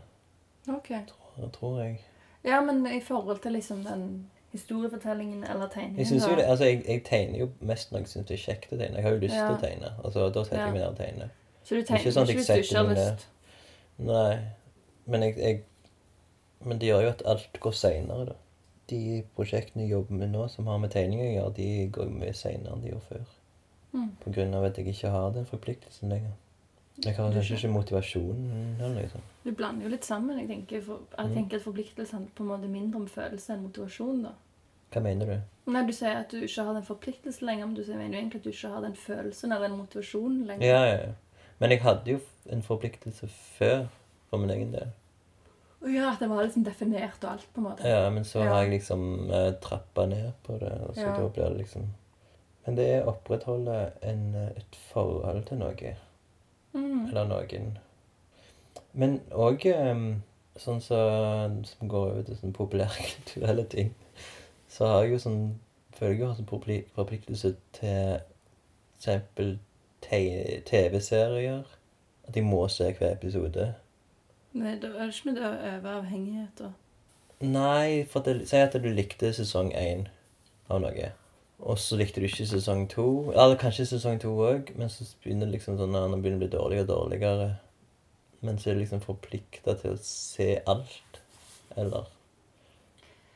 Ok. 0.70 0.90
tror, 1.10 1.50
tror 1.56 1.80
jeg. 1.84 2.00
Ja, 2.44 2.62
men 2.62 2.86
i 2.88 3.00
forhold 3.02 3.42
til 3.42 3.52
liksom 3.58 3.84
den 3.84 4.30
historiefortellingen 4.52 5.44
eller 5.44 5.68
tegningen, 5.68 5.98
Jeg 5.98 6.08
synes 6.08 6.28
jo 6.28 6.36
det, 6.36 6.46
altså 6.46 6.66
jeg, 6.66 6.84
jeg 6.88 7.04
tegner 7.06 7.40
jo 7.40 7.50
mest 7.60 7.92
når 7.92 8.00
jeg 8.00 8.08
syns 8.14 8.28
det 8.28 8.34
er 8.38 8.44
kjekt 8.46 8.72
å 8.74 8.78
tegne. 8.80 8.96
Jeg 8.96 9.04
har 9.04 9.12
jo 9.12 9.20
lyst 9.20 9.36
til 9.36 9.44
Ja. 9.44 9.56
å 9.58 9.60
tegne. 9.62 9.92
altså 10.04 10.30
Da 10.34 10.44
setter 10.44 10.58
Ja. 10.58 10.64
jeg 10.66 10.74
meg 10.74 10.82
ned 10.82 10.90
og 10.90 10.98
tegner. 10.98 11.30
Så 11.64 11.76
du 11.76 11.82
tegner 11.84 12.00
Ikke 12.00 12.12
sånn 12.16 12.24
at 12.24 12.30
ikke 12.30 12.38
jeg 12.40 12.40
hvis 12.40 12.48
du 12.48 12.54
ikke 12.54 12.64
setter 12.66 12.78
har 12.78 12.96
lyst? 12.96 13.26
Nei, 14.00 14.40
men 15.06 15.22
jeg, 15.22 15.38
jeg 15.38 15.64
Men 16.62 16.80
det 16.80 16.88
gjør 16.90 17.02
jo 17.04 17.10
at 17.10 17.22
alt 17.26 17.60
går 17.60 17.72
seinere, 17.72 18.26
da. 18.26 18.34
De 18.90 19.24
prosjektene 19.38 19.84
jeg 19.84 19.92
jobber 19.92 20.14
med 20.14 20.30
nå 20.34 20.48
som 20.50 20.68
har 20.68 20.78
med 20.78 20.92
tegning 20.92 21.22
å 21.22 21.30
gjøre, 21.34 21.54
de 21.56 21.88
går 21.94 22.04
jo 22.04 22.10
mye 22.20 22.34
seinere 22.34 22.74
enn 22.74 22.82
de 22.82 22.90
gjorde 22.90 23.06
før. 23.10 23.26
Mm. 23.94 24.10
På 24.24 24.32
grunn 24.34 24.54
av 24.54 24.64
at 24.66 24.78
jeg 24.78 24.88
ikke 24.88 25.10
har 25.10 25.32
den 25.32 25.46
forpliktelsen 25.46 26.10
lenger. 26.10 26.32
Jeg 27.06 27.16
har 27.16 27.32
kanskje 27.32 27.56
ikke 27.56 27.70
motivasjonen 27.72 28.76
eller 28.82 28.96
noe. 29.02 29.22
Du 29.46 29.52
blander 29.56 29.84
jo 29.84 29.90
litt 29.90 30.04
sammen. 30.06 30.38
Jeg 30.40 30.48
tenker, 30.50 30.82
for, 30.82 31.00
jeg 31.18 31.26
Mm. 31.30 31.34
tenker 31.36 31.56
at 31.58 31.64
forpliktelse 31.64 32.12
handler 32.14 32.32
på 32.36 32.44
en 32.44 32.50
måte 32.50 32.68
mindre 32.70 33.00
om 33.00 33.08
følelse 33.08 33.54
enn 33.54 33.64
motivasjon. 33.64 34.24
da. 34.24 34.30
Hva 34.92 35.02
mener 35.02 35.26
du? 35.26 35.72
Nei, 35.72 35.86
Du 35.86 35.94
sier 35.94 36.18
at 36.20 36.30
du 36.30 36.42
ikke 36.42 36.64
har 36.66 36.74
den 36.74 36.84
forpliktelsen 36.84 37.46
lenger, 37.48 37.66
men 37.68 37.76
du 37.76 37.84
mener 37.88 38.18
jo 38.18 38.22
egentlig 38.26 38.36
at 38.36 38.44
du 38.44 38.50
ikke 38.50 38.70
har 38.74 38.82
den 38.82 38.96
følelsen 38.96 39.52
eller 39.52 39.68
den 39.70 39.78
motivasjonen 39.78 40.46
lenger. 40.48 40.66
Ja, 40.68 40.84
ja, 40.86 40.96
ja. 41.08 41.12
Men 41.60 41.70
jeg 41.70 41.82
hadde 41.82 42.12
jo 42.12 42.20
en 42.50 42.62
forpliktelse 42.62 43.28
før. 43.30 43.88
for 44.30 44.38
min 44.38 44.50
egen 44.50 44.72
del. 44.72 44.92
Ja, 45.96 46.12
at 46.14 46.20
det 46.20 46.30
var 46.30 46.44
liksom 46.44 46.64
definert 46.64 47.24
og 47.24 47.32
alt, 47.32 47.48
på 47.54 47.58
en 47.62 47.64
måte. 47.64 47.88
Ja, 47.88 48.10
men 48.10 48.24
så 48.24 48.40
Ja. 48.44 48.50
har 48.54 48.62
jeg 48.64 48.72
liksom 48.82 49.32
eh, 49.32 49.52
trappa 49.62 50.06
ned 50.06 50.34
på 50.44 50.60
det, 50.60 50.72
og 50.88 50.94
så 50.96 51.02
Ja. 51.02 51.16
da 51.18 51.28
blir 51.30 51.50
det 51.50 51.58
liksom 51.58 51.88
Men 52.70 52.76
det 52.78 52.84
er 52.94 53.00
å 53.02 53.16
opprettholde 53.16 53.76
en, 54.06 54.26
et 54.54 54.76
forhold 54.92 55.40
til 55.48 55.58
noe. 55.58 55.94
Mm. 56.78 57.08
Eller 57.08 57.24
noen. 57.26 57.72
Men 58.94 59.16
òg 59.34 59.64
sånn 60.62 60.84
så, 60.86 61.00
som 61.66 61.90
går 61.90 62.12
over 62.12 62.28
til 62.28 62.38
sånn 62.38 62.54
populærkulturelle 62.54 63.66
ting, 63.74 63.90
så 64.70 64.92
har 64.92 65.08
jeg 65.08 65.16
jo 65.16 65.24
sånn 65.26 65.42
Føler 65.98 66.14
jeg 66.14 66.28
har 66.30 66.36
sånn 66.38 66.84
forpliktelse 66.96 67.50
til 67.76 68.22
eksempel 68.94 69.50
TV-serier. 70.06 71.66
At 72.30 72.38
jeg 72.38 72.46
må 72.46 72.62
se 72.72 72.92
hver 72.94 73.18
episode. 73.18 73.66
Nei, 74.54 74.76
da 74.80 74.94
er 74.94 75.10
det 75.10 75.18
ikke 75.18 75.34
noe 75.34 75.50
å 75.50 75.98
avhengighet, 75.98 76.62
da. 76.62 76.70
Nei, 77.42 78.06
for 78.08 78.30
si 78.46 78.62
at 78.62 78.78
du 78.80 78.88
likte 78.94 79.34
sesong 79.36 79.74
én 79.74 80.06
av 80.70 80.86
noe. 80.86 81.10
Og 81.60 81.80
så 81.80 81.98
likte 82.00 82.22
du 82.22 82.28
ikke 82.28 82.48
sesong 82.48 82.86
to. 82.92 83.08
Eller 83.34 83.60
kanskje 83.60 83.88
sesong 83.90 84.20
to 84.22 84.32
òg, 84.48 84.72
men 84.80 84.92
så 84.92 85.08
begynner 85.24 85.50
det 85.50 85.58
liksom 85.58 85.80
sånn, 85.80 85.96
det 85.96 86.22
begynner 86.22 86.40
å 86.40 86.44
bli 86.46 86.54
dårligere 86.54 86.86
og 86.86 86.94
dårligere. 86.94 87.50
Men 88.46 88.60
så 88.60 88.70
er 88.70 88.78
du 88.78 88.86
liksom 88.86 89.04
forplikta 89.04 89.76
til 89.82 89.98
å 89.98 90.00
se 90.04 90.54
alt. 90.72 91.20
Eller 91.76 92.08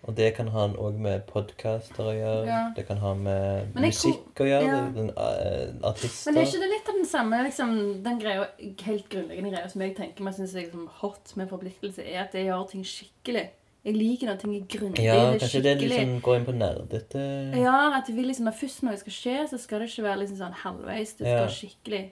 Og 0.04 0.16
det 0.18 0.34
kan 0.36 0.50
ha 0.52 0.66
òg 0.68 0.98
med 1.00 1.22
podkaster 1.30 2.08
å 2.12 2.14
gjøre. 2.16 2.48
Ja. 2.48 2.62
Det 2.76 2.84
kan 2.88 3.00
ha 3.00 3.14
med 3.16 3.76
musikk 3.76 4.42
å 4.44 4.48
gjøre. 4.48 4.72
ja. 4.72 4.80
Den, 4.96 5.12
uh, 5.16 5.88
artister. 5.88 6.32
Men 6.32 6.42
er 6.42 6.48
ikke 6.50 6.64
det 6.64 6.72
litt 6.74 6.92
av 6.92 6.98
den 7.00 7.08
samme 7.08 7.40
liksom, 7.46 7.76
den 8.04 8.20
greia, 8.20 8.50
helt 8.60 9.08
grunnleggende 9.12 9.54
greia 9.54 9.70
som 9.72 9.84
jeg 9.84 9.96
tenker 10.00 10.28
meg 10.28 10.36
synes 10.36 10.56
er 10.56 10.66
liksom 10.66 10.90
hot 11.00 11.36
med 11.40 11.52
forpliktelse, 11.52 12.04
er 12.04 12.26
at 12.26 12.36
det 12.36 12.48
gjør 12.50 12.68
ting 12.72 12.84
skikkelig. 12.88 13.46
Jeg 13.84 13.96
liker 13.98 14.28
når 14.30 14.38
ting 14.39 14.56
er 14.56 14.62
grundig. 14.72 15.04
Ja, 15.04 15.13
det 15.15 15.36
er 15.36 15.39
kanskje 15.43 15.62
det 15.63 15.72
skikkelig. 15.78 15.89
liksom 15.89 16.22
går 16.24 16.36
inn 16.39 16.46
på 16.48 16.54
nerdete 16.56 17.24
Ja, 17.60 17.98
at 17.98 18.08
jeg 18.08 18.15
vil 18.15 18.26
liksom, 18.30 18.46
når 18.48 18.56
først 18.56 18.84
noe 18.88 18.98
skal 18.98 19.12
skje, 19.12 19.34
så 19.52 19.58
skal 19.60 19.80
det 19.84 19.89
ikke 19.89 20.04
være 20.06 20.19
liksom 20.22 20.38
sånn 20.39 20.54
halvveis. 20.62 21.17
Det 21.17 21.26
skal 21.28 21.41
Ja. 21.41 21.48
skikkelig. 21.48 22.04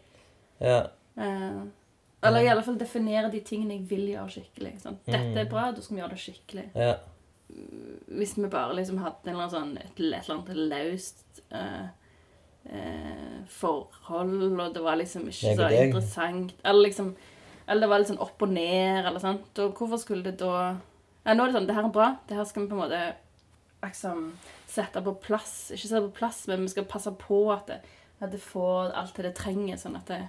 Ja. 0.60 0.82
Uh, 1.18 1.64
eller 2.24 2.42
i 2.44 2.48
alle 2.52 2.64
fall 2.64 2.76
definere 2.78 3.32
de 3.32 3.40
tingene 3.40 3.78
jeg 3.80 3.88
vil 3.90 4.08
gjøre 4.12 4.30
skikkelig. 4.36 4.74
Sånn. 4.84 4.98
Dette 5.06 5.40
er 5.40 5.46
Mm. 5.46 5.50
bra, 5.50 5.72
da 5.72 5.82
skal 5.82 5.96
vi 5.96 6.02
gjøre 6.02 6.10
det 6.10 6.20
skikkelig. 6.20 6.66
ja. 6.76 6.96
Hvis 8.08 8.36
vi 8.38 8.48
bare 8.48 8.76
liksom 8.76 8.98
hadde 8.98 9.50
sånn, 9.52 9.78
et, 9.78 9.84
et 9.92 10.00
eller 10.00 10.30
annet 10.30 10.56
løst 10.56 11.42
uh, 11.52 11.88
uh, 12.72 13.42
forhold, 13.48 14.60
og 14.60 14.74
det 14.74 14.84
var 14.84 14.96
liksom 14.96 15.24
ikke 15.28 15.56
så 15.58 15.68
interessant 15.84 16.54
Eller 16.64 16.88
liksom 16.90 17.16
Eller 17.68 17.82
det 17.82 17.90
var 17.90 18.00
litt 18.00 18.08
sånn 18.08 18.20
opp 18.24 18.42
og 18.42 18.50
ned, 18.50 19.06
eller 19.06 19.20
sant. 19.20 19.60
Og 19.60 19.76
hvorfor 19.78 20.00
skulle 20.02 20.24
det 20.24 20.38
da 20.42 20.78
Ja, 21.26 21.36
nå 21.36 21.44
er 21.44 21.52
det 21.52 21.58
sånn 21.60 21.68
Det 21.70 21.76
her 21.78 21.88
er 21.88 21.96
bra. 21.96 22.10
Det 22.28 22.38
her 22.38 22.48
skal 22.50 22.64
vi 22.64 22.72
på 22.72 22.78
en 22.78 22.84
måte 22.84 23.02
liksom 23.82 24.28
sette 24.70 25.02
på 25.06 25.16
plass. 25.22 25.56
Ikke 25.74 25.88
sette 25.88 26.06
på 26.08 26.18
plass, 26.22 26.44
men 26.50 26.66
vi 26.66 26.74
skal 26.74 26.90
passe 26.90 27.14
på 27.22 27.44
at 27.54 27.70
det, 27.70 27.80
at 28.22 28.34
det 28.34 28.42
får 28.42 28.94
alt 28.98 29.16
det 29.18 29.30
det 29.30 29.36
trenger, 29.38 29.80
sånn 29.82 30.00
at 30.02 30.12
det 30.12 30.22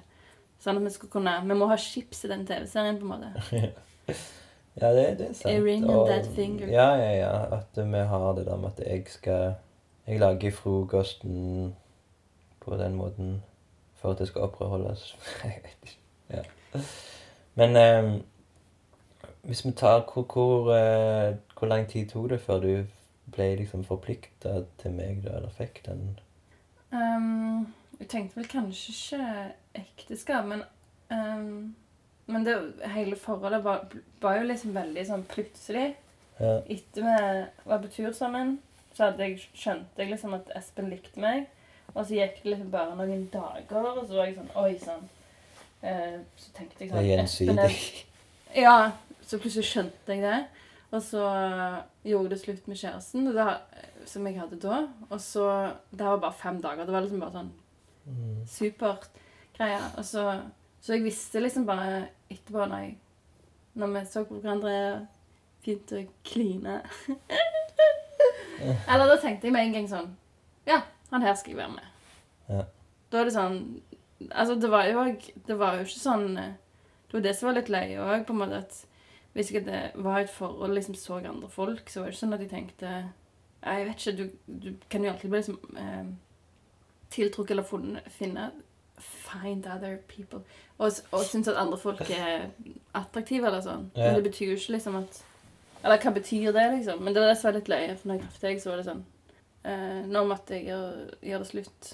Sånn 0.62 0.78
at 0.78 0.84
vi 0.86 0.92
skal 0.94 1.10
kunne 1.10 1.32
Vi 1.42 1.54
må 1.58 1.66
ha 1.66 1.76
chips 1.80 2.20
i 2.22 2.28
den 2.30 2.44
TV-serien, 2.46 3.00
på 3.00 3.08
en 3.08 3.12
måte. 3.16 3.72
Ja, 4.80 4.88
det, 4.96 5.18
det 5.18 5.26
er 5.26 5.34
sant. 5.36 5.50
A 5.50 5.60
ring 5.60 5.82
and 5.84 6.06
that 6.08 6.28
finger. 6.32 6.70
Ja, 6.72 6.94
ja, 6.96 7.10
ja. 7.18 7.32
At 7.58 7.76
vi 7.76 8.04
har 8.08 8.34
det 8.38 8.46
der 8.46 8.56
med 8.56 8.70
at 8.70 8.86
jeg 8.86 9.02
skal 9.12 9.54
Jeg 10.06 10.18
lager 10.18 10.50
frokosten 10.50 11.74
på 12.60 12.76
den 12.80 12.94
måten 12.96 13.42
for 14.00 14.10
at 14.10 14.18
det 14.18 14.30
skal 14.30 14.48
opprettholdes. 14.48 15.16
Jeg 15.44 15.60
vet 15.62 15.90
ikke. 15.90 15.98
Ja. 16.30 16.80
Men 17.54 17.76
eh, 17.76 18.08
hvis 19.42 19.64
vi 19.66 19.72
tar 19.72 20.04
hvor, 20.12 20.22
hvor, 20.22 20.74
eh, 20.74 21.34
hvor 21.58 21.66
lang 21.66 21.88
tid 21.90 22.08
tok 22.10 22.30
det 22.30 22.40
før 22.40 22.60
du 22.62 22.84
ble 23.32 23.48
liksom 23.56 23.84
forplikta 23.84 24.62
til 24.78 24.94
meg, 24.94 25.22
da, 25.24 25.38
eller 25.38 25.50
fikk 25.56 25.82
den 25.86 26.12
Um, 26.92 27.72
jeg 28.00 28.08
tenkte 28.08 28.36
vel 28.36 28.48
kanskje 28.48 28.92
ikke 28.92 29.26
ekteskap, 29.80 30.44
men 30.44 30.62
um, 31.10 31.74
Men 32.26 32.44
det, 32.46 32.56
hele 32.92 33.16
forholdet 33.16 33.64
var, 33.64 33.86
var 34.20 34.36
jo 34.36 34.42
liksom 34.46 34.74
veldig 34.74 35.02
sånn 35.06 35.24
plutselig. 35.28 35.96
Ja. 36.38 36.52
Etter 36.70 37.02
vi 37.02 37.70
var 37.70 37.80
på 37.82 37.88
tur 37.92 38.12
sammen, 38.14 38.54
så 38.94 39.08
jeg, 39.18 39.40
skjønte 39.58 39.98
jeg 39.98 40.12
liksom 40.12 40.36
at 40.36 40.52
Espen 40.56 40.92
likte 40.92 41.20
meg. 41.20 41.48
Og 41.94 42.06
så 42.06 42.20
gikk 42.20 42.38
det 42.44 42.52
liksom 42.52 42.70
bare 42.70 42.94
noen 42.96 43.26
dager, 43.32 43.88
og 43.90 44.06
så 44.06 44.20
var 44.20 44.30
jeg 44.30 44.36
sånn 44.38 44.52
Oi 44.62 44.76
sann. 44.84 45.08
Uh, 45.82 46.20
så 46.38 46.54
tenkte 46.54 46.84
jeg 46.84 46.92
sånn 46.92 47.00
Espen 47.02 47.58
er 47.58 47.66
gjensidig. 47.66 48.06
ja, 48.62 48.76
så 49.32 49.40
plutselig 49.40 49.64
skjønte 49.70 50.12
jeg 50.16 50.22
det. 50.26 50.38
Og 50.92 51.00
så 51.00 51.22
gjorde 52.04 52.34
det 52.34 52.40
slutt 52.42 52.66
med 52.68 52.76
kjæresten 52.76 53.30
det, 53.32 53.46
som 54.10 54.26
jeg 54.28 54.36
hadde 54.42 54.58
da. 54.60 54.82
Og 55.08 55.20
så 55.24 55.46
Det 55.90 56.04
var 56.04 56.18
bare 56.20 56.36
fem 56.36 56.58
dager. 56.60 56.84
Det 56.84 56.92
var 56.94 57.06
liksom 57.06 57.20
bare 57.24 57.38
sånn 57.40 57.52
Mm. 58.02 58.42
supert 58.50 59.04
greie. 59.56 59.78
Og 59.96 60.04
så, 60.04 60.24
så 60.82 60.96
jeg 60.96 61.04
visste 61.04 61.38
liksom 61.40 61.64
bare 61.68 62.08
etterpå, 62.28 62.64
når, 62.66 62.78
jeg, 62.82 62.96
når 63.78 63.92
vi 63.94 64.00
så 64.10 64.24
på 64.26 64.40
hverandre 64.42 65.06
Fint 65.62 65.92
å 65.94 66.00
kline. 66.26 66.80
Eller 68.90 69.06
da 69.10 69.16
tenkte 69.22 69.46
jeg 69.46 69.54
med 69.54 69.68
en 69.68 69.76
gang 69.76 69.88
sånn 69.90 70.08
Ja, 70.68 70.80
han 71.12 71.22
her 71.24 71.34
skal 71.38 71.54
jeg 71.54 71.60
være 71.60 71.74
med. 71.76 71.86
Ja. 72.50 72.64
Da 73.12 73.20
er 73.22 73.28
det 73.30 73.34
sånn 73.36 73.58
Altså, 74.32 74.54
det 74.62 74.70
var 74.70 74.86
jo 74.90 75.04
Det 75.46 75.56
var 75.58 75.78
jo 75.78 75.86
ikke 75.86 76.02
sånn 76.02 76.26
eh, 76.38 76.52
Det 77.08 77.16
var 77.16 77.24
det 77.28 77.36
som 77.38 77.48
var 77.50 77.56
litt 77.58 77.70
løye 77.72 77.98
òg, 78.02 78.26
på 78.28 78.34
en 78.34 78.42
måte 78.42 78.60
at 78.64 78.80
hvis 79.32 79.52
jeg 79.52 79.64
det 79.66 79.82
var 79.94 80.20
et 80.20 80.30
forhold 80.30 80.74
liksom 80.74 80.94
så 80.94 81.20
andre 81.20 81.48
folk, 81.48 81.90
så 81.90 82.00
var 82.00 82.06
det 82.06 82.14
ikke 82.14 82.20
sånn 82.20 82.36
at 82.36 82.44
jeg 82.44 82.50
tenkte 82.50 82.90
Jeg 83.62 83.86
vet 83.86 84.06
ikke, 84.06 84.16
du, 84.18 84.58
du 84.66 84.74
kan 84.90 85.04
jo 85.04 85.10
alltid 85.12 85.30
bli 85.30 85.38
liksom 85.38 85.78
eh, 85.78 86.10
tiltrukket 87.10 87.54
eller 87.54 87.66
funnet, 87.68 88.12
finne 88.12 88.50
Find 89.02 89.66
other 89.66 89.96
people. 90.06 90.42
Og, 90.78 90.92
og 91.10 91.24
synes 91.24 91.48
at 91.48 91.56
andre 91.58 91.78
folk 91.78 92.00
er 92.10 92.50
attraktive 92.94 93.48
eller 93.48 93.62
sånn. 93.64 93.88
Ja. 93.96 94.10
Men 94.10 94.20
det 94.20 94.28
betyr 94.28 94.52
jo 94.52 94.58
ikke 94.58 94.76
liksom 94.76 94.98
at 95.00 95.22
Eller 95.82 95.98
hva 95.98 96.12
betyr 96.14 96.52
det, 96.54 96.66
liksom? 96.76 97.00
Men 97.02 97.14
det 97.14 97.22
var 97.22 97.32
det 97.32 97.38
som 97.40 97.48
var 97.48 97.56
litt 97.56 97.70
løye, 97.72 97.96
for 97.96 98.08
når 98.08 98.18
jeg 98.18 98.22
traff 98.26 98.44
deg, 98.44 98.60
så 98.62 98.70
var 98.70 98.78
det 98.78 98.86
sånn 98.86 99.02
eh, 99.64 100.04
Nå 100.12 100.22
måtte 100.28 100.54
jeg 100.54 100.68
gjøre, 100.68 101.08
gjøre 101.30 101.42
det 101.42 101.48
slutt. 101.48 101.90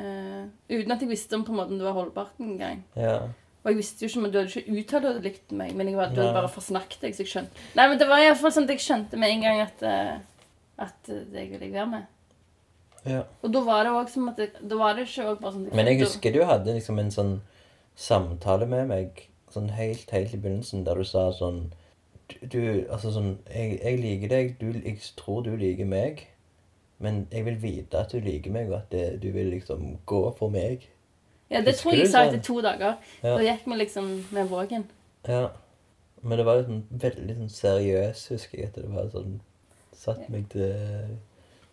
Eh, 0.00 0.44
uten 0.70 0.94
at 0.94 1.04
jeg 1.04 1.10
visste 1.10 1.36
om 1.36 1.44
på 1.44 1.52
en 1.52 1.60
måte 1.60 1.74
om 1.74 1.82
det 1.82 1.88
var 1.88 1.98
holdbart 1.98 2.40
engang. 2.40 2.84
Ja. 2.96 3.18
Og 3.60 3.68
jeg 3.68 3.76
visste 3.76 4.04
jo 4.04 4.08
ikke 4.08 4.20
om 4.22 4.30
du 4.32 4.38
hadde 4.38 4.60
ikke 4.62 4.78
uttalt 4.80 5.06
at 5.10 5.18
du 5.18 5.26
likte 5.26 5.56
meg, 5.58 5.74
men 5.76 5.90
jeg 5.90 5.98
var, 5.98 6.12
du 6.14 6.20
hadde 6.22 6.36
bare 6.38 6.48
forsnakket 6.48 7.02
deg, 7.04 7.12
så 7.16 7.24
jeg 7.26 7.32
skjønte 7.34 7.64
Nei, 7.76 7.84
men 7.90 7.98
det 8.00 8.06
var 8.08 8.22
iallfall 8.24 8.54
sånn 8.56 8.64
at 8.68 8.72
jeg 8.72 8.84
skjønte 8.86 9.18
med 9.20 9.34
en 9.34 9.42
gang 9.44 9.60
at, 9.66 9.82
eh, 9.84 10.14
at 10.86 11.10
eh, 11.12 11.26
det 11.34 11.44
ville 11.50 11.66
jeg 11.66 11.74
være 11.74 11.90
med. 11.90 12.06
ja. 13.04 13.20
Og 13.42 13.52
da 13.52 13.62
var 13.66 13.84
det 13.84 13.92
òg 13.98 14.08
som 14.12 14.30
at 14.32 14.40
det, 14.40 14.48
Da 14.62 14.78
var 14.80 14.96
det 14.96 15.04
ikke 15.08 15.34
bare 15.42 15.52
sånn 15.56 15.66
at 15.68 15.76
Men 15.76 15.90
jeg 15.92 16.00
husker 16.04 16.32
du 16.32 16.40
hadde 16.48 16.76
liksom 16.78 17.02
en 17.02 17.12
sånn 17.12 17.34
samtale 18.00 18.68
med 18.70 18.88
meg 18.88 19.26
sånn 19.52 19.68
helt, 19.76 20.08
helt 20.14 20.32
i 20.32 20.40
begynnelsen, 20.40 20.86
der 20.86 20.96
du 20.96 21.04
sa 21.04 21.28
sånn 21.36 21.66
Du, 22.30 22.36
du 22.46 22.60
altså 22.88 23.12
sånn 23.12 23.32
jeg, 23.50 23.76
jeg 23.82 24.00
liker 24.00 24.32
deg, 24.32 24.52
du, 24.60 24.72
jeg 24.78 25.00
tror 25.18 25.42
du 25.44 25.52
liker 25.58 25.88
meg, 25.90 26.24
men 27.02 27.26
jeg 27.32 27.44
vil 27.48 27.60
vite 27.60 27.98
at 27.98 28.12
du 28.12 28.20
liker 28.24 28.52
meg, 28.54 28.70
og 28.70 28.78
at 28.78 28.92
det, 28.92 29.06
du 29.24 29.30
vil 29.34 29.48
liksom 29.52 29.98
gå 30.06 30.20
for 30.38 30.52
meg. 30.52 30.84
Ja, 31.50 31.60
det 31.66 31.74
tror 31.80 31.94
jeg 31.96 32.04
jeg 32.04 32.12
sa 32.12 32.22
sånn? 32.24 32.34
etter 32.34 32.44
to 32.46 32.60
dager. 32.62 32.96
Ja. 33.22 33.34
Da 33.34 33.42
gikk 33.42 33.66
vi 33.66 33.78
liksom 33.80 34.10
med 34.30 34.50
vågen. 34.50 34.86
Ja. 35.28 35.48
Men 36.22 36.38
det 36.38 36.46
var 36.46 36.62
sånn 36.66 36.84
veldig 37.02 37.36
sånn 37.38 37.52
seriøs, 37.52 38.26
husker 38.34 38.60
jeg, 38.60 38.70
at 38.70 38.80
det 38.80 38.90
var 38.92 39.08
sånn 39.12 39.40
Satt 40.00 40.30
meg 40.32 40.46
til, 40.48 41.10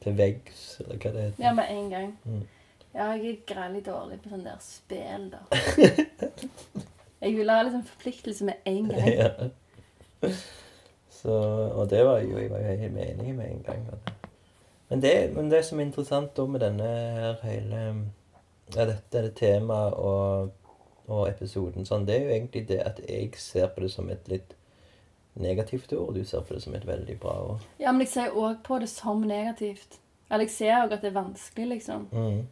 til 0.03 0.15
veggs, 0.17 0.63
eller 0.81 0.97
hva 0.99 1.11
det 1.15 1.21
heter. 1.29 1.43
Ja, 1.45 1.53
med 1.55 1.69
en 1.71 1.85
gang. 1.93 2.09
Mm. 2.27 2.41
Ja, 2.91 3.05
jeg 3.15 3.29
er 3.29 3.37
grælig 3.47 3.85
dårlig 3.85 4.17
på 4.19 4.33
sånn 4.33 4.43
der 4.43 4.57
spel, 4.59 5.29
da. 5.31 5.45
Jeg 7.21 7.33
ville 7.33 7.53
ha 7.55 7.63
liksom 7.63 7.85
forpliktelse 7.87 8.45
med 8.45 8.67
en 8.67 8.89
gang. 8.91 9.07
ja. 9.21 10.33
Så, 11.09 11.31
og 11.71 11.87
det 11.89 12.03
var 12.05 12.19
jo 12.19 12.37
jeg 12.37 12.51
var 12.51 12.59
jo 12.61 12.75
helt 12.83 12.99
enig 13.05 13.31
med 13.35 13.47
en 13.47 13.63
gang. 13.65 13.87
Men 14.89 15.01
det, 15.01 15.13
men 15.35 15.49
det 15.51 15.63
som 15.65 15.79
er 15.79 15.87
interessant 15.87 16.35
da 16.37 16.45
med 16.45 16.61
denne 16.61 16.83
her 16.83 17.39
hele 17.47 17.81
ja, 18.75 18.85
dette 18.85 19.23
det 19.23 19.35
temaet 19.39 19.93
og, 19.95 20.51
og 21.07 21.27
episoden, 21.29 21.85
sånn, 21.87 22.07
det 22.07 22.17
er 22.17 22.25
jo 22.25 22.33
egentlig 22.35 22.63
det 22.69 22.81
at 22.83 22.99
jeg 23.07 23.31
ser 23.39 23.69
på 23.73 23.85
det 23.85 23.91
som 23.93 24.09
et 24.11 24.27
litt 24.31 24.57
negativt 25.37 25.93
ord, 25.93 26.09
og 26.09 26.17
du 26.17 26.25
ser 26.25 26.43
på 26.43 26.55
det 26.55 26.63
som 26.63 26.75
et 26.75 26.87
veldig 26.87 27.15
bra 27.21 27.35
ord. 27.43 27.65
Ja, 27.79 27.93
men 27.93 28.03
jeg 28.05 28.13
ser 28.15 28.35
òg 28.35 28.61
på 28.65 28.79
det 28.81 28.89
som 28.91 29.21
negativt. 29.21 29.99
Eller 30.27 30.47
jeg 30.47 30.55
ser 30.55 30.75
òg 30.81 30.95
at 30.95 31.03
det 31.05 31.11
er 31.11 31.19
vanskelig, 31.19 31.67
liksom. 31.77 32.07
Mm. 32.11 32.47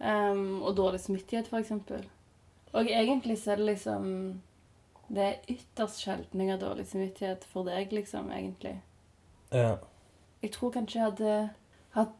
Um, 0.00 0.62
og 0.62 0.76
dårlig 0.76 1.00
smittighet, 1.04 1.52
eksempel. 1.54 2.04
Og 2.76 2.90
egentlig 2.90 3.38
så 3.40 3.54
er 3.54 3.56
det 3.56 3.64
liksom 3.70 4.08
Det 5.08 5.22
er 5.22 5.36
ytterst 5.48 6.02
sjelden 6.02 6.40
jeg 6.42 6.50
har 6.50 6.58
dårlig 6.60 6.86
samvittighet 6.90 7.44
for 7.46 7.68
deg, 7.68 7.92
liksom, 7.94 8.30
egentlig. 8.34 8.80
Ja. 9.52 9.76
Jeg 10.42 10.50
tror 10.56 10.72
kanskje 10.74 10.98
jeg 10.98 11.06
hadde 11.06 11.36
hatt 11.94 12.16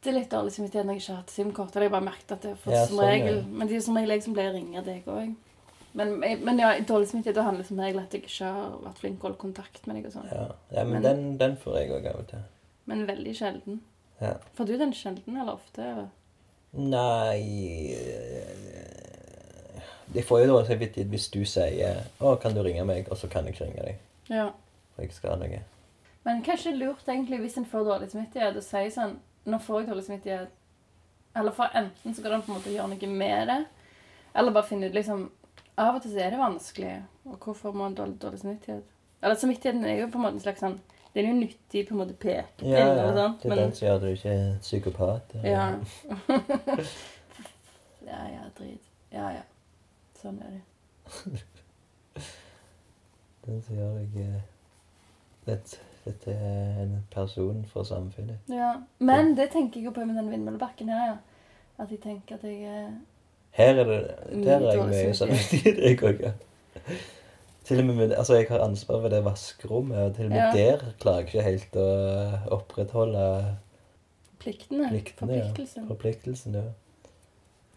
bitte 0.00 0.14
litt 0.16 0.30
dårlig 0.32 0.52
samvittighet 0.54 0.86
når 0.86 0.96
jeg 0.96 1.02
ikke 1.02 1.12
har 1.12 1.20
hatt 1.20 1.32
SIM-kort. 1.34 1.74
Eller 1.76 1.88
jeg 1.88 1.92
bare 1.92 2.06
merket 2.08 2.32
at 2.32 2.42
det 2.42 2.56
for 2.62 2.72
Ja, 2.72 2.84
som 2.86 2.96
sånn, 2.96 3.10
regel 3.10 3.40
Men 3.46 3.68
det 3.68 3.76
er 3.76 3.80
som 3.84 3.96
regel 3.98 4.14
jeg 4.14 4.22
som 4.24 4.36
pleier 4.36 4.52
å 4.52 4.56
ringe 4.56 4.84
deg 4.86 5.08
òg. 5.10 5.34
Men, 5.92 6.12
men 6.20 6.60
ja, 6.62 6.70
dårlig 6.86 7.10
samvittighet 7.10 7.36
det 7.36 7.44
handler 7.44 7.66
som 7.66 7.82
regel 7.82 8.00
at 8.00 8.14
jeg 8.14 8.24
ikke 8.24 8.52
har 8.54 8.78
vært 8.84 9.02
flink 9.02 9.18
til 9.18 9.24
å 9.24 9.28
holde 9.28 9.40
kontakt 9.42 9.86
med 9.86 9.98
deg 9.98 10.06
og 10.08 10.14
sånn. 10.14 10.30
Ja, 10.30 10.46
ja 10.72 10.84
men, 10.84 10.92
Men- 10.92 11.02
den, 11.08 11.36
den 11.42 11.56
får 11.60 11.78
jeg 11.80 11.92
òg 11.98 12.08
av 12.12 12.20
og 12.22 12.28
til. 12.30 12.44
Men 12.86 13.06
veldig 13.06 13.34
sjelden. 13.36 13.80
Ja. 14.20 14.34
Får 14.56 14.66
du 14.70 14.76
den 14.78 14.92
sjelden 14.96 15.36
eller 15.36 15.52
ofte? 15.58 15.84
Eller? 15.84 16.08
Nei 16.72 17.40
Jeg 20.14 20.24
får 20.26 20.40
jo 20.40 20.46
dårlig 20.52 20.68
samvittighet 20.68 21.10
hvis 21.10 21.28
du 21.30 21.44
sier 21.44 22.04
'Å, 22.20 22.36
kan 22.40 22.54
du 22.54 22.62
ringe 22.62 22.84
meg?' 22.84 23.08
og 23.10 23.16
så 23.16 23.28
kan 23.28 23.44
jeg 23.44 23.54
ikke 23.54 23.64
ringe 23.64 23.82
deg. 23.86 23.96
Ja. 24.28 24.50
For 24.94 25.02
jeg 25.02 25.12
skal 25.12 25.38
noe. 25.38 25.60
Men 26.24 26.42
kanskje 26.42 26.76
lurt 26.76 27.06
egentlig 27.08 27.40
hvis 27.40 27.56
en 27.58 27.64
får 27.66 27.84
dårlig 27.84 28.10
samvittighet 28.10 28.56
å 28.56 28.62
si 28.62 28.90
sånn 28.90 29.18
Nå 29.50 29.58
får 29.64 29.80
jeg 29.82 29.88
dårlig 29.90 30.04
samvittighet. 30.06 30.48
Eller 31.36 31.54
for 31.54 31.76
enten 31.78 32.14
så 32.14 32.22
går 32.22 32.30
det 32.32 32.36
an 32.38 32.42
på 32.46 32.50
en 32.52 32.56
måte 32.58 32.70
å 32.70 32.74
gjøre 32.74 32.90
noe 32.94 33.10
med 33.20 33.48
det, 33.52 33.58
eller 34.34 34.54
bare 34.56 34.66
finne 34.66 34.88
ut 34.90 34.94
liksom 34.96 35.28
Av 35.80 35.94
og 35.96 36.02
til 36.02 36.10
så 36.12 36.18
er 36.20 36.30
det 36.34 36.38
vanskelig. 36.40 36.94
Og 37.24 37.36
hvorfor 37.44 37.72
må 37.72 37.84
man 37.86 37.94
dårlig, 37.96 38.16
dårlig 38.20 38.40
samvittighet? 38.42 38.84
Eller 39.22 39.34
samvittigheten 39.38 39.84
er 39.88 40.00
jo 40.02 40.08
på 40.12 40.18
en 40.18 40.24
måte 40.26 40.36
en 40.36 40.42
slags 40.44 40.60
sånn 40.60 40.74
Den 41.14 41.24
er 41.24 41.30
jo 41.30 41.38
nyttig 41.38 41.84
på 41.88 41.94
en 41.94 42.00
måte 42.02 42.14
pekepinn. 42.20 42.68
Ja, 42.70 42.82
ja. 42.86 43.06
sant? 43.16 43.42
Det 43.42 43.48
er 43.48 43.54
Men, 43.54 43.58
den 43.62 43.72
som 43.74 43.86
gjør 43.88 43.98
du 44.02 44.06
ikke 44.10 44.34
er 44.34 44.58
psykopat. 44.62 45.32
eller- 45.34 45.50
ja. 45.50 45.64
ja, 48.10 48.20
ja, 48.34 48.42
drit. 48.58 48.84
Ja, 49.10 49.30
ja. 49.34 49.42
Sånn 50.20 50.38
er 50.44 50.50
det. 50.58 51.40
Den 53.46 53.62
som 53.64 53.76
gjør 53.78 53.94
deg 53.96 54.16
eh, 54.20 54.40
det, 55.46 55.56
Dette 56.04 56.20
til 56.24 56.82
en 56.82 56.92
person 57.12 57.64
for 57.68 57.82
samfunnet. 57.84 58.38
Ja. 58.48 58.72
Men 58.98 59.34
det 59.36 59.50
tenker 59.52 59.80
jeg 59.80 59.86
jo 59.90 59.92
på 59.96 60.04
med 60.08 60.16
den 60.16 60.30
vindmøllebakken 60.32 60.88
her, 60.88 61.06
ja. 61.06 61.16
At 61.78 61.90
jeg 61.92 62.00
tenker 62.00 62.34
at 62.36 62.44
jeg 62.44 62.62
eh, 62.62 62.92
Her 63.56 63.74
er 63.82 63.84
det 63.84 64.44
Der 64.44 64.60
er 64.60 64.74
jeg 64.76 64.86
mye 64.88 65.14
samvittighet. 65.14 65.78
jeg 65.88 66.02
òg. 66.02 66.32
Til 67.64 67.78
og 67.80 67.84
med 67.86 67.94
med, 67.94 68.12
altså 68.16 68.34
Jeg 68.34 68.46
har 68.48 68.64
ansvar 68.64 69.00
for 69.00 69.08
det 69.08 69.24
vaskerommet, 69.24 69.98
og 69.98 70.14
til 70.16 70.24
og 70.24 70.30
med 70.30 70.38
Ja. 70.38 70.50
der 70.52 70.78
klarer 71.00 71.16
jeg 71.20 71.26
ikke 71.26 71.42
helt 71.42 71.76
å 71.76 71.86
opprettholde 72.56 73.56
Pliktene. 74.40 74.88
pliktene. 74.88 75.32
Ja. 75.36 75.44
Forpliktelsen. 75.48 75.86
Forpliktelsen, 75.88 76.54
ja. 76.54 76.62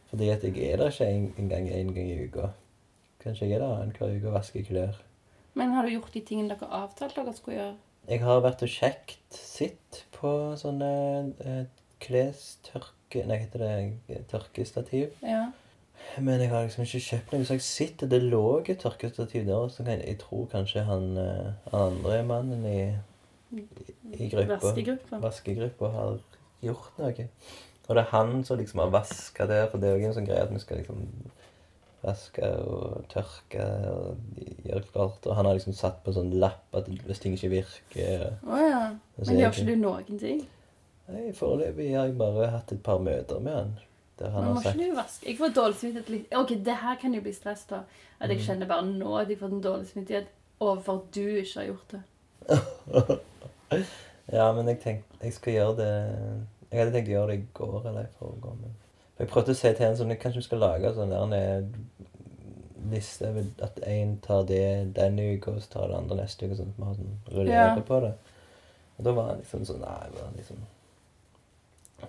Fordi 0.09 0.29
at 0.29 0.43
jeg 0.43 0.57
er 0.71 0.77
der 0.77 0.91
ikke 0.91 1.07
en, 1.09 1.33
en 1.37 1.49
gang 1.49 1.69
en 1.69 1.93
gang 1.93 2.11
i 2.11 2.25
uka. 2.27 2.47
Kanskje 3.23 3.47
jeg 3.49 3.55
er 3.55 3.65
der 3.65 3.75
annenhver 3.81 4.15
uke 4.15 4.27
og 4.27 4.33
vasker 4.33 4.63
klær. 4.63 4.99
Men 5.53 5.71
har 5.73 5.85
du 5.85 5.89
gjort 5.93 6.13
de 6.13 6.21
tingene 6.21 6.49
dere 6.49 6.69
avtalte 6.71 7.21
dere 7.21 7.33
skulle 7.33 7.57
gjøre? 7.57 7.73
Jeg 8.09 8.19
har 8.23 8.41
vært 8.43 8.63
og 8.65 8.71
sjekket 8.71 9.37
sitt 9.37 10.03
på 10.15 10.31
sånne 10.59 10.93
eh, 11.43 11.65
klestørke... 12.03 13.23
Nei, 13.29 13.37
heter 13.45 13.61
det 13.63 14.23
tørkestativ? 14.31 15.13
Ja. 15.23 15.45
Men 16.19 16.41
jeg 16.41 16.49
har 16.51 16.65
liksom 16.65 16.83
ikke 16.83 17.01
kjøpt 17.05 17.33
noe, 17.33 17.45
så 17.47 17.55
jeg 17.55 17.63
sitter 17.63 18.09
Det 18.11 18.19
lå 18.23 18.45
et 18.59 18.81
tørkestativ 18.81 19.45
der, 19.47 19.69
så 19.71 19.85
jeg, 19.87 20.01
jeg 20.03 20.19
tror 20.21 20.47
kanskje 20.51 20.83
han, 20.87 21.05
eh, 21.21 21.75
andre 21.77 22.17
mannen 22.27 22.65
i, 22.67 22.81
i 23.53 24.29
gruppa 24.33 24.59
Vaskegruppa. 24.59 25.21
Vaskegruppa 25.23 25.93
har 25.93 26.17
gjort 26.65 26.99
noe. 26.99 27.29
Og 27.87 27.95
det 27.95 28.03
er 28.03 28.11
han 28.11 28.43
som 28.47 28.59
liksom 28.59 28.83
har 28.83 28.91
vaska 28.93 29.47
der, 29.47 29.69
for 29.71 29.79
det 29.79 29.89
er 29.89 29.97
jo 29.99 30.09
en 30.09 30.17
sånn 30.17 30.27
greie 30.27 30.43
at 30.43 30.51
vi 30.51 30.61
skal 30.63 30.79
liksom 30.81 31.07
vaske 32.03 32.49
og 32.67 33.05
tørke 33.11 33.63
og 33.91 34.39
gjøre 34.65 34.83
klart. 34.91 35.25
Og 35.27 35.35
han 35.37 35.45
har 35.47 35.55
liksom 35.57 35.73
satt 35.77 36.01
på 36.03 36.11
en 36.11 36.17
sånn 36.19 36.33
lapp 36.41 36.75
at 36.75 36.89
hvis 37.07 37.19
ting 37.23 37.37
ikke 37.37 37.49
virker 37.53 38.25
Å 38.43 38.59
ja. 38.59 38.81
Men 39.17 39.39
gjør 39.39 39.53
ikke 39.55 39.65
du 39.71 39.75
noen 39.81 40.19
ting? 40.21 40.43
Nei, 41.07 41.31
Foreløpig 41.35 41.89
har 41.95 42.07
jeg 42.07 42.17
bare 42.19 42.51
hatt 42.53 42.71
et 42.71 42.83
par 42.83 42.99
møter 43.03 43.39
med 43.43 43.55
han. 43.57 43.73
Der 44.19 44.29
han 44.29 44.43
Men 44.45 44.53
må 44.53 44.59
har 44.61 44.63
sagt 44.69 44.77
ikke 44.79 44.91
du 44.91 44.95
vaske? 44.99 45.27
Jeg 45.27 45.37
får 45.39 45.53
dårlig 45.57 45.75
samvittighet 45.79 46.09
litt 46.13 46.35
Ok, 46.37 46.51
det 46.67 46.75
her 46.83 46.95
kan 47.01 47.15
jo 47.17 47.21
bli 47.25 47.33
stress, 47.33 47.63
da. 47.71 47.81
At 48.19 48.29
Mm. 48.29 48.35
jeg 48.35 48.45
kjenner 48.45 48.67
bare 48.69 48.85
nå 48.85 49.15
at 49.19 49.29
jeg 49.29 49.39
får 49.39 49.51
en 49.51 49.63
dårlig 49.63 49.87
samvittighet 49.89 50.27
overfor 50.59 50.99
at 51.01 51.07
du 51.15 51.23
ikke 51.41 51.59
har 51.59 51.65
gjort 51.71 51.95
det. 51.95 52.03
Ja, 54.31 54.45
men 54.55 54.67
jeg 54.69 54.79
tenkte 54.83 55.25
jeg 55.25 55.33
skal 55.35 55.53
gjøre 55.57 55.75
det 55.79 55.89
Jeg 56.71 56.79
hadde 56.79 56.93
tenkt 56.95 57.09
å 57.09 57.13
gjøre 57.17 57.27
det 57.31 57.37
i 57.39 57.47
går 57.57 57.87
eller 57.89 58.05
i 58.07 58.13
forgår. 58.19 58.55
Jeg 59.19 59.27
prøvde 59.29 59.53
å 59.53 59.55
si 59.55 59.73
til 59.73 59.85
en 59.85 59.97
sånn 59.97 60.15
Kanskje 60.17 60.41
vi 60.41 60.47
skal 60.47 60.59
lage 60.63 60.93
sånn 60.95 61.09
der 61.13 61.37
en 61.37 61.73
liste 62.91 63.29
at 63.63 63.77
én 63.87 64.17
tar 64.21 64.43
det 64.49 64.93
denne 64.97 65.37
uka, 65.37 65.51
og 65.55 65.61
så 65.63 65.69
tar 65.77 65.87
det 65.87 65.95
andre 65.97 66.17
neste 66.19 66.45
uke. 66.49 66.57
Sånn 66.59 66.71
at 66.73 66.77
vi 66.77 66.83
har 66.83 66.95
sånn 66.95 67.13
rullerer 67.31 67.75
Ja. 67.77 67.81
på 67.87 67.99
det. 68.01 68.13
Og 68.97 69.05
da 69.05 69.11
var 69.11 69.27
han 69.29 69.39
liksom 69.39 69.65
sånn 69.65 69.79
Nei, 69.81 70.09
han 70.21 70.33
liksom 70.37 70.57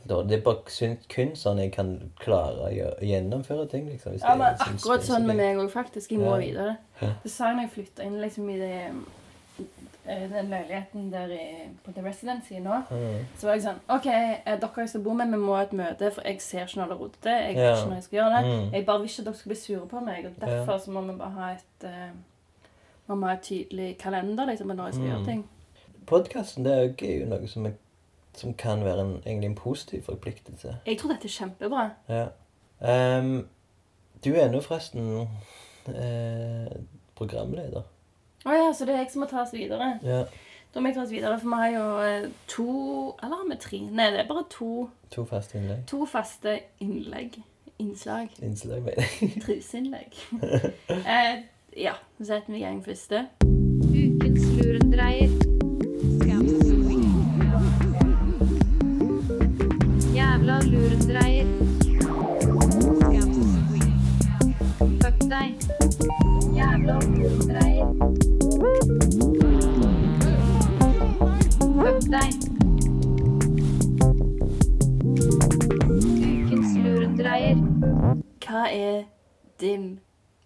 da, 0.06 0.22
Det 0.22 0.38
er 0.38 0.42
bare 0.42 0.98
kun 1.08 1.36
sånn 1.38 1.58
jeg 1.62 1.72
kan 1.72 2.10
klare 2.18 2.66
å 2.66 2.72
gjøre, 2.74 2.98
gjennomføre 3.00 3.68
ting, 3.70 3.86
liksom. 3.88 4.18
Ja, 4.18 4.34
men 4.34 4.56
sånn 4.58 4.74
akkurat 4.74 5.02
sånn 5.06 5.26
med 5.26 5.36
meg 5.36 5.56
òg, 5.56 5.70
faktisk. 5.70 6.10
Jeg 6.10 6.18
må 6.18 6.32
Ja. 6.34 6.36
videre. 6.42 6.76
Det 7.22 7.30
sa 7.30 7.46
jeg 7.52 7.56
når 7.56 7.62
jeg 7.62 7.70
flytta 7.70 8.02
inn 8.04 8.20
liksom 8.20 8.50
i 8.50 8.58
det 8.58 8.90
den 10.06 10.50
leiligheten 10.52 11.12
der 11.12 11.30
i, 11.32 11.68
på 11.84 11.92
The 11.92 12.02
Residency 12.04 12.58
nå. 12.60 12.80
Mm. 12.90 13.22
Så 13.38 13.46
var 13.46 13.54
jeg 13.56 13.62
sånn 13.64 13.80
OK, 13.88 14.06
eh, 14.06 14.58
dere 14.60 14.82
jeg 14.84 14.88
skal 14.92 15.02
bo 15.06 15.14
med, 15.16 15.30
vi 15.32 15.40
må 15.40 15.54
ha 15.56 15.62
et 15.64 15.72
møte, 15.72 16.10
for 16.12 16.22
jeg 16.28 16.40
ser 16.44 16.66
ikke 16.66 16.80
når 16.82 16.90
det 16.92 16.96
er 16.96 17.02
rotete. 17.04 17.30
Jeg 17.30 17.56
vet 17.56 17.70
ikke 17.78 17.88
når 17.88 17.94
jeg 18.00 18.06
skal 18.08 18.18
gjøre 18.18 18.36
det. 18.36 18.44
Mm. 18.52 18.68
Jeg 18.74 18.86
bare 18.86 19.00
vil 19.00 19.08
ikke 19.10 19.22
at 19.22 19.26
dere 19.30 19.40
skal 19.40 19.52
bli 19.54 19.58
sure 19.62 19.86
på 19.88 20.00
meg. 20.04 20.26
Og 20.26 20.40
derfor 20.46 20.78
så 20.78 20.90
må 20.90 21.00
vi 21.08 21.18
bare 21.18 21.30
ha 21.40 21.50
et 21.56 21.88
man 23.06 23.18
må 23.18 23.26
ha 23.28 23.34
et 23.36 23.42
tydelig 23.44 23.98
kalender 24.00 24.46
liksom, 24.48 24.66
når 24.72 24.84
jeg 24.84 24.94
skal 24.94 25.04
Mm. 25.06 25.10
gjøre 25.12 25.24
ting. 25.24 25.48
Podkasten 26.06 26.66
er 26.66 26.82
jo 27.18 27.26
noe 27.26 27.48
som, 27.48 27.66
er, 27.66 27.72
som 28.34 28.54
kan 28.54 28.84
være 28.84 29.00
en, 29.00 29.22
egentlig 29.26 29.46
en 29.46 29.54
positiv 29.54 30.02
forpliktelse. 30.02 30.76
Jeg 30.86 30.98
tror 30.98 31.12
dette 31.12 31.28
er 31.28 31.28
kjempebra. 31.28 31.90
Ja. 32.08 32.26
Um, 33.18 33.48
du 34.24 34.34
er 34.34 34.50
nå 34.50 34.60
forresten 34.60 35.28
eh, 35.88 36.72
programleder. 37.14 37.82
Å 38.44 38.52
ja, 38.52 38.72
så 38.76 38.84
det 38.84 38.94
er 38.94 38.98
jeg 39.04 39.10
som 39.14 39.22
må 39.24 39.28
ta 39.30 39.40
oss 39.42 39.54
videre. 39.54 39.94
Ja. 40.04 40.24
Da 40.74 40.80
må 40.82 40.90
jeg 40.90 40.96
ta 40.98 41.04
oss 41.04 41.12
videre, 41.14 41.38
for 41.40 41.48
vi 41.48 41.60
har 41.62 41.70
jo 41.70 41.84
eh, 42.02 42.24
to 42.50 42.64
Eller 43.22 43.36
har 43.38 43.48
vi 43.48 43.56
tre? 43.62 43.78
Nei, 43.94 44.08
det 44.10 44.20
er 44.24 44.28
bare 44.28 44.44
to, 44.50 44.88
To 45.14 45.24
faste 45.24 45.58
innlegg. 45.60 45.84
to 45.86 46.04
faste 46.10 46.58
innlegg. 46.82 47.38
Innslag. 47.78 48.28
Innslag, 48.42 48.82
mener 48.86 49.02
jeg. 49.20 49.30
Truseinnlegg. 49.44 50.18
eh, 51.14 51.44
ja, 51.78 51.94
så 52.18 52.24
setter 52.32 52.52
vi 52.52 52.60
i 52.60 52.64
gang 52.66 52.82
første. 52.84 53.24
Ukens 53.94 54.44
lurendreier. 54.58 55.30
Jævla 60.14 60.58
lurendreier. 60.68 61.46
Fuck 65.02 65.20
deg. 65.30 65.54
Jævla 66.56 66.98
lurendreier. 67.00 68.03
Deg. 72.14 73.44
Ukens 76.24 76.72
lurendreier. 76.84 77.58
Hva 78.44 78.62
er 78.70 79.04
din 79.60 79.86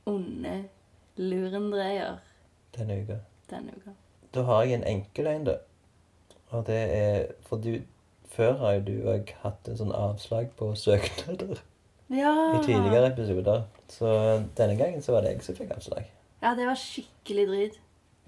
onde 0.08 0.54
lurendreier 1.18 2.18
Denne 2.76 3.00
uka. 3.02 3.18
denne 3.50 3.72
uka? 3.76 3.90
Da 4.34 4.42
har 4.48 4.62
jeg 4.64 4.78
en 4.78 4.84
enkel 4.86 5.26
en, 5.26 5.44
da. 5.48 5.56
Og 6.50 6.66
det 6.66 6.78
er 6.96 7.26
For 7.48 7.56
du 7.56 7.78
Før 8.28 8.52
har 8.60 8.72
jo 8.76 8.80
du 8.86 9.08
òg 9.08 9.30
hatt 9.42 9.68
en 9.68 9.76
sånn 9.80 9.92
avslag 9.96 10.50
på 10.56 10.68
søknader 10.76 11.56
Ja. 12.12 12.32
i 12.54 12.60
tidligere 12.64 13.08
episoder. 13.12 13.62
Så 13.88 14.06
denne 14.56 14.76
gangen 14.76 15.02
så 15.02 15.12
var 15.12 15.20
det 15.24 15.32
jeg 15.32 15.42
som 15.42 15.56
fikk 15.56 15.70
avslag. 15.74 16.04
Ja, 16.42 16.52
det 16.54 16.66
var 16.68 16.76
skikkelig 16.78 17.46
drit. 17.48 17.78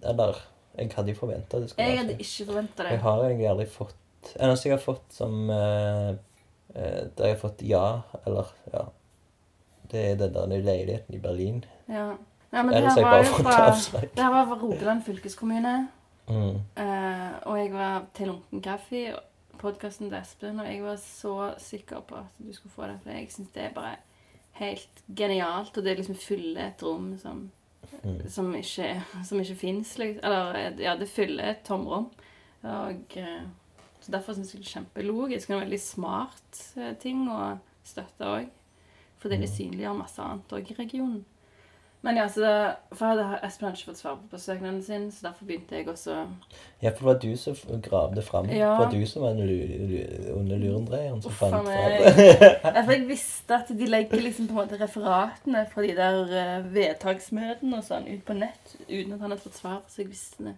Eller 0.02 0.40
Jeg 0.80 0.92
hadde 0.96 1.12
jo 1.14 1.18
forventa 1.20 1.60
det 1.60 1.70
skulle 1.70 1.86
Jeg 1.86 1.98
hadde 1.98 2.16
avslag. 2.16 2.26
ikke 2.26 2.46
forventa 2.52 2.86
det. 2.86 2.94
Jeg 2.96 3.02
har 3.04 3.24
egentlig 3.26 3.50
aldri 3.50 3.66
fått 3.70 3.96
Eneste 4.36 4.68
jeg 4.68 4.74
har 4.76 4.82
fått 4.84 5.14
som 5.16 5.36
eh, 5.50 6.10
eh, 6.74 7.04
Der 7.16 7.30
jeg 7.30 7.36
har 7.36 7.38
fått 7.40 7.62
ja, 7.64 7.84
eller 8.26 8.50
ja 8.72 8.82
Det 9.92 10.02
er 10.10 10.18
den 10.20 10.34
der 10.34 10.66
leiligheten 10.66 11.14
i 11.16 11.22
Berlin. 11.22 11.64
Ja. 11.88 12.10
Nei, 12.50 12.62
men 12.66 12.74
det 12.74 12.82
her 12.82 13.02
var 13.06 13.22
jo 13.22 13.32
fra, 13.38 13.64
det 14.02 14.18
her 14.18 14.30
var 14.34 14.46
fra 14.46 14.58
Rogaland 14.58 15.02
fylkeskommune. 15.06 15.74
Mm. 16.30 16.60
Eh, 16.82 17.32
og 17.46 17.58
jeg 17.58 17.72
var 17.72 18.04
til 18.14 18.30
Lunken 18.30 18.62
kaffe, 18.62 19.02
podkasten 19.58 20.10
til 20.10 20.18
Espen, 20.18 20.60
og 20.62 20.66
jeg 20.66 20.82
var 20.82 20.98
så 21.02 21.34
sikker 21.58 22.04
på 22.06 22.20
at 22.22 22.38
du 22.38 22.52
skulle 22.54 22.74
få 22.74 22.86
det. 22.90 22.98
For 23.02 23.14
jeg 23.14 23.30
syns 23.34 23.50
det 23.54 23.64
er 23.64 23.74
bare 23.74 23.96
helt 24.60 25.02
genialt, 25.16 25.76
og 25.76 25.84
det 25.84 25.96
liksom 25.98 26.18
fyller 26.18 26.68
et 26.68 26.82
rom 26.86 27.12
som, 27.22 27.48
Mm. 28.04 28.28
som 28.30 28.54
ikke, 28.56 29.02
som 29.26 29.40
ikke 29.40 29.56
fins. 29.60 29.98
Liksom. 29.98 30.24
Eller 30.24 30.80
ja, 30.80 30.94
det 30.96 31.08
fyller 31.08 31.50
et 31.50 31.64
tomrom. 31.66 32.06
Og, 32.62 33.16
eh, 33.16 33.42
så 34.00 34.12
derfor 34.14 34.34
syns 34.34 34.54
jeg 34.54 34.62
det 34.62 34.68
er 34.68 34.74
kjempelogisk 34.80 35.50
og 35.50 35.56
en 35.58 35.64
veldig 35.66 35.80
smart 35.80 36.62
eh, 36.76 36.94
ting 37.02 37.26
å 37.28 37.58
støtte 37.84 38.24
òg. 38.24 38.48
Fordi 39.20 39.36
det 39.36 39.50
Mm. 39.50 39.56
synliggjør 39.56 39.98
masse 39.98 40.18
annet 40.22 40.48
òg 40.56 40.70
i 40.70 40.74
regionen. 40.78 41.24
Men 42.02 42.16
ja, 42.16 42.24
så 42.32 42.40
da, 42.40 42.52
for 42.96 43.10
hadde 43.10 43.24
Espen 43.44 43.66
hadde 43.68 43.76
ikke 43.76 43.90
fått 43.90 43.98
svar 44.00 44.14
på 44.30 44.38
søknaden 44.40 44.78
sin, 44.82 45.02
så 45.12 45.26
derfor 45.26 45.44
begynte 45.44 45.76
jeg 45.76 45.88
også 45.92 46.14
Ja, 46.80 46.90
for 46.96 47.02
det 47.02 47.08
var 47.10 47.18
du 47.20 47.36
som 47.36 47.80
gravde 47.84 48.22
fram. 48.24 48.48
Ja. 48.48 48.70
Det 48.72 48.86
var 48.86 48.94
du 48.94 49.06
som 49.10 49.22
var 49.26 49.36
den 49.36 50.32
onde 50.32 50.56
lurendreieren 50.62 51.20
som 51.22 51.34
fant 51.36 51.58
fram. 51.58 51.68
Ja, 52.74 52.80
for 52.86 52.94
jeg 52.94 53.04
visste 53.10 53.58
at 53.58 53.68
de 53.76 53.90
legger 53.92 54.24
liksom 54.24 54.48
på 54.48 54.56
en 54.56 54.62
måte 54.62 54.80
referatene 54.80 55.66
fra 55.74 55.84
de 55.84 55.92
der 56.00 56.34
eh, 56.40 56.70
vedtaksmøtene 56.72 57.82
og 57.82 57.84
sånn 57.90 58.08
ut 58.08 58.24
på 58.24 58.38
nett 58.40 58.74
uten 58.88 59.12
at 59.12 59.20
han 59.20 59.28
hadde 59.34 59.42
fått 59.44 59.60
svar, 59.60 59.82
så 59.88 60.00
jeg 60.00 60.08
visste 60.14 60.48
det. 60.48 60.56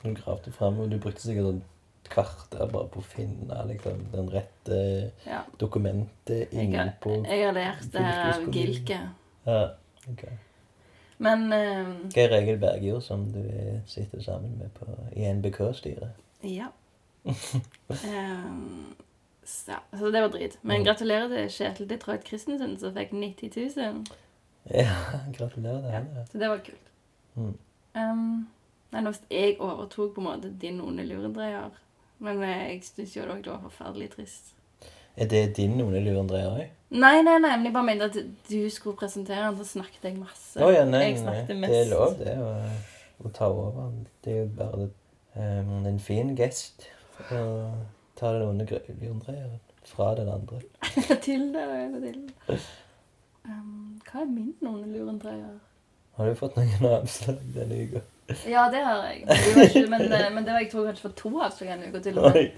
Du 0.00 0.14
gravde 0.14 0.52
fram, 0.56 0.80
og 0.80 0.88
du 0.88 0.96
brukte 1.02 1.20
sikkert 1.26 1.50
sånn 1.50 1.62
kvarter 2.08 2.68
bare 2.72 2.88
på 2.88 3.02
å 3.02 3.04
finne 3.04 3.60
liksom, 3.68 4.06
den 4.16 4.28
rette 4.32 4.82
Ja. 5.28 5.42
dokumentet 5.60 6.52
inne 6.56 6.94
på 7.02 7.18
jeg 7.28 7.44
har 7.44 7.52
lært 7.52 7.88
det 7.92 8.00
her 8.08 8.30
av. 8.32 8.46
Gilke. 8.54 9.00
Ja, 9.44 9.64
ok. 10.08 10.24
Men 11.18 11.46
uh, 11.52 12.10
Geir 12.14 12.32
Egil 12.36 12.58
Bergjord, 12.62 13.02
som 13.02 13.24
du 13.32 13.42
sitter 13.86 14.22
sammen 14.22 14.58
med 14.58 14.70
på, 14.78 14.86
i 15.16 15.24
NBK-styret. 15.32 16.10
ja. 16.44 16.66
um, 17.88 18.94
så. 19.44 19.72
Så 19.98 20.10
det 20.10 20.20
var 20.20 20.28
drit. 20.28 20.58
Men 20.62 20.80
Mm. 20.80 20.84
gratulerer 20.86 21.28
til 21.28 21.48
Kjetil 21.50 21.88
Detroit 21.90 22.26
Christensen, 22.28 22.76
som 22.78 22.94
fikk 22.94 23.12
90 23.12 23.50
000. 23.76 24.04
Ja, 24.70 24.94
gratulerer 25.38 25.80
til 25.80 25.90
Ja, 25.90 25.98
henne. 25.98 26.26
så 26.32 26.38
det 26.38 26.48
var 26.48 26.58
kult. 26.58 26.92
Mm. 27.34 27.58
Um, 27.96 28.48
men 28.90 29.06
hvis 29.06 29.20
jeg 29.30 29.56
overtok 29.60 30.14
på 30.14 30.20
en 30.20 30.26
måte 30.26 30.52
din 30.60 30.80
onde 30.80 31.04
lurendreier 31.04 31.70
Men 32.18 32.42
eh, 32.42 32.72
jeg 32.72 32.82
syns 32.84 33.16
jo 33.16 33.22
det 33.22 33.46
var 33.46 33.60
forferdelig 33.62 34.10
trist. 34.10 34.54
Er 35.18 35.26
det 35.26 35.56
din 35.56 35.80
onde 35.82 36.18
Andrea 36.20 36.50
òg? 36.52 36.66
Nei, 36.90 37.22
nei, 37.22 37.36
nei, 37.42 37.56
men 37.56 37.66
jeg 37.66 37.72
bare 37.74 37.84
mente 37.84 38.06
at 38.08 38.16
du 38.48 38.70
skulle 38.70 38.96
presentere 38.96 39.48
den, 39.48 39.56
så 39.58 39.64
snakket 39.74 40.04
jeg 40.06 40.14
masse. 40.16 40.56
Oh, 40.62 40.70
ja, 40.72 40.84
nei, 40.88 41.02
jeg 41.10 41.24
nei. 41.24 41.34
mest. 41.58 41.72
Det 41.72 41.80
er 41.82 41.88
lov, 41.90 42.14
det, 42.20 42.36
å, 42.38 43.26
å 43.26 43.32
ta 43.34 43.48
over. 43.50 43.90
Det 44.24 44.32
er 44.32 44.38
jo 44.38 44.50
bare 44.56 44.86
um, 45.34 45.72
en 45.90 45.98
fin 46.00 46.30
gest 46.38 46.86
å 47.34 47.40
ta 48.16 48.30
den 48.36 48.46
onde 48.46 48.68
lurendreieren 48.70 49.58
fra 49.88 50.12
den 50.16 50.30
andre. 50.32 50.62
til 51.26 51.50
det 51.52 51.64
en 51.66 51.98
til. 52.04 52.22
Um, 53.48 53.98
hva 54.06 54.22
er 54.22 54.30
min 54.30 54.54
onde 54.62 54.86
lurendreier? 54.92 55.58
Har 56.18 56.30
du 56.30 56.38
fått 56.38 56.56
noen 56.56 56.88
avslag 56.92 57.42
denne 57.58 57.82
uka? 57.84 58.04
Ja, 58.48 58.68
det 58.72 58.80
har 58.84 59.04
jeg. 59.10 59.26
Men 59.26 59.44
det 59.44 59.52
var, 59.56 59.68
ikke, 59.68 59.84
men, 59.92 60.06
eh, 60.12 60.30
men 60.34 60.46
det 60.46 60.54
var 60.54 60.64
jeg 60.64 60.72
tror 60.72 60.88
kanskje 60.88 61.04
for 61.08 61.20
to 61.20 61.34
avslag 61.42 61.74
en 61.74 61.84
uke 61.88 62.02
til 62.06 62.18
og 62.20 62.32
med. 62.32 62.56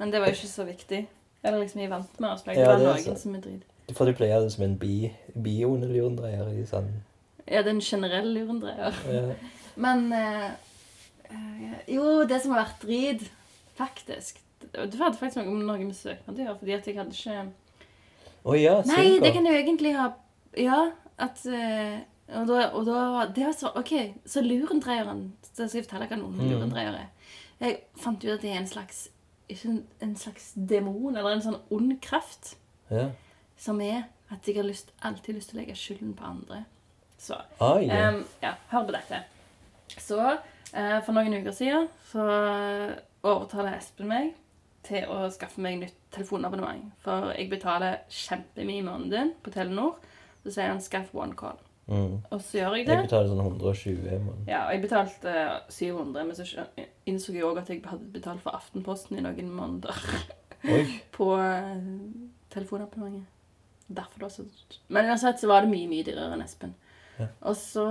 Men 0.00 0.12
det 0.12 0.20
var 0.20 0.30
jo 0.30 0.38
ikke 0.38 0.52
så 0.52 0.64
viktig. 0.68 1.00
Eller 1.44 1.58
liksom, 1.62 1.80
jeg 1.80 1.90
vant 1.90 2.20
med 2.20 2.30
avslag. 2.30 2.56
Ja, 2.56 2.76
Det 2.76 2.86
var 2.86 2.96
er 2.98 3.04
noen 3.06 3.16
som 3.18 3.34
er 3.34 3.40
drit. 3.40 3.62
For 3.96 4.06
du 4.06 4.12
pleier 4.14 4.40
det 4.44 4.52
som 4.52 4.64
en 4.64 4.76
bi, 4.78 5.10
bi-onde 5.34 5.88
lurendreier 5.90 6.50
i 6.54 6.66
sånn 6.68 6.90
Ja, 7.48 7.62
det 7.62 7.66
er 7.66 7.74
en 7.74 7.80
generell 7.80 8.28
lurendreier. 8.34 8.94
ja. 9.10 9.34
Men 9.80 10.12
eh, 10.12 10.50
eh, 11.30 11.74
Jo, 11.88 12.24
det 12.28 12.42
som 12.42 12.52
har 12.54 12.64
vært 12.66 12.82
drit, 12.84 13.24
faktisk 13.78 14.38
Det 14.60 14.94
hadde 15.00 15.16
faktisk 15.18 15.40
noe 15.40 15.56
noe 15.64 15.78
med 15.86 15.96
søknad 15.96 16.36
å 16.38 16.44
gjøre, 16.44 16.58
fordi 16.60 16.74
at 16.76 16.86
jeg 16.90 16.96
hadde 16.98 17.16
ikke 17.16 17.48
Å 18.44 18.56
ja, 18.60 18.76
Nei, 18.86 19.18
det 19.22 19.32
kan 19.34 19.46
jo 19.46 19.52
egentlig 19.56 19.94
ha 19.96 20.10
Ja, 20.58 20.80
at 21.18 21.42
eh, 21.46 21.98
og 22.30 22.46
da, 22.46 22.68
og 22.78 22.84
da 22.86 23.26
det 23.34 23.42
var 23.48 23.54
så, 23.58 23.72
OK, 23.74 23.90
så 24.26 24.42
lurendreieren 24.44 25.32
Så 25.50 25.66
skal 25.66 25.80
jeg 25.80 25.86
fortelle 25.88 26.06
hva 26.12 26.18
noen 26.20 26.36
Mm. 26.38 26.50
lurendreier 26.52 26.94
er. 26.94 27.08
Jeg 27.60 27.80
fant 27.98 28.22
ut 28.24 28.30
at 28.36 28.42
det 28.44 28.52
er 28.52 28.60
en 28.60 28.68
slags 28.70 29.08
ikke 29.50 29.68
en, 29.68 29.82
en 30.00 30.16
slags 30.16 30.52
demon, 30.54 31.16
eller 31.16 31.36
en 31.36 31.44
sånn 31.44 31.60
ond 31.70 31.96
kraft, 32.04 32.56
Ja. 32.90 33.08
som 33.56 33.80
er 33.80 34.04
at 34.30 34.46
jeg 34.46 34.56
har 34.56 34.66
lyst, 34.66 34.92
alltid 35.02 35.34
lyst 35.34 35.50
til 35.50 35.58
å 35.58 35.60
legge 35.60 35.76
skylden 35.78 36.14
på 36.18 36.24
andre. 36.24 36.64
Så 37.18 37.36
ah, 37.60 37.78
yeah. 37.82 38.14
um, 38.14 38.24
ja, 38.42 38.54
hør 38.70 38.86
på 38.88 38.94
dette. 38.96 39.22
Så 39.98 40.18
uh, 40.20 41.00
for 41.04 41.12
noen 41.12 41.34
uker 41.40 41.52
siden 41.52 41.88
så 42.12 42.24
overtaler 43.22 43.76
Espen 43.76 44.08
meg 44.08 44.30
til 44.86 45.04
å 45.12 45.26
skaffe 45.34 45.60
meg 45.60 45.80
nytt 45.82 45.98
telefonabonnement. 46.14 46.92
For 47.04 47.34
jeg 47.36 47.50
betaler 47.50 48.00
kjempemye 48.08 48.80
i 48.80 48.86
måneden 48.86 49.34
på 49.44 49.52
Telenor. 49.54 49.98
Så 50.40 50.54
sier 50.54 50.70
han 50.72 50.80
'skaff 50.80 51.12
one 51.12 51.36
call'. 51.36 51.60
Mm. 51.86 52.20
Og 52.30 52.40
så 52.44 52.58
gjør 52.60 52.74
jeg 52.76 52.86
det. 52.86 52.94
Jeg 52.94 53.06
betaler 53.08 53.28
sånn 53.32 53.40
120 53.44 53.90
i 53.90 54.18
måneden. 54.22 54.44
Ja, 54.46 54.60
og 54.66 54.72
jeg 54.76 54.82
betalte 54.84 55.32
eh, 55.32 55.56
700, 55.74 56.26
men 56.28 56.36
så 56.38 56.66
innså 57.10 57.32
jeg 57.34 57.42
òg 57.48 57.58
at 57.62 57.70
jeg 57.72 57.80
hadde 57.84 58.12
betalt 58.14 58.42
for 58.44 58.54
Aftenposten 58.54 59.18
i 59.18 59.24
noen 59.24 59.50
måneder 59.56 59.96
Oi. 60.70 60.84
på 61.16 61.32
eh, 61.40 61.72
telefonabonnementet. 62.54 63.26
Derfor 63.90 64.20
det 64.20 64.28
var 64.28 64.30
så 64.36 64.44
Men 64.94 65.08
uansett 65.10 65.40
så 65.42 65.48
var 65.50 65.64
det 65.66 65.72
mye, 65.72 65.88
mye 65.90 66.04
dyrere 66.06 66.36
enn 66.36 66.44
Espen. 66.44 66.76
Ja. 67.18 67.26
Og 67.50 67.56
så 67.58 67.86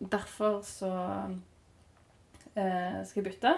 Derfor 0.00 0.62
så 0.64 0.88
eh, 2.56 3.02
skal 3.04 3.20
jeg 3.22 3.26
bytte. 3.30 3.52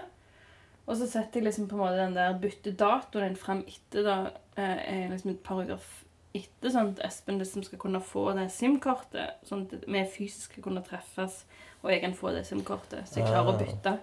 Og 0.89 0.97
så 0.97 1.07
setter 1.07 1.39
jeg 1.43 1.49
liksom 1.51 1.69
på 1.69 1.77
en 1.77 1.83
måte 1.85 2.01
den 2.01 2.17
der 2.17 2.39
byttedatoen 2.41 3.37
frem 3.39 3.61
etter 3.69 4.07
da, 4.07 4.17
eh, 4.57 5.07
liksom 5.13 5.35
et 5.35 5.43
par 5.45 5.61
uker 5.63 5.77
f- 5.79 6.05
etter, 6.35 6.71
sånn 6.71 6.93
at 6.93 7.01
Espen 7.07 7.39
liksom 7.41 7.63
skal 7.65 7.79
kunne 7.79 8.01
få 8.05 8.27
det 8.37 8.51
SIM-kortet, 8.53 9.39
sånn 9.49 9.67
at 9.67 9.85
vi 9.89 10.05
fysisk 10.05 10.53
skal 10.53 10.63
kunne 10.63 10.83
treffes, 10.85 11.45
og 11.83 11.91
jeg 11.91 12.01
kan 12.03 12.15
få 12.15 12.33
det 12.35 12.47
SIM-kortet, 12.47 13.09
så 13.09 13.21
jeg 13.21 13.27
klarer 13.31 13.53
å 13.53 13.55
Ah. 13.55 13.59
bytte. 13.65 13.99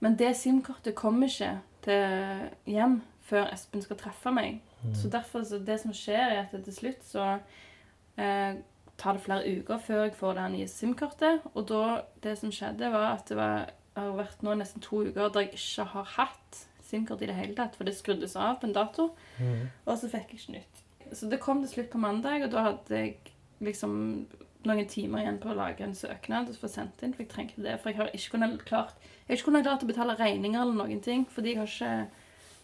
Men 0.00 0.16
det 0.16 0.34
SIM-kortet 0.36 0.94
kommer 0.94 1.26
ikke 1.28 1.60
til 1.82 2.50
hjem 2.66 3.00
før 3.22 3.52
Espen 3.52 3.82
skal 3.82 3.96
treffe 3.96 4.32
meg. 4.32 4.60
Mm. 4.84 4.94
Så 4.94 5.10
derfor, 5.10 5.42
så 5.44 5.58
det 5.64 5.80
som 5.80 5.92
skjer, 5.92 6.30
er 6.30 6.48
at 6.52 6.64
til 6.64 6.72
slutt 6.72 7.02
så 7.04 7.40
eh, 8.18 8.54
tar 8.96 9.12
det 9.16 9.22
flere 9.22 9.58
uker 9.60 9.78
før 9.78 10.02
jeg 10.04 10.14
får 10.14 10.34
det 10.34 10.50
nye 10.52 10.68
SIM-kortet. 10.68 11.40
Og 11.54 11.66
da, 11.68 12.02
det 12.22 12.38
som 12.38 12.50
skjedde, 12.52 12.90
var 12.92 13.14
at 13.18 13.28
det 13.28 13.36
var, 13.36 13.70
har 13.96 14.12
vært 14.16 14.42
nå 14.42 14.54
nesten 14.56 14.80
to 14.84 15.02
uker 15.04 15.28
der 15.32 15.40
jeg 15.46 15.52
ikke 15.58 15.84
har 15.94 16.04
hatt 16.16 16.66
SIM-kort 16.82 17.22
i 17.22 17.26
det 17.26 17.34
hele 17.36 17.54
tatt, 17.54 17.76
for 17.76 17.84
det 17.84 17.94
skruddes 17.96 18.36
av 18.36 18.58
på 18.60 18.66
en 18.66 18.72
dato, 18.76 19.10
Mm. 19.38 19.68
og 19.86 19.98
så 19.98 20.08
fikk 20.10 20.32
jeg 20.32 20.40
ikke 20.40 20.52
nytt. 20.58 20.82
Så 21.12 21.28
det 21.30 21.40
kom 21.40 21.62
til 21.64 21.72
slutt 21.74 21.90
på 21.90 21.98
mandag, 21.98 22.44
og 22.44 22.50
da 22.52 22.62
hadde 22.68 22.96
jeg 22.96 23.16
liksom 23.60 24.26
noen 24.64 24.86
timer 24.88 25.22
igjen 25.22 25.38
på 25.40 25.48
å 25.50 25.56
lage 25.56 25.80
en 25.84 25.94
søknad 25.96 26.48
og 26.52 26.56
få 26.60 26.68
sendt 26.68 27.02
inn, 27.02 27.14
for 27.16 27.24
jeg 27.24 27.30
trengte 27.32 27.62
det. 27.64 27.78
For 27.80 27.90
jeg 27.90 27.96
har 27.98 28.10
ikke 28.14 28.30
kunnet 28.36 28.64
klart, 28.68 28.94
jeg 29.26 29.28
har 29.32 29.38
ikke 29.38 29.48
kunnet 29.50 29.64
klart 29.66 29.84
å 29.86 29.88
betale 29.88 30.16
regninger 30.20 30.60
eller 30.60 30.76
noen 30.76 31.00
ting, 31.04 31.24
fordi 31.32 31.54
jeg 31.54 31.58
har 31.62 31.70
ikke 31.70 31.92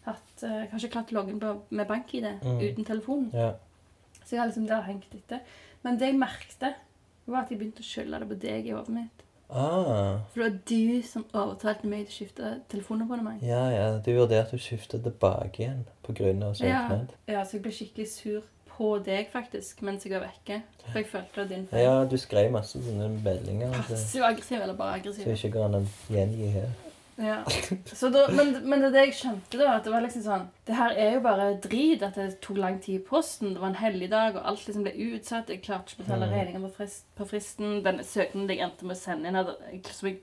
hatt, 0.06 0.42
eh, 0.42 0.58
jeg 0.62 0.70
har 0.70 0.78
ikke 0.84 0.92
klart 0.92 1.12
å 1.12 1.16
logge 1.18 1.30
inn 1.34 1.62
med 1.70 1.88
bank-ID 1.88 2.28
Mm. 2.44 2.60
uten 2.60 2.84
telefon. 2.84 3.30
Yeah. 3.34 3.54
Så 4.24 4.30
jeg 4.36 4.40
har 4.40 4.48
liksom 4.48 4.66
det 4.66 4.76
har 4.76 4.82
hengt 4.82 5.14
etter. 5.14 5.40
Men 5.82 5.98
det 5.98 6.08
jeg 6.12 6.18
merkte, 6.18 6.74
var 7.26 7.42
at 7.42 7.50
jeg 7.50 7.58
begynte 7.58 7.82
å 7.82 7.90
skylde 7.90 8.20
det 8.20 8.28
på 8.28 8.38
deg 8.40 8.66
i 8.66 8.70
hodet 8.74 8.88
mitt. 8.94 9.22
Ah, 9.48 10.18
For 10.32 10.42
det 10.42 10.44
var 10.44 10.58
du 10.66 11.02
som 11.06 11.24
overtalte 11.32 11.86
meg 11.86 12.06
til 12.06 12.12
å 12.12 12.16
skifte 12.16 12.52
telefonabonnement. 12.72 13.42
ja, 13.42 13.62
ja. 13.70 13.98
Du 14.02 14.10
vurderte 14.16 14.56
å 14.56 14.60
skifte 14.60 14.98
tilbake 15.02 15.62
igjen 15.62 15.84
pga. 16.02 16.32
Ja. 16.32 16.52
søknad. 16.52 17.12
ja, 17.28 17.44
så 17.44 17.56
jeg 17.56 17.62
ble 17.62 17.72
skikkelig 17.72 18.08
sur 18.10 18.42
på 18.76 18.98
deg, 19.06 19.30
faktisk, 19.32 19.80
mens 19.82 20.04
jeg 20.04 20.12
var 20.12 20.26
vekke. 20.26 20.62
For 20.90 20.98
jeg 20.98 21.06
følte 21.08 21.28
det 21.34 21.42
var 21.44 21.48
din 21.54 21.66
feil. 21.70 21.82
Ja, 21.86 21.94
du 22.04 22.16
skrev 22.20 22.50
masse 22.52 22.82
sånne 22.82 23.08
meldinger 23.24 23.70
altså, 23.72 23.94
Passiv-aggressiv 23.94 24.60
eller 24.60 24.74
bare 24.76 24.98
aggressiv. 24.98 25.30
ikke 25.32 25.50
går 25.54 25.64
an 25.70 25.78
å 25.78 25.84
gjengi 26.12 26.50
her. 26.58 26.68
Ja. 27.16 27.38
Så 27.98 28.10
da, 28.12 28.26
men, 28.28 28.52
men 28.68 28.84
det 28.84 29.06
jeg 29.06 29.14
skjønte, 29.16 29.56
da. 29.56 29.78
At 29.78 29.86
det 29.86 29.92
var 29.94 30.04
liksom 30.04 30.24
sånn 30.26 30.46
Det 30.68 30.76
her 30.76 30.92
er 31.00 31.14
jo 31.14 31.22
bare 31.24 31.46
drit 31.64 32.04
at 32.04 32.18
det 32.20 32.26
tok 32.44 32.60
lang 32.60 32.78
tid 32.84 33.00
i 33.00 33.04
posten. 33.06 33.54
Det 33.54 33.62
var 33.62 33.72
en 33.72 33.80
helligdag, 33.80 34.36
og 34.36 34.48
alt 34.52 34.66
liksom 34.68 34.84
ble 34.84 34.94
utsatt. 35.08 35.52
Jeg 35.52 35.64
klarte 35.64 35.94
ikke 35.94 36.02
å 36.02 36.06
betale 36.06 36.30
regningen 36.32 36.66
på, 36.68 36.72
frist, 36.76 37.06
på 37.16 37.28
fristen. 37.28 37.80
Den 37.86 38.02
søknaden 38.04 38.52
jeg 38.52 38.64
endte 38.66 38.88
med 38.88 38.98
å 38.98 39.00
sende 39.00 39.30
inn, 39.30 39.40
hadde, 39.40 39.56
som 39.88 40.10
jeg 40.10 40.20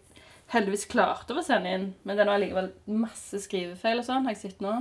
heldigvis 0.53 0.87
klarte 0.91 1.33
å 1.33 1.45
sende 1.45 1.71
inn, 1.73 1.85
men 2.05 2.19
den 2.19 2.29
har 2.29 2.41
likevel 2.41 2.71
masse 2.85 3.39
skrivefeil 3.45 4.01
og 4.01 4.07
sånn, 4.07 4.27
har 4.27 4.35
jeg 4.35 4.43
sett 4.43 4.63
nå. 4.63 4.73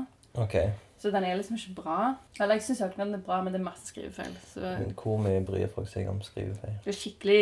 Okay. 0.43 0.73
Så 1.01 1.11
den 1.11 1.25
er 1.27 1.39
liksom 1.39 1.57
ikke 1.59 1.83
bra. 1.83 1.99
Eller 2.39 2.59
jeg 2.59 2.67
syns 2.69 2.83
søknaden 2.85 3.17
er 3.17 3.23
bra, 3.25 3.41
men 3.43 3.55
det 3.55 3.61
er 3.61 3.67
masse 3.67 3.89
skrivefeil. 3.91 4.35
Så 4.53 4.61
Men 4.61 4.93
Hvor 4.99 5.19
mye 5.23 5.41
bryr 5.45 5.71
folk 5.73 5.89
seg 5.91 6.11
om 6.11 6.21
skrivefeil? 6.23 6.77
det 6.85 6.93
er 6.93 6.99
skikkelig 6.99 7.41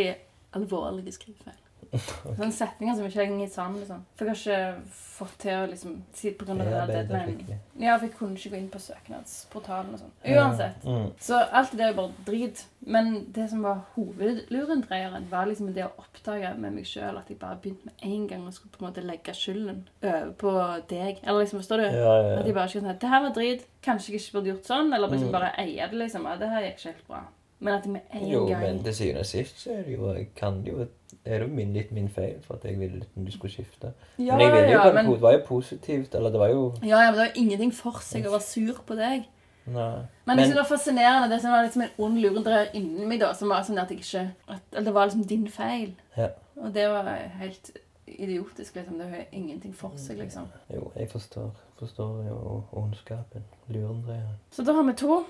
alvorlige 0.56 1.12
skrivefeil. 1.18 1.58
Sånne 1.90 2.52
setninger 2.54 2.94
som 2.96 3.06
ikke 3.08 3.24
henger 3.26 3.48
sammen. 3.50 3.80
Liksom. 3.82 4.04
For 4.16 4.28
jeg 4.30 4.36
har 4.36 4.40
ikke 4.40 4.90
fått 5.20 5.32
til 5.42 5.56
å 5.58 5.66
liksom 5.68 5.96
si 6.16 6.30
på 6.38 6.46
grunn 6.46 6.60
av 6.62 6.66
det 6.68 6.74
Bearbeidet 6.76 7.08
deadline. 7.10 7.58
Ja, 7.82 7.96
for 7.98 8.06
jeg 8.06 8.14
kunne 8.16 8.36
ikke 8.38 8.52
gå 8.54 8.56
inn 8.60 8.68
på 8.72 8.78
søknadsportalen 8.80 9.94
og 9.96 10.00
sånn. 10.04 10.12
Uansett. 10.36 10.84
Mm. 10.86 11.08
Så 11.20 11.40
alt 11.50 11.74
det 11.76 11.84
er 11.88 11.90
jo 11.92 11.98
bare 11.98 12.26
drit. 12.28 12.62
Men 12.86 13.10
det 13.34 13.48
som 13.50 13.62
var 13.66 13.82
hovedlurendreieren, 13.96 15.26
var 15.30 15.46
liksom 15.50 15.72
det 15.74 15.84
å 15.84 15.90
oppdage 16.00 16.52
med 16.58 16.72
meg 16.78 16.86
sjøl 16.88 17.18
at 17.20 17.28
jeg 17.30 17.38
bare 17.40 17.58
begynte 17.62 17.90
med 17.90 18.06
en 18.06 18.28
gang 18.30 18.46
og 18.46 18.54
skulle 18.56 18.72
på 18.76 18.84
en 18.84 18.88
måte 18.88 19.04
legge 19.04 19.34
skylden 19.36 19.82
over 20.02 20.30
på 20.40 20.54
deg. 20.92 21.20
Eller 21.24 21.42
liksom, 21.44 21.60
forstår 21.60 21.82
du? 21.82 21.88
Ja, 21.90 22.14
ja, 22.22 22.38
At 22.40 22.46
jeg 22.48 22.54
bare 22.56 22.70
ikke 22.70 22.80
kan 22.80 22.94
si 22.94 22.98
det 23.04 23.12
her 23.12 23.22
var 23.26 23.34
drit, 23.36 23.66
kanskje 23.84 24.12
jeg 24.14 24.20
ikke 24.22 24.38
burde 24.38 24.52
gjort 24.54 24.70
sånn, 24.72 24.94
eller 24.94 25.08
liksom 25.12 25.28
Mm. 25.30 25.32
bare 25.32 25.52
eie 25.58 25.86
det, 25.90 25.98
liksom. 25.98 26.24
Ja, 26.24 26.36
det 26.36 26.48
her 26.48 26.62
gikk 26.62 26.78
ikke 26.78 26.92
helt 26.94 27.06
bra. 27.08 27.20
Men 27.60 27.74
at 27.74 27.84
jeg 27.84 27.92
med 27.92 28.00
en 28.14 28.26
Jo, 28.30 28.46
gang 28.48 28.60
men 28.62 28.82
til 28.82 28.94
syvende 28.94 29.20
og 29.20 29.26
sist 29.26 29.58
så 29.60 29.70
er 29.78 29.82
det 29.84 29.92
jo 29.98 30.14
kan 30.36 30.62
det 30.64 30.72
jo 30.72 30.86
er 31.24 31.38
det 31.38 31.48
jo 31.48 31.54
min, 31.54 31.72
litt 31.72 31.90
min 31.92 32.08
feil 32.08 32.38
for 32.44 32.56
at 32.56 32.64
jeg 32.64 32.78
ville 32.80 33.02
at 33.04 33.26
du 33.26 33.32
skulle 33.32 33.52
skifte. 33.52 33.92
Ja, 34.18 34.36
men 34.36 34.46
jeg 34.46 34.52
ville 34.54 34.70
jo 34.72 34.78
ja, 34.78 34.92
men, 34.92 35.10
det 35.10 35.20
var 35.22 35.36
jo 35.36 35.42
positivt. 35.46 36.14
Eller 36.14 36.30
det 36.30 36.40
var 36.40 36.48
jo 36.48 36.62
ja, 36.82 37.02
ja, 37.02 37.10
men 37.10 37.18
det 37.18 37.26
var 37.26 37.36
ingenting 37.42 37.74
for 37.74 38.00
seg 38.04 38.26
å 38.26 38.32
være 38.34 38.46
sur 38.46 38.80
på 38.86 38.96
deg. 38.98 39.28
Nei. 39.70 39.90
Men 40.24 40.36
men... 40.36 40.48
det 40.48 40.56
var 40.56 40.66
fascinerende 40.66 41.28
det 41.30 41.42
som 41.42 41.52
var 41.52 41.66
liksom 41.66 41.84
en 41.84 42.00
ond 42.06 42.18
lurendreier 42.22 42.72
inni 42.74 43.06
meg, 43.06 43.20
da, 43.20 43.34
som 43.36 43.52
var 43.52 43.66
sånn 43.66 43.78
at 43.78 43.92
jeg 43.92 44.00
ikke 44.00 44.24
at, 44.48 44.64
Eller 44.72 44.88
det 44.88 44.96
var 44.96 45.10
liksom 45.10 45.26
din 45.28 45.46
feil. 45.52 45.92
Ja. 46.16 46.32
Og 46.56 46.72
det 46.74 46.88
var 46.90 47.10
helt 47.40 47.72
idiotisk, 48.06 48.74
liksom. 48.76 48.98
Det 48.98 49.08
har 49.08 49.28
ingenting 49.32 49.76
for 49.76 49.92
seg, 50.00 50.18
liksom. 50.18 50.48
Jo, 50.72 50.90
jeg 50.96 51.10
forstår, 51.12 51.52
forstår 51.78 52.24
jo 52.26 52.40
ondskapen. 52.72 53.44
Lurendreieren. 53.68 54.40
Så 54.50 54.64
da 54.66 54.74
har 54.76 54.88
vi 54.88 54.96
to. 54.98 55.22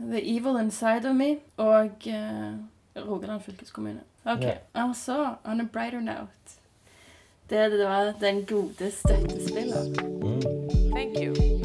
The 0.00 0.20
Evil 0.36 0.60
Inside 0.60 1.08
of 1.08 1.16
Me 1.16 1.36
og 1.56 2.06
uh, 2.06 2.54
Rogaland 2.96 3.40
fylkeskommune. 3.40 4.00
Ok, 4.24 4.42
Ja. 4.42 4.54
Og 4.74 4.96
så, 4.96 5.34
on 5.44 5.60
a 5.60 5.64
brighter 5.72 6.00
note 6.00 6.26
Det, 7.50 7.72
det 7.72 7.86
var 7.86 8.12
den 8.20 8.44
gode 8.46 8.90
støttespilleren. 8.90 9.96
Mm. 10.22 10.40
Thank 10.92 11.16
you. 11.18 11.59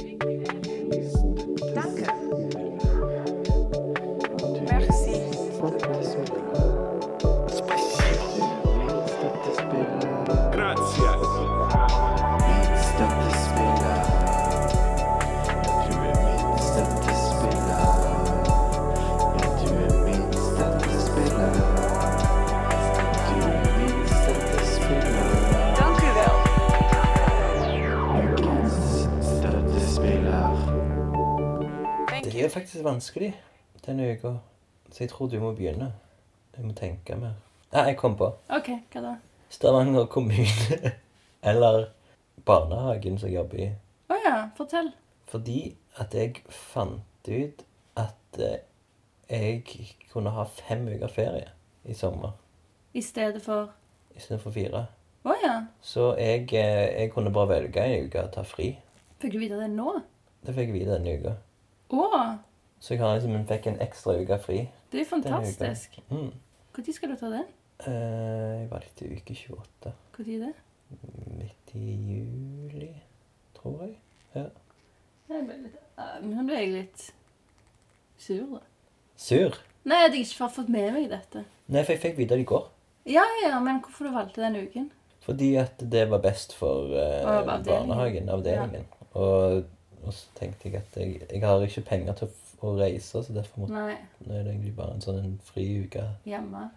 Faktisk 32.75 32.85
vanskelig 32.85 33.43
denne 33.85 34.13
uka, 34.13 34.33
så 34.91 35.03
jeg 35.03 35.09
tror 35.09 35.27
du 35.27 35.39
må 35.39 35.53
begynne. 35.55 35.93
Jeg 36.57 36.65
må 36.65 36.73
tenke 36.75 37.15
mer. 37.15 37.35
Ja, 37.71 37.85
jeg 37.87 37.95
kom 37.97 38.17
på. 38.19 38.27
OK, 38.51 38.67
hva 38.91 39.01
da? 39.01 39.11
Stavanger 39.49 40.05
kommune. 40.11 40.91
Eller 41.49 41.85
barnehagen 42.45 43.15
som 43.17 43.29
jeg 43.29 43.37
jobber 43.37 43.61
i. 43.63 43.67
Å 44.11 44.17
ja, 44.25 44.33
fortell. 44.57 44.89
Fordi 45.31 45.75
at 46.03 46.15
jeg 46.19 46.41
fant 46.51 47.29
ut 47.29 47.63
at 47.95 48.39
eh, 48.43 48.65
jeg 49.29 49.63
kunne 50.11 50.33
ha 50.35 50.43
fem 50.43 50.83
uker 50.91 51.07
ferie 51.07 51.47
i 51.87 51.95
sommer 51.95 52.33
I 52.93 53.01
stedet 53.01 53.39
for 53.45 53.71
I 54.15 54.19
stedet 54.19 54.41
for 54.43 54.51
fire. 54.51 54.81
Å 55.23 55.37
ja. 55.43 55.53
Så 55.79 56.09
jeg, 56.19 56.49
eh, 56.51 56.89
jeg 57.05 57.13
kunne 57.15 57.31
bare 57.31 57.53
velge 57.53 57.87
en 57.87 58.09
uke 58.09 58.25
å 58.27 58.33
ta 58.35 58.43
fri. 58.43 58.73
Fikk 59.23 59.37
du 59.37 59.39
vite 59.45 59.61
det 59.63 59.71
nå? 59.71 59.95
Det 60.43 60.57
fikk 60.59 60.73
jeg 60.73 60.77
vite 60.81 60.97
denne 60.97 61.15
uka. 61.21 61.37
Å! 61.95 62.11
Så 62.79 62.93
jeg 62.93 63.01
har 63.01 63.15
liksom, 63.17 63.37
fikk 63.49 63.69
en 63.71 63.81
ekstra 63.81 64.17
uke 64.21 64.39
fri. 64.43 64.57
Det 64.91 65.01
er 65.01 65.09
fantastisk. 65.09 65.99
Når. 66.09 66.17
Mm. 66.17 66.33
Når 66.77 66.93
skal 66.93 67.11
du 67.11 67.15
ta 67.19 67.31
den? 67.31 67.47
Eh, 67.87 68.61
jeg 68.61 68.69
var 68.71 68.83
litt 68.85 68.95
til 68.99 69.15
uke 69.15 69.35
28. 69.35 69.93
Når 70.17 70.29
er 70.35 70.43
det? 70.45 70.53
Midt 71.39 71.75
i 71.75 71.95
juli, 72.11 72.91
tror 73.57 73.81
jeg. 73.85 73.95
Jeg 74.35 75.45
ble 75.47 75.57
litt, 75.63 75.79
eh, 75.97 76.17
nå 76.21 76.43
ble 76.45 76.59
jeg 76.59 76.71
litt 76.73 77.07
sur, 78.21 78.45
da. 78.57 78.61
Sur? 79.15 79.57
Nei, 79.85 80.03
at 80.05 80.13
jeg 80.13 80.27
ikke 80.27 80.43
har 80.43 80.53
fått 80.53 80.69
med 80.73 80.91
meg 80.95 81.09
dette. 81.11 81.45
Nei, 81.67 81.81
for 81.83 81.95
jeg 81.95 82.03
fikk 82.03 82.19
vite 82.19 82.37
det 82.37 82.45
i 82.45 82.49
går. 82.49 82.67
Ja, 83.09 83.25
ja, 83.43 83.57
men 83.61 83.81
hvorfor 83.83 84.07
du 84.07 84.15
valgte 84.15 84.41
den 84.41 84.57
uken? 84.65 84.91
Fordi 85.25 85.55
at 85.61 85.81
det 85.91 86.05
var 86.09 86.21
best 86.21 86.53
for 86.53 86.91
uh, 86.93 87.25
avdelingen. 87.25 87.65
barnehagen, 87.65 88.29
avdelingen. 88.29 88.85
Og, 89.13 89.65
og 90.03 90.13
så 90.13 90.29
tenkte 90.37 90.69
jeg 90.69 90.81
at 90.81 90.97
jeg, 90.99 91.21
jeg 91.31 91.41
har 91.41 91.65
ikke 91.65 91.85
penger 91.89 92.17
til 92.19 92.29
å, 92.29 92.33
å 92.61 92.77
reise, 92.79 93.23
så 93.23 93.33
derfor 93.33 93.59
må, 93.59 93.67
Nei, 93.67 93.97
nå 94.25 94.33
er 94.33 94.43
det 94.43 94.53
egentlig 94.53 94.75
bare 94.75 94.93
en 94.95 95.01
sånn 95.01 95.19
en 95.19 95.39
fri 95.43 95.83
uke 95.83 96.03
hjemme. 96.25 96.69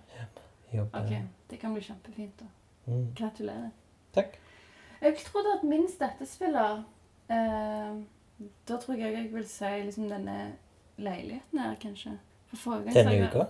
jobbe. 0.75 0.99
Ok, 0.99 1.13
det 1.51 1.59
kan 1.61 1.75
bli 1.75 1.83
kjempefint, 1.83 2.39
da. 2.41 2.47
Mm. 2.87 3.15
Gratulerer. 3.15 3.71
Takk. 4.15 4.39
Jeg 5.01 5.17
trodde 5.17 5.53
at 5.59 5.63
min 5.65 5.89
støttespiller 5.89 6.83
eh, 7.31 7.99
Da 8.67 8.77
tror 8.77 8.97
jeg 8.99 9.13
jeg 9.15 9.33
vil 9.33 9.47
si 9.49 9.65
liksom 9.65 10.09
denne 10.09 10.53
leiligheten 10.99 11.59
her, 11.59 11.75
kanskje. 11.81 12.19
Denne 12.53 13.13
jeg- 13.13 13.29
uka? 13.29 13.47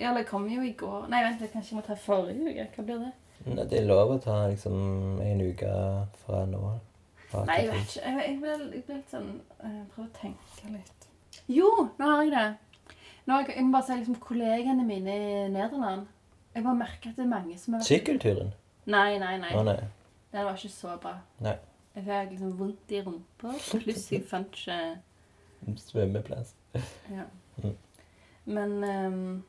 Ja, 0.00 0.14
det 0.14 0.26
kom 0.26 0.48
jo 0.48 0.60
i 0.62 0.72
går. 0.72 1.08
Nei, 1.08 1.22
vent, 1.24 1.40
jeg 1.40 1.50
kanskje 1.50 1.70
jeg 1.70 1.76
må 1.76 1.86
ta 1.86 1.94
forrige 1.94 2.50
uke. 2.50 2.68
Hva 2.76 2.84
blir 2.84 2.98
det? 2.98 3.12
Nei, 3.46 3.64
det 3.64 3.78
er 3.80 3.86
lov 3.86 4.10
å 4.10 4.18
ta 4.22 4.46
liksom 4.48 5.20
en 5.20 5.40
uke 5.40 5.70
fra 6.24 6.44
nå. 6.46 6.60
Fra 7.30 7.44
Nei, 7.44 7.56
jeg 7.62 7.72
vet 7.72 7.96
ikke. 7.96 8.02
Jeg, 8.04 8.40
jeg, 8.42 8.86
litt 8.96 9.10
sånn 9.10 9.40
eh, 9.64 9.82
Prøv 9.94 10.04
å 10.06 10.10
tenke 10.20 10.72
litt. 10.72 10.95
Jo, 11.48 11.70
nå 11.98 12.10
har 12.10 12.22
jeg 12.24 12.32
det. 12.34 12.98
Nå 13.26 13.40
jeg, 13.40 13.54
jeg 13.56 13.64
må 13.66 13.74
bare 13.76 13.86
si 13.86 13.98
liksom 14.00 14.18
kollegene 14.22 14.84
mine 14.86 15.16
i 15.16 15.48
Nederland. 15.52 16.06
Jeg 16.54 16.64
bare 16.64 16.78
merker 16.78 17.10
at 17.10 17.18
det 17.18 17.26
er 17.26 17.32
mange 17.32 17.58
som 17.60 17.76
har 17.76 17.84
Sykkelturen? 17.86 18.52
Nei, 18.86 19.18
nei, 19.22 19.34
nei. 19.42 19.50
Å 19.54 19.64
nei. 19.66 19.80
Den 20.32 20.46
var 20.46 20.58
ikke 20.58 20.72
så 20.72 20.94
bra. 21.02 21.16
Nei. 21.44 21.56
Jeg 21.96 22.04
fikk 22.04 22.32
liksom 22.34 22.54
vondt 22.58 22.92
i 22.92 23.02
rumpa. 23.04 23.52
Pluss 23.72 24.06
jeg 24.12 24.24
fant 24.28 24.56
ikke 24.56 25.76
Svømmeplass. 25.80 26.54
ja. 27.10 27.26
Mm. 27.62 27.76
Men 28.46 28.72
um, 28.84 29.44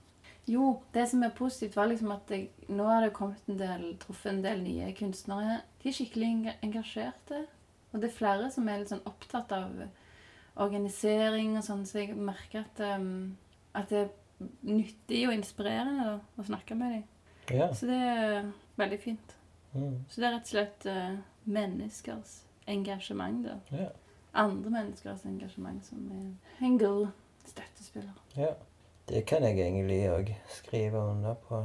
jo, 0.50 0.78
det 0.96 1.04
som 1.12 1.24
er 1.24 1.36
positivt, 1.36 1.76
var 1.76 1.90
liksom 1.92 2.14
at 2.16 2.32
jeg, 2.32 2.48
nå 2.72 2.86
har 2.88 3.04
det 3.04 3.14
kommet 3.14 3.50
en 3.52 3.60
del, 3.60 3.90
truffet 4.02 4.32
en 4.32 4.44
del 4.46 4.64
nye 4.64 4.94
kunstnere. 4.98 5.60
De 5.84 5.92
er 5.92 5.98
skikkelig 5.98 6.56
engasjerte. 6.64 7.44
Og 7.92 8.02
det 8.02 8.10
er 8.10 8.16
flere 8.16 8.50
som 8.54 8.68
er 8.70 8.82
litt 8.82 8.94
sånn 8.94 9.06
opptatt 9.08 9.52
av 9.56 9.76
organisering 10.64 11.58
og 11.58 11.66
sånn, 11.66 11.86
så 11.88 12.02
jeg 12.02 12.16
merker 12.18 12.66
at, 12.66 12.82
um, 12.98 13.38
at 13.78 13.92
det 13.92 14.04
er 14.06 14.50
nyttig 14.68 15.24
og 15.28 15.36
inspirerende 15.36 16.08
da, 16.08 16.16
å 16.38 16.46
snakke 16.48 16.78
med 16.78 16.98
dem. 16.98 17.06
Ja. 17.58 17.70
Så 17.76 17.88
det 17.90 17.98
er 17.98 18.50
veldig 18.80 19.00
fint. 19.02 19.36
Mm. 19.74 20.04
Så 20.10 20.22
det 20.22 20.28
er 20.28 20.36
rett 20.36 20.50
og 20.50 20.54
slett 20.54 20.88
uh, 20.90 21.18
menneskers 21.48 22.42
engasjement, 22.68 23.46
da. 23.46 23.58
ja. 23.72 23.90
Andre 24.38 24.70
menneskers 24.70 25.24
engasjement 25.26 25.86
som 25.88 26.10
er 26.14 26.66
en 26.66 26.78
god 26.78 27.08
støttespiller. 27.48 28.18
Ja. 28.38 28.54
Det 29.08 29.22
kan 29.26 29.46
jeg 29.48 29.56
egentlig 29.64 30.02
òg 30.12 30.34
skrive 30.52 31.00
under 31.00 31.38
på. 31.48 31.62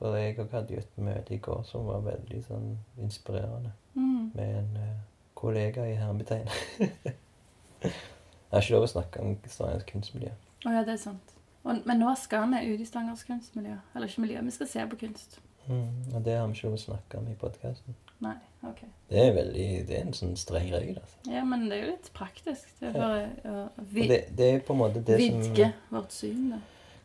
For 0.00 0.16
jeg 0.18 0.34
òg 0.40 0.50
hadde 0.56 0.74
jo 0.74 0.80
et 0.82 0.98
møte 0.98 1.36
i 1.36 1.38
går 1.38 1.62
som 1.68 1.86
var 1.86 2.02
veldig 2.02 2.40
sånn 2.48 2.70
inspirerende. 2.98 3.70
Mm. 3.94 4.30
Med 4.34 4.56
en 4.58 4.70
uh, 4.80 4.96
kollega 5.38 5.86
i 5.86 5.94
hermetegn. 6.00 6.50
jeg 8.50 8.56
har 8.56 8.64
ikke 8.66 8.74
lov 8.74 8.86
å 8.88 8.90
snakke 8.90 9.20
om 9.22 9.36
Stavangers 9.46 9.86
kunstmiljø. 9.86 10.32
Oh, 10.66 10.72
ja, 10.74 10.82
det 10.82 10.96
er 10.96 11.02
sant. 11.04 11.34
Og, 11.62 11.76
men 11.86 12.00
nå 12.02 12.10
skal 12.18 12.48
vi 12.50 12.72
ut 12.72 12.80
i 12.82 12.88
Stavangers 12.88 13.22
kunstmiljø. 13.28 13.76
Eller 13.94 14.10
ikke 14.10 14.24
miljø, 14.24 14.40
vi 14.42 14.54
skal 14.56 14.68
se 14.72 14.86
på 14.90 14.98
kunst. 15.04 15.38
Mm. 15.68 16.14
Og 16.14 16.24
det 16.24 16.34
har 16.34 16.48
vi 16.48 16.56
ikke 16.56 16.66
lov 16.66 16.78
å 16.78 16.80
snakke 16.82 17.20
om 17.20 17.28
i 17.30 17.36
podkasten. 17.38 17.94
Nei, 18.24 18.34
ok. 18.66 18.82
Det 19.10 19.22
er 19.22 19.30
veldig, 19.36 19.68
det 19.86 19.96
er 19.96 20.02
en 20.02 20.16
sånn 20.16 20.34
streng 20.40 20.66
regel. 20.72 20.98
altså. 20.98 21.20
Ja, 21.30 21.44
men 21.46 21.68
det 21.70 21.78
er 21.78 21.84
jo 21.84 21.92
litt 21.92 22.10
praktisk. 22.16 22.74
Det 22.80 22.90
er 22.90 22.98
bare 22.98 23.22
å 23.46 23.86
vid 23.94 24.10
det, 24.10 24.20
det 24.36 24.50
er 24.56 24.60
på 24.66 24.74
en 24.74 24.82
måte 24.82 25.04
det 25.06 25.20
vidge 25.20 25.70
som 25.70 25.96
vårt 25.96 26.16
syn, 26.16 26.42
da. 26.56 26.60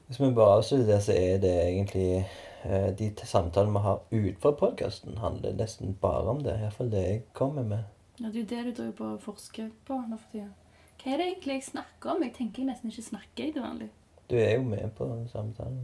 Hvis 0.07 0.19
vi 0.21 0.33
bare 0.37 0.57
avslutter 0.59 0.89
det, 0.89 0.99
så 1.01 1.13
er 1.17 1.39
det 1.41 1.53
egentlig 1.63 2.09
eh, 2.19 2.89
De 2.97 3.07
samtalene 3.25 3.73
vi 3.73 3.85
har 3.85 4.03
utenfor 4.11 4.57
podkasten, 4.59 5.17
handler 5.21 5.55
nesten 5.57 5.95
bare 6.01 6.35
om 6.35 6.43
det. 6.45 6.59
Iallfall 6.61 6.91
det 6.93 7.05
jeg 7.05 7.23
kommer 7.37 7.65
med. 7.65 7.87
Ja, 8.19 8.29
det 8.29 8.35
er 8.35 8.43
jo 8.43 8.51
det 8.51 8.65
du 8.65 8.77
driver 8.81 8.95
på 8.99 9.07
å 9.13 9.23
forske 9.23 9.69
på 9.87 9.97
nå 10.09 10.19
for 10.19 10.31
tida. 10.31 10.51
Hva 11.05 11.13
er 11.13 11.19
det 11.21 11.25
egentlig 11.27 11.53
jeg 11.53 11.63
snakker 11.67 12.15
om? 12.15 12.23
Jeg 12.25 12.33
tenker 12.33 12.63
jeg 12.63 12.67
nesten 12.71 12.89
ikke 12.89 13.03
snakker 13.05 13.43
i 13.45 13.51
det 13.53 13.61
vanlig. 13.61 13.91
Du 14.29 14.35
er 14.41 14.55
jo 14.55 14.63
med 14.65 14.89
på 14.97 15.05
samtalen. 15.29 15.83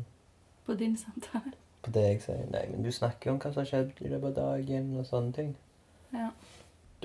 På 0.65 0.73
din 0.73 0.97
samtale. 0.97 1.51
På 1.85 1.91
det 1.93 2.01
jeg 2.07 2.21
sier. 2.23 2.47
Nei, 2.49 2.63
men 2.71 2.81
du 2.81 2.89
snakker 2.91 3.29
jo 3.29 3.35
om 3.35 3.41
hva 3.43 3.51
som 3.53 3.61
har 3.61 3.69
skjedd 3.69 4.01
i 4.01 4.09
løpet 4.09 4.31
av 4.31 4.55
dagen, 4.55 4.95
og 4.97 5.05
sånne 5.05 5.33
ting. 5.37 5.51
Ja. 6.13 6.31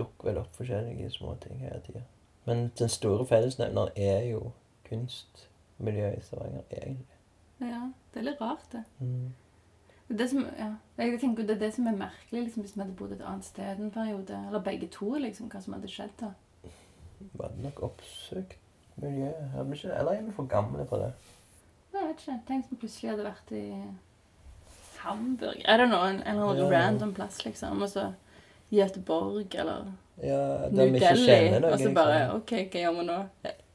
Dukker 0.00 0.30
vel 0.30 0.40
opp 0.40 0.56
forskjellige 0.56 1.10
småting 1.12 1.60
hele 1.60 1.82
tida. 1.84 2.06
Men 2.48 2.70
den 2.78 2.88
store 2.88 3.26
fellesnevneren 3.28 3.92
er 3.96 4.24
jo 4.30 4.40
kunstmiljøet 4.88 6.16
i 6.16 6.24
Stavanger, 6.24 6.64
egentlig. 6.70 7.20
ja. 7.60 7.82
Det 8.14 8.22
er 8.22 8.30
litt 8.30 8.40
rart, 8.40 8.64
det. 8.72 8.84
Mm. 8.98 9.34
Det 10.08 10.30
som, 10.30 10.46
ja. 10.56 10.70
Jeg 10.96 11.20
tenker 11.20 11.44
det 11.44 11.58
er 11.58 11.64
det 11.66 11.74
som 11.74 11.86
er 11.86 12.00
merkelig 12.00 12.46
liksom, 12.46 12.64
hvis 12.64 12.76
vi 12.76 12.80
hadde 12.80 12.96
bodd 12.96 13.12
et 13.12 13.24
annet 13.28 13.44
sted 13.44 13.80
en 13.80 13.90
periode. 13.92 14.40
Eller 14.48 14.62
begge 14.64 14.88
to, 14.88 15.10
liksom, 15.20 15.50
hva 15.52 15.60
som 15.60 15.76
hadde 15.76 15.90
skjedd 15.92 16.16
da. 16.20 16.32
Var 17.34 17.48
det 17.54 17.64
nok 17.64 17.82
oppsøkt 17.90 18.56
miljø? 19.02 19.30
Vi 19.68 19.76
ikke, 19.78 19.92
eller 19.98 20.12
er 20.12 20.22
vi 20.22 20.32
for 20.36 20.46
gamle 20.50 20.84
på 20.88 20.96
det? 21.00 21.12
Jeg 21.96 22.02
vet 22.08 22.20
ikke. 22.20 22.40
Tenk 22.48 22.70
vi 22.70 22.76
plutselig 22.82 23.10
hadde 23.10 23.24
vært 23.24 23.52
i 23.56 23.64
Hamburg. 25.02 25.56
I 25.64 25.76
don't 25.78 25.88
know, 25.92 26.04
en, 26.04 26.22
en 26.26 26.36
Ja. 26.36 26.68
random 26.70 27.14
plass, 27.14 27.44
liksom. 27.44 27.82
Og 27.82 27.88
så 27.88 28.12
Göteborg 28.72 29.54
eller 29.54 29.92
Ja, 30.22 30.68
New 30.70 30.92
vi 30.92 30.98
Delhi. 30.98 31.26
kjenner 31.26 31.60
noe. 31.60 31.72
Og 31.72 31.78
så 31.78 31.84
liksom. 31.84 31.94
bare 31.94 32.34
OK, 32.34 32.50
hva 32.50 32.80
gjør 32.80 32.94
vi 33.00 33.04
nå? 33.06 33.18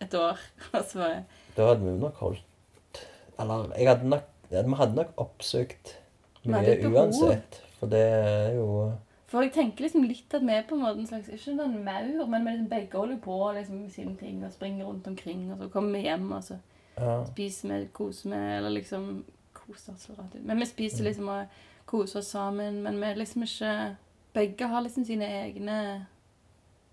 Et 0.02 0.14
år. 0.14 0.40
Og 0.74 0.84
så 0.90 0.98
bare 1.00 1.24
Da 1.58 1.68
hadde 1.68 1.86
vi 1.86 2.00
nok 2.00 2.16
holdt 2.16 3.02
Eller 3.40 3.72
jeg 3.78 3.88
hadde 3.88 4.10
nok, 4.10 4.24
vi 4.50 4.56
hadde 4.58 4.96
nok 4.96 5.14
oppsøkt 5.18 5.96
Vi 6.44 6.52
mye 6.52 6.78
uansett. 6.90 7.62
For 7.80 7.88
det 7.88 8.02
er 8.02 8.56
jo 8.56 8.92
For 9.32 9.46
jeg 9.46 9.54
tenker 9.56 9.86
liksom 9.86 10.04
litt 10.04 10.34
at 10.36 10.44
vi 10.44 10.52
er 10.52 10.66
på 10.68 10.76
en 10.76 10.82
måte 10.84 11.00
en 11.00 11.08
slags 11.08 11.30
Ikke 11.32 11.54
en 11.64 11.78
maur, 11.86 12.26
men 12.28 12.44
vi 12.46 12.52
liksom 12.52 12.70
begge 12.70 12.98
holder 13.00 13.20
på 13.24 13.38
liksom 13.56 13.78
med 13.86 13.94
sine 13.96 14.16
ting 14.20 14.42
og 14.44 14.52
springer 14.52 14.86
rundt 14.86 15.08
omkring, 15.08 15.46
og 15.54 15.58
så 15.62 15.70
kommer 15.72 15.96
vi 15.96 16.02
hjem, 16.10 16.32
og 16.32 16.44
så 16.44 16.58
Ja. 17.00 17.24
spiser 17.26 17.70
vi, 17.72 17.86
koser 17.94 18.30
vi, 18.30 18.36
eller 18.58 18.70
liksom 18.70 19.24
Koser 19.54 19.94
så 19.98 20.14
rart 20.18 20.36
ut. 20.36 20.44
Men 20.44 20.60
vi 20.60 20.66
spiser 20.66 21.04
liksom 21.04 21.30
og 21.30 21.46
koser 21.86 22.20
oss 22.20 22.26
sammen, 22.34 22.82
men 22.84 23.00
vi 23.00 23.06
er 23.08 23.16
liksom 23.16 23.44
ikke 23.44 23.96
Begge 24.34 24.68
har 24.68 24.82
liksom 24.82 25.06
sine 25.06 25.26
egne 25.26 26.06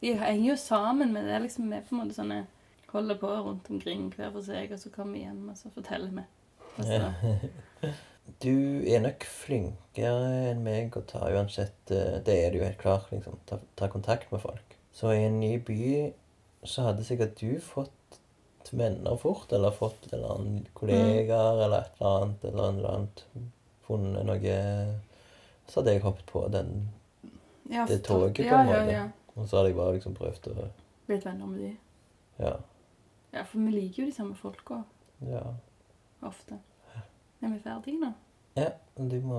De 0.01 0.15
henger 0.15 0.51
jo 0.51 0.57
sammen, 0.57 1.13
men 1.13 1.25
det 1.25 1.35
er 1.35 1.43
liksom 1.43 1.71
vi 1.71 1.81
på 1.81 1.95
en 1.97 2.05
måte 2.05 2.15
sånne 2.15 2.47
Holder 2.89 3.19
på 3.19 3.27
rundt 3.27 3.71
omkring 3.71 4.13
hver 4.17 4.31
for 4.33 4.41
seg, 4.43 4.73
og 4.73 4.79
så 4.79 4.91
kommer 4.91 5.13
vi 5.13 5.25
hjem, 5.25 5.49
og 5.49 5.57
så 5.57 5.69
forteller 5.75 6.11
vi. 6.11 6.23
Du 8.43 8.85
er 8.87 9.01
nok 9.03 9.25
flinkere 9.25 10.51
enn 10.51 10.61
meg 10.63 10.95
å 10.99 11.03
ta 11.09 11.25
uansett 11.33 11.91
eh, 11.91 12.19
Det 12.23 12.35
er 12.37 12.53
det 12.53 12.61
jo 12.61 12.67
helt 12.67 12.81
klart, 12.81 13.09
liksom. 13.11 13.39
Ta, 13.49 13.57
ta 13.79 13.89
kontakt 13.91 14.31
med 14.31 14.43
folk. 14.43 14.77
Så 14.95 15.15
i 15.15 15.25
en 15.25 15.41
ny 15.41 15.57
by 15.65 16.11
så 16.67 16.89
hadde 16.89 17.07
sikkert 17.07 17.39
du 17.41 17.57
fått 17.63 18.21
venner 18.71 19.17
fort, 19.17 19.53
eller 19.53 19.71
fått 19.71 20.11
en 20.11 20.19
eller 20.19 20.35
annen 20.35 20.67
kollegaer, 20.77 21.63
eller 21.65 21.87
et 21.87 22.01
eller 22.01 22.17
annet, 22.23 22.45
eller 22.45 22.69
en 22.69 22.79
eller 22.79 22.97
annet. 22.97 23.25
Funnet 23.89 24.27
noe 24.29 24.57
Så 25.69 25.81
hadde 25.81 25.95
jeg 25.95 26.05
hoppet 26.05 26.27
på 26.29 26.43
den, 26.53 26.75
ja, 27.71 27.87
det 27.89 28.03
toget, 28.05 28.43
på 28.43 28.43
en 28.43 28.69
ja, 28.69 28.81
måte. 28.81 28.93
Ja. 28.93 29.07
og 29.35 29.49
så 29.49 29.59
hadde 29.59 29.71
jeg 29.71 29.77
bare 29.79 29.95
liksom 29.97 30.17
prøvd 30.17 30.51
å 30.53 30.69
Blitt 31.09 31.25
venner 31.25 31.49
med 31.49 31.61
de. 31.65 31.71
Ja. 32.39 32.55
Ja, 33.33 33.45
for 33.45 33.61
vi 33.61 33.73
liker 33.73 34.03
jo 34.03 34.09
de 34.11 34.17
samme 34.17 34.37
folka 34.37 34.83
ja. 35.25 35.45
ofte. 36.25 36.59
Er 37.43 37.53
vi 37.53 37.59
ferdige 37.63 38.01
nå? 38.01 38.13
Ja, 38.57 38.71
du 38.99 39.21
må 39.23 39.39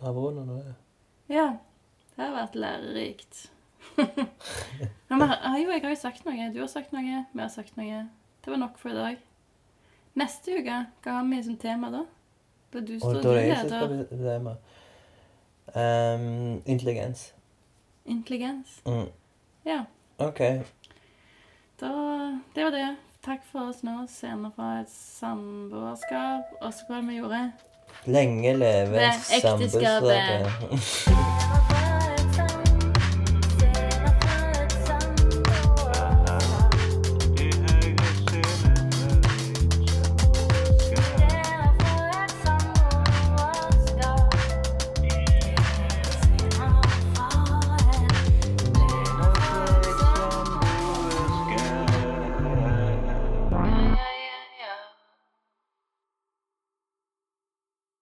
ha 0.00 0.12
la 0.12 0.44
nå, 0.44 0.60
ja. 0.64 0.76
Ja. 1.30 1.48
Det 2.16 2.26
har 2.26 2.34
vært 2.34 2.54
lærerikt. 2.54 3.50
Men 5.08 5.22
jeg 5.22 5.82
har 5.82 5.88
jo 5.88 5.96
sagt 5.96 6.24
noe. 6.26 6.48
Du 6.54 6.60
har 6.60 6.68
sagt 6.68 6.92
noe. 6.92 7.24
Vi 7.32 7.40
har 7.40 7.48
sagt 7.48 7.76
noe. 7.80 8.02
Det 8.44 8.52
var 8.52 8.60
nok 8.60 8.78
for 8.78 8.92
i 8.92 8.98
dag. 8.98 9.20
Neste 10.20 10.58
uke, 10.58 10.78
hva 11.04 11.14
har 11.16 11.28
vi 11.30 11.42
som 11.46 11.56
tema 11.60 11.90
da? 11.92 12.02
Da 12.74 12.82
du 12.84 12.96
står 13.00 13.22
leder 13.24 13.68
skal. 13.70 14.50
Um, 15.70 16.62
intelligens. 16.66 17.32
intelligens. 18.04 18.80
Mm. 18.86 19.06
Ja. 19.64 19.84
OK. 20.18 20.40
Da, 21.80 21.90
det 22.54 22.64
var 22.64 22.70
det. 22.74 22.88
Takk 23.24 23.42
for 23.52 23.68
oss 23.68 23.82
nå. 23.84 24.06
Scener 24.08 24.50
fra 24.56 24.80
et 24.80 24.92
samboerskap. 24.92 26.54
Og 26.60 26.72
så 26.72 26.88
hva 26.88 27.02
vi 27.04 27.18
gjorde? 27.20 27.42
Lenge 28.06 28.54
leve 28.56 29.10
samboerskapet. 29.42 31.26